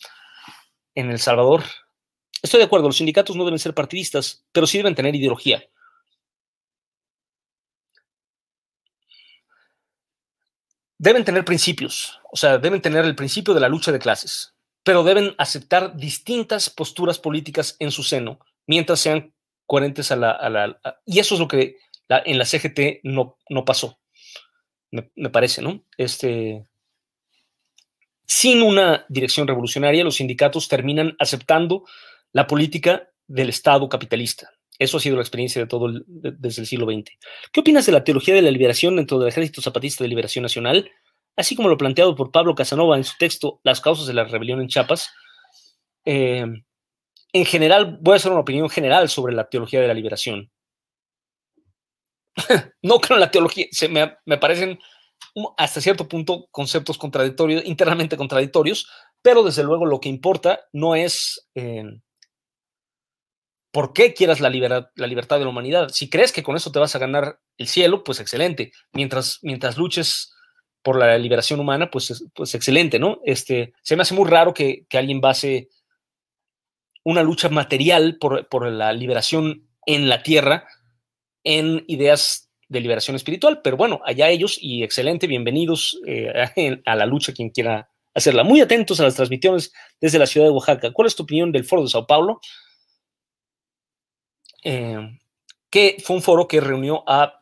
en 0.95 1.11
El 1.11 1.19
Salvador. 1.19 1.63
Estoy 2.43 2.59
de 2.59 2.67
acuerdo, 2.67 2.89
los 2.89 2.99
sindicatos 2.99 3.35
no 3.37 3.45
deben 3.45 3.59
ser 3.59 3.75
partidistas, 3.75 4.45
pero 4.53 4.67
sí 4.67 4.79
deben 4.79 4.95
tener 4.95 5.15
ideología. 5.15 5.63
Deben 10.99 11.25
tener 11.25 11.45
principios, 11.45 12.21
o 12.33 12.37
sea, 12.37 12.57
deben 12.57 12.81
tener 12.81 13.05
el 13.05 13.15
principio 13.15 13.53
de 13.53 13.61
la 13.61 13.69
lucha 13.69 13.93
de 13.93 13.99
clases, 13.99 14.55
pero 14.83 15.05
deben 15.05 15.35
aceptar 15.37 15.95
distintas 15.95 16.71
posturas 16.71 17.19
políticas 17.19 17.77
en 17.81 17.91
su 17.91 18.03
seno, 18.03 18.39
mientras 18.67 19.01
sean 19.01 19.35
coherentes 19.67 20.11
a 20.13 20.17
la... 20.17 20.79
y 21.05 21.19
eso 21.19 21.35
es 21.35 21.41
lo 21.41 21.49
que 21.49 21.77
en 22.09 22.39
la 22.39 22.45
CGT 22.45 23.01
no, 23.03 23.37
no 23.49 23.65
pasó, 23.65 23.99
me, 24.91 25.31
parece, 25.31 25.63
¿no? 25.63 25.83
Este, 25.97 26.65
sin 28.27 28.63
una 28.63 29.05
dirección 29.09 29.47
revolucionaria, 29.47 30.05
los 30.05 30.17
sindicatos 30.17 30.69
terminan 30.69 31.17
aceptando 31.19 31.85
la 32.33 32.47
política 32.47 33.09
del 33.27 33.49
Estado 33.49 33.89
capitalista. 33.89 34.51
Eso 34.79 34.99
ha 34.99 35.01
sido 35.01 35.17
la 35.17 35.23
experiencia 35.23 35.61
de 35.61 35.67
todo 35.67 35.91
desde 36.07 36.63
el 36.63 36.67
siglo 36.67 36.87
XX. 36.87 37.11
¿Qué 37.51 37.61
opinas 37.61 37.87
de 37.87 37.93
la 37.93 38.05
teología 38.05 38.35
de 38.35 38.43
la 38.43 38.51
liberación 38.51 38.97
dentro 38.97 39.19
del 39.19 39.29
Ejército 39.29 39.63
Zapatista 39.63 40.05
de 40.05 40.09
Liberación 40.09 40.43
Nacional, 40.43 40.91
así 41.35 41.57
como 41.57 41.69
lo 41.69 41.79
planteado 41.79 42.15
por 42.15 42.31
Pablo 42.31 42.55
Casanova 42.55 42.97
en 42.97 43.05
su 43.05 43.15
texto 43.19 43.61
Las 43.63 43.81
causas 43.81 44.07
de 44.07 44.15
la 44.15 44.25
rebelión 44.25 44.61
en 44.61 44.69
Chiapas? 44.69 45.11
Eh, 46.05 46.45
en 47.37 47.45
general, 47.45 47.99
voy 48.01 48.15
a 48.15 48.17
hacer 48.17 48.33
una 48.33 48.41
opinión 48.41 48.69
general 48.69 49.09
sobre 49.09 49.35
la 49.35 49.49
teología 49.49 49.81
de 49.81 49.89
la 49.89 49.95
liberación. 49.95 50.51
no 52.83 52.99
creo 52.99 53.17
en 53.17 53.21
la 53.21 53.31
teología, 53.31 53.67
se 53.71 53.89
me, 53.89 54.09
parecen 54.39 54.79
hasta 55.57 55.81
cierto 55.81 56.09
punto 56.09 56.47
conceptos 56.51 56.99
contradictorios, 56.99 57.65
internamente 57.65 58.17
contradictorios, 58.17 58.89
pero 59.23 59.43
desde 59.43 59.63
luego 59.65 59.87
lo 59.87 60.01
que 60.01 60.09
importa 60.09 60.61
no 60.73 60.95
es 60.95 61.49
eh, 61.55 61.85
por 63.71 63.93
qué 63.93 64.15
quieras 64.15 64.41
la, 64.41 64.51
la 64.51 65.07
libertad 65.07 65.39
de 65.39 65.45
la 65.45 65.51
humanidad. 65.51 65.89
Si 65.91 66.09
crees 66.09 66.33
que 66.33 66.43
con 66.43 66.57
eso 66.57 66.73
te 66.73 66.79
vas 66.79 66.95
a 66.95 66.99
ganar 66.99 67.41
el 67.59 67.69
cielo, 67.69 68.05
pues 68.05 68.21
excelente. 68.21 68.73
Mientras, 68.93 69.39
mientras 69.43 69.77
luches 69.77 70.33
por 70.83 70.97
la 70.97 71.19
liberación 71.19 71.61
humana, 71.61 71.91
pues, 71.91 72.25
pues 72.35 72.55
excelente, 72.55 72.99
¿no? 72.99 73.21
Este, 73.25 73.75
se 73.83 73.97
me 73.97 74.03
hace 74.03 74.15
muy 74.15 74.29
raro 74.31 74.55
que, 74.55 74.87
que 74.89 74.99
alguien 74.99 75.21
base 75.21 75.69
una 77.07 77.23
lucha 77.23 77.49
material 77.49 78.19
por, 78.19 78.67
la 78.67 78.93
liberación 78.93 79.69
en 79.87 80.09
la 80.09 80.25
tierra 80.25 80.67
en 81.45 81.85
ideas 81.87 82.51
de 82.69 82.81
liberación 82.81 83.15
espiritual, 83.15 83.61
pero 83.63 83.77
bueno, 83.77 84.01
allá 84.05 84.29
ellos 84.29 84.59
y 84.61 84.83
excelente, 84.83 85.29
bienvenidos 85.29 86.01
eh, 86.05 86.83
a 86.85 86.97
la 86.97 87.07
lucha 87.07 87.33
quien 87.33 87.51
quiera 87.51 87.89
hacerla. 88.13 88.43
Muy 88.43 88.61
atentos 88.61 88.99
a 88.99 89.05
las 89.05 89.15
transmisiones 89.15 89.73
desde 90.01 90.19
la 90.19 90.27
ciudad 90.27 90.49
de 90.49 90.53
Oaxaca. 90.53 90.93
¿Cuál 90.93 91.07
es 91.07 91.15
tu 91.15 91.23
opinión 91.23 91.53
del 91.53 91.65
foro 91.65 91.83
de 91.83 91.89
Sao 91.91 92.09
Paulo? 92.09 92.41
Eh, 94.65 94.99
que 95.71 95.99
fue 96.03 96.17
un 96.17 96.23
foro 96.23 96.49
que 96.49 96.61
reunió 96.61 97.05
a 97.07 97.41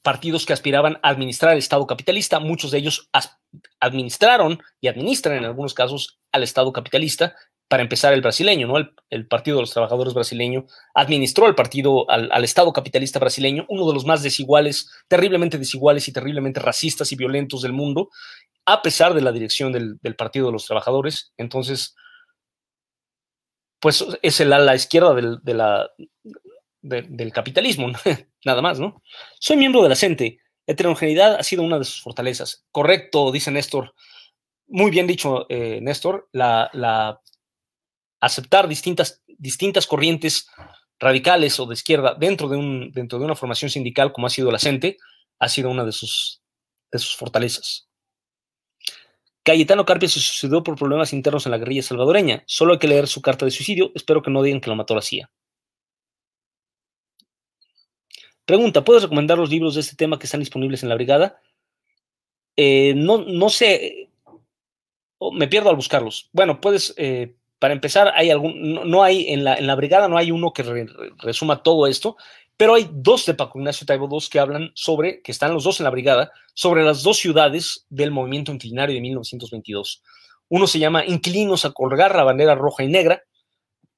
partidos 0.00 0.46
que 0.46 0.54
aspiraban 0.54 0.98
a 1.02 1.10
administrar 1.10 1.52
el 1.52 1.58
Estado 1.58 1.86
capitalista. 1.86 2.40
Muchos 2.40 2.70
de 2.70 2.78
ellos 2.78 3.10
administraron 3.80 4.62
y 4.80 4.88
administran 4.88 5.36
en 5.36 5.44
algunos 5.44 5.74
casos 5.74 6.18
al 6.32 6.42
Estado 6.42 6.72
capitalista 6.72 7.36
para 7.68 7.82
empezar 7.82 8.14
el 8.14 8.22
brasileño, 8.22 8.66
¿no? 8.66 8.76
El, 9.10 9.28
Partido 9.28 9.58
de 9.58 9.62
los 9.62 9.72
Trabajadores 9.72 10.14
brasileño 10.14 10.66
administró 10.94 11.46
el 11.46 11.54
partido 11.54 12.10
al, 12.10 12.42
Estado 12.42 12.72
capitalista 12.72 13.18
brasileño, 13.18 13.66
uno 13.68 13.86
de 13.86 13.92
los 13.92 14.06
más 14.06 14.22
desiguales, 14.22 14.90
terriblemente 15.06 15.58
desiguales 15.58 16.08
y 16.08 16.12
terriblemente 16.12 16.60
racistas 16.60 17.12
y 17.12 17.16
violentos 17.16 17.60
del 17.60 17.74
mundo, 17.74 18.08
a 18.64 18.80
pesar 18.80 19.12
de 19.12 19.20
la 19.20 19.32
dirección 19.32 19.72
del, 19.72 19.98
Partido 20.16 20.46
de 20.46 20.52
los 20.52 20.64
Trabajadores. 20.64 21.32
Entonces, 21.36 21.94
pues 23.80 24.04
es 24.22 24.40
el 24.40 24.52
ala 24.52 24.74
izquierda 24.74 25.14
del, 25.14 25.38
del 26.82 27.32
capitalismo, 27.32 27.88
nada 28.46 28.62
más, 28.62 28.80
¿no? 28.80 29.02
Soy 29.40 29.58
miembro 29.58 29.82
de 29.82 29.90
la 29.90 29.96
CENTE. 29.96 30.40
Heterogeneidad 30.66 31.36
ha 31.36 31.42
sido 31.42 31.62
una 31.62 31.78
de 31.78 31.84
sus 31.84 32.02
fortalezas. 32.02 32.66
Correcto, 32.70 33.30
dice 33.30 33.50
Néstor. 33.50 33.94
Muy 34.66 34.90
bien 34.90 35.06
dicho, 35.06 35.46
eh, 35.48 35.80
Néstor. 35.80 36.28
La 36.32 37.20
aceptar 38.20 38.68
distintas, 38.68 39.22
distintas 39.26 39.86
corrientes 39.86 40.48
radicales 40.98 41.58
o 41.60 41.66
de 41.66 41.74
izquierda 41.74 42.14
dentro 42.18 42.48
de, 42.48 42.56
un, 42.56 42.90
dentro 42.92 43.18
de 43.18 43.24
una 43.24 43.36
formación 43.36 43.70
sindical 43.70 44.12
como 44.12 44.26
ha 44.26 44.30
sido 44.30 44.50
la 44.50 44.58
CENTE, 44.58 44.98
ha 45.38 45.48
sido 45.48 45.70
una 45.70 45.84
de 45.84 45.92
sus, 45.92 46.42
de 46.90 46.98
sus 46.98 47.16
fortalezas. 47.16 47.88
Cayetano 49.42 49.86
Carpio 49.86 50.08
se 50.08 50.20
suicidó 50.20 50.62
por 50.62 50.76
problemas 50.76 51.12
internos 51.12 51.46
en 51.46 51.52
la 51.52 51.58
guerrilla 51.58 51.82
salvadoreña. 51.82 52.42
Solo 52.46 52.74
hay 52.74 52.78
que 52.78 52.88
leer 52.88 53.06
su 53.06 53.22
carta 53.22 53.46
de 53.46 53.50
suicidio. 53.50 53.92
Espero 53.94 54.20
que 54.20 54.30
no 54.30 54.42
digan 54.42 54.60
que 54.60 54.68
lo 54.68 54.76
mató 54.76 54.94
la 54.94 55.00
CIA. 55.00 55.30
Pregunta, 58.44 58.84
¿puedes 58.84 59.04
recomendar 59.04 59.38
los 59.38 59.48
libros 59.48 59.74
de 59.74 59.80
este 59.80 59.96
tema 59.96 60.18
que 60.18 60.26
están 60.26 60.40
disponibles 60.40 60.82
en 60.82 60.90
la 60.90 60.96
brigada? 60.96 61.40
Eh, 62.56 62.92
no, 62.94 63.18
no 63.18 63.48
sé, 63.50 64.10
me 65.32 65.48
pierdo 65.48 65.70
al 65.70 65.76
buscarlos. 65.76 66.28
Bueno, 66.32 66.60
puedes 66.60 66.92
eh, 66.96 67.34
para 67.58 67.74
empezar, 67.74 68.12
hay 68.14 68.30
algún, 68.30 68.74
no, 68.88 69.02
hay, 69.02 69.28
en 69.28 69.44
la, 69.44 69.74
brigada 69.74 70.08
no 70.08 70.16
hay 70.16 70.30
uno 70.30 70.52
que 70.52 70.86
resuma 71.18 71.62
todo 71.62 71.86
esto, 71.86 72.16
pero 72.56 72.74
hay 72.74 72.88
dos 72.92 73.26
de 73.26 73.34
Paco 73.34 73.58
Ignacio 73.58 73.86
Taibo 73.86 74.08
II 74.10 74.28
que 74.30 74.38
hablan 74.38 74.70
sobre, 74.74 75.22
que 75.22 75.32
están 75.32 75.54
los 75.54 75.64
dos 75.64 75.80
en 75.80 75.84
la 75.84 75.90
brigada, 75.90 76.30
sobre 76.54 76.84
las 76.84 77.02
dos 77.02 77.18
ciudades 77.18 77.86
del 77.88 78.10
movimiento 78.10 78.52
inclinario 78.52 78.94
de 78.94 79.00
1922. 79.00 80.02
Uno 80.48 80.66
se 80.66 80.78
llama 80.78 81.04
Inquilinos 81.04 81.64
a 81.64 81.72
colgar 81.72 82.14
la 82.14 82.24
bandera 82.24 82.54
roja 82.54 82.84
y 82.84 82.88
negra, 82.88 83.22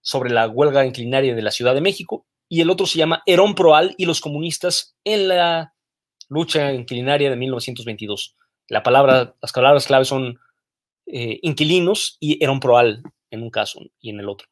sobre 0.03 0.31
la 0.31 0.49
huelga 0.49 0.87
inclinaria 0.87 1.35
de 1.35 1.43
la 1.43 1.51
Ciudad 1.51 1.75
de 1.75 1.81
México, 1.83 2.27
y 2.49 2.63
el 2.63 2.71
otro 2.71 2.87
se 2.87 2.99
llama 2.99 3.23
Herón 3.27 3.55
Proal 3.55 3.95
y 3.97 4.07
los 4.07 4.21
comunistas 4.21 4.95
en 5.05 5.29
la 5.29 5.75
lucha 6.29 6.73
inclinaria 6.73 7.31
de 7.31 7.37
1922. 7.37 8.35
La 8.69 8.83
palabra, 8.83 9.35
las 9.41 9.53
palabras 9.53 9.87
claves 9.87 10.09
son 10.09 10.39
eh, 11.07 11.39
inquilinos 11.43 12.17
y 12.21 12.43
Herón 12.43 12.61
Proal, 12.61 13.03
en 13.31 13.43
un 13.43 13.51
caso 13.51 13.81
y 14.01 14.11
en 14.11 14.21
el 14.21 14.29
otro. 14.29 14.49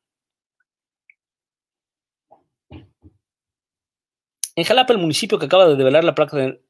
En 4.55 4.65
Jalapa, 4.65 4.93
el 4.93 4.99
municipio 4.99 5.39
que 5.39 5.47
acaba 5.47 5.69
de 5.69 5.77
develar 5.77 6.03
la 6.03 6.15
placa 6.15 6.37
de 6.37 6.61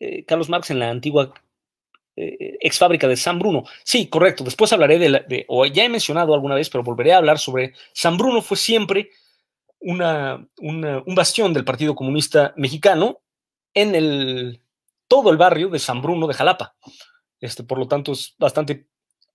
eh, 0.00 0.24
Carlos 0.24 0.48
Marx 0.48 0.70
en 0.70 0.78
la 0.78 0.88
antigua 0.88 1.34
eh, 2.16 2.56
ex 2.60 2.78
fábrica 2.78 3.06
de 3.06 3.16
San 3.16 3.38
Bruno. 3.38 3.64
Sí, 3.84 4.08
correcto. 4.08 4.44
Después 4.44 4.72
hablaré 4.72 4.98
de, 4.98 5.44
o 5.48 5.66
ya 5.66 5.84
he 5.84 5.88
mencionado 5.88 6.34
alguna 6.34 6.54
vez, 6.54 6.70
pero 6.70 6.82
volveré 6.82 7.12
a 7.12 7.18
hablar 7.18 7.38
sobre 7.38 7.74
San 7.92 8.16
Bruno. 8.16 8.40
Fue 8.42 8.56
siempre 8.56 9.10
una, 9.80 10.44
un 10.60 11.14
bastión 11.14 11.52
del 11.52 11.64
Partido 11.64 11.94
Comunista 11.94 12.54
Mexicano 12.56 13.20
en 13.74 13.94
el, 13.94 14.62
todo 15.06 15.30
el 15.30 15.36
barrio 15.36 15.68
de 15.68 15.78
San 15.78 16.02
Bruno 16.02 16.26
de 16.26 16.34
Jalapa. 16.34 16.74
Este, 17.40 17.62
por 17.62 17.78
lo 17.78 17.86
tanto, 17.86 18.12
es 18.12 18.34
bastante 18.38 18.88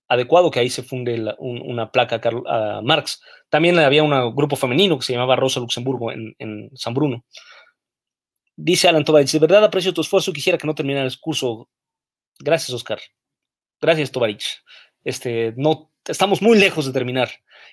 adecuado 0.08 0.50
que 0.50 0.60
ahí 0.60 0.70
se 0.70 0.82
funde 0.82 1.34
una 1.38 1.90
placa 1.90 2.20
a 2.46 2.80
Marx. 2.82 3.20
También 3.48 3.78
había 3.78 4.02
un 4.02 4.34
grupo 4.34 4.56
femenino 4.56 4.98
que 4.98 5.04
se 5.04 5.12
llamaba 5.12 5.36
Rosa 5.36 5.60
Luxemburgo 5.60 6.12
en, 6.12 6.70
San 6.74 6.94
Bruno. 6.94 7.24
Dice 8.56 8.88
Alan 8.88 9.04
Tovarich, 9.04 9.32
de 9.32 9.38
verdad 9.40 9.64
aprecio 9.64 9.92
tu 9.92 10.00
esfuerzo, 10.00 10.32
quisiera 10.32 10.58
que 10.58 10.66
no 10.66 10.74
terminara 10.74 11.06
el 11.06 11.20
curso. 11.20 11.68
Gracias, 12.38 12.70
Oscar. 12.70 13.00
Gracias, 13.80 14.12
Tovarich. 14.12 14.62
Este, 15.02 15.54
no, 15.56 15.90
estamos 16.06 16.40
muy 16.40 16.58
lejos 16.58 16.86
de 16.86 16.92
terminar. 16.92 17.30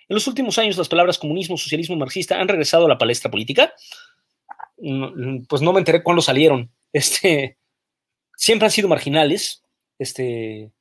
En 0.07 0.15
los 0.15 0.27
últimos 0.27 0.57
años, 0.57 0.77
las 0.77 0.89
palabras 0.89 1.17
comunismo, 1.17 1.57
socialismo, 1.57 1.95
marxista 1.95 2.39
han 2.39 2.47
regresado 2.47 2.85
a 2.85 2.89
la 2.89 2.97
palestra 2.97 3.29
política. 3.29 3.73
Pues 4.75 5.61
no 5.61 5.73
me 5.73 5.79
enteré 5.79 6.01
cuándo 6.03 6.21
salieron. 6.21 6.71
Este, 6.93 7.57
siempre 8.35 8.65
han 8.65 8.71
sido 8.71 8.89
marginales. 8.89 9.63
Este, 9.97 10.71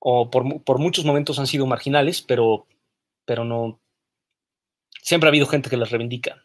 o 0.00 0.30
por, 0.30 0.78
muchos 0.78 1.04
momentos 1.04 1.38
han 1.38 1.46
sido 1.46 1.66
marginales, 1.66 2.22
pero, 2.22 2.66
pero 3.24 3.44
no. 3.44 3.78
Siempre 5.02 5.28
ha 5.28 5.30
habido 5.30 5.46
gente 5.46 5.70
que 5.70 5.76
las 5.76 5.90
reivindica. 5.90 6.42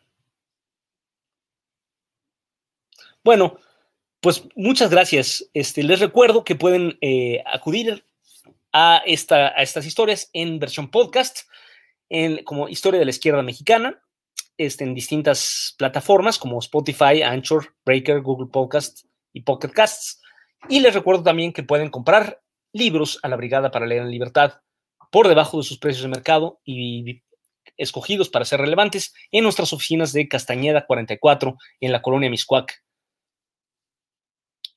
Bueno, 3.23 3.57
pues 4.19 4.43
muchas 4.55 4.89
gracias. 4.89 5.49
Este, 5.53 5.83
les 5.83 5.99
recuerdo 5.99 6.43
que 6.43 6.55
pueden 6.55 6.97
eh, 7.01 7.41
acudir 7.45 8.05
a, 8.71 9.01
esta, 9.05 9.47
a 9.47 9.63
estas 9.63 9.85
historias 9.85 10.29
en 10.33 10.59
versión 10.59 10.91
podcast, 10.91 11.47
en, 12.09 12.43
como 12.43 12.67
Historia 12.67 12.99
de 12.99 13.05
la 13.05 13.11
Izquierda 13.11 13.41
Mexicana, 13.41 14.01
este, 14.57 14.83
en 14.83 14.93
distintas 14.93 15.75
plataformas 15.77 16.37
como 16.37 16.59
Spotify, 16.59 17.21
Anchor, 17.23 17.73
Breaker, 17.85 18.21
Google 18.21 18.49
Podcast 18.51 19.05
y 19.33 19.41
Pocket 19.41 19.69
Casts. 19.69 20.21
Y 20.69 20.81
les 20.81 20.93
recuerdo 20.93 21.23
también 21.23 21.53
que 21.53 21.63
pueden 21.63 21.89
comprar 21.89 22.41
libros 22.75 23.19
a 23.23 23.29
la 23.29 23.37
Brigada 23.37 23.71
para 23.71 23.85
Leer 23.85 24.03
en 24.03 24.11
Libertad 24.11 24.59
por 25.11 25.27
debajo 25.27 25.57
de 25.57 25.63
sus 25.63 25.77
precios 25.77 26.03
de 26.03 26.09
mercado 26.09 26.59
y 26.65 27.23
escogidos 27.77 28.29
para 28.29 28.45
ser 28.45 28.59
relevantes 28.59 29.13
en 29.31 29.43
nuestras 29.43 29.73
oficinas 29.73 30.13
de 30.13 30.27
Castañeda 30.27 30.85
44 30.85 31.57
en 31.79 31.91
la 31.91 32.01
colonia 32.01 32.29
Miscuac. 32.29 32.83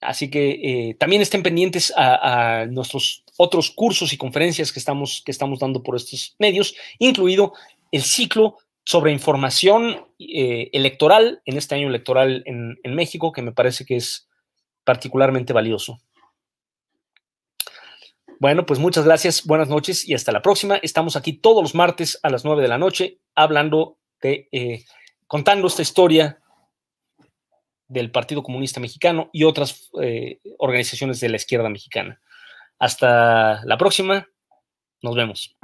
Así 0.00 0.30
que 0.30 0.50
eh, 0.50 0.94
también 0.94 1.22
estén 1.22 1.42
pendientes 1.42 1.92
a, 1.96 2.66
nuestros 2.70 3.24
otros 3.36 3.70
cursos 3.70 4.12
y 4.12 4.16
conferencias 4.16 4.72
que 4.72 4.78
estamos, 4.78 5.22
que 5.24 5.32
estamos 5.32 5.58
dando 5.58 5.82
por 5.82 5.96
estos 5.96 6.36
medios, 6.38 6.76
incluido 6.98 7.52
el 7.90 8.02
ciclo 8.02 8.58
sobre 8.84 9.12
información 9.12 10.06
eh, 10.20 10.70
electoral 10.72 11.42
en 11.44 11.56
este 11.56 11.74
año 11.74 11.88
electoral 11.88 12.44
en, 12.46 12.78
en 12.82 12.94
México, 12.94 13.32
que 13.32 13.42
me 13.42 13.52
parece 13.52 13.84
que 13.84 13.96
es 13.96 14.28
particularmente 14.84 15.52
valioso. 15.52 16.00
Bueno, 18.40 18.66
pues 18.66 18.78
muchas 18.78 19.04
gracias, 19.04 19.44
buenas 19.44 19.68
noches 19.68 20.08
y 20.08 20.14
hasta 20.14 20.30
la 20.30 20.42
próxima. 20.42 20.76
Estamos 20.76 21.16
aquí 21.16 21.32
todos 21.32 21.60
los 21.60 21.74
martes 21.74 22.20
a 22.22 22.30
las 22.30 22.44
9 22.44 22.62
de 22.62 22.68
la 22.68 22.78
noche 22.78 23.18
hablando 23.34 23.98
de, 24.22 24.48
eh, 24.52 24.84
contando 25.26 25.66
esta 25.66 25.82
historia 25.82 26.40
del 27.88 28.12
Partido 28.12 28.44
Comunista 28.44 28.78
Mexicano 28.78 29.28
y 29.32 29.42
otras 29.42 29.90
eh, 30.00 30.38
organizaciones 30.58 31.18
de 31.18 31.30
la 31.30 31.36
izquierda 31.36 31.68
mexicana. 31.68 32.20
Hasta 32.78 33.64
la 33.64 33.76
próxima, 33.76 34.28
nos 35.02 35.16
vemos. 35.16 35.56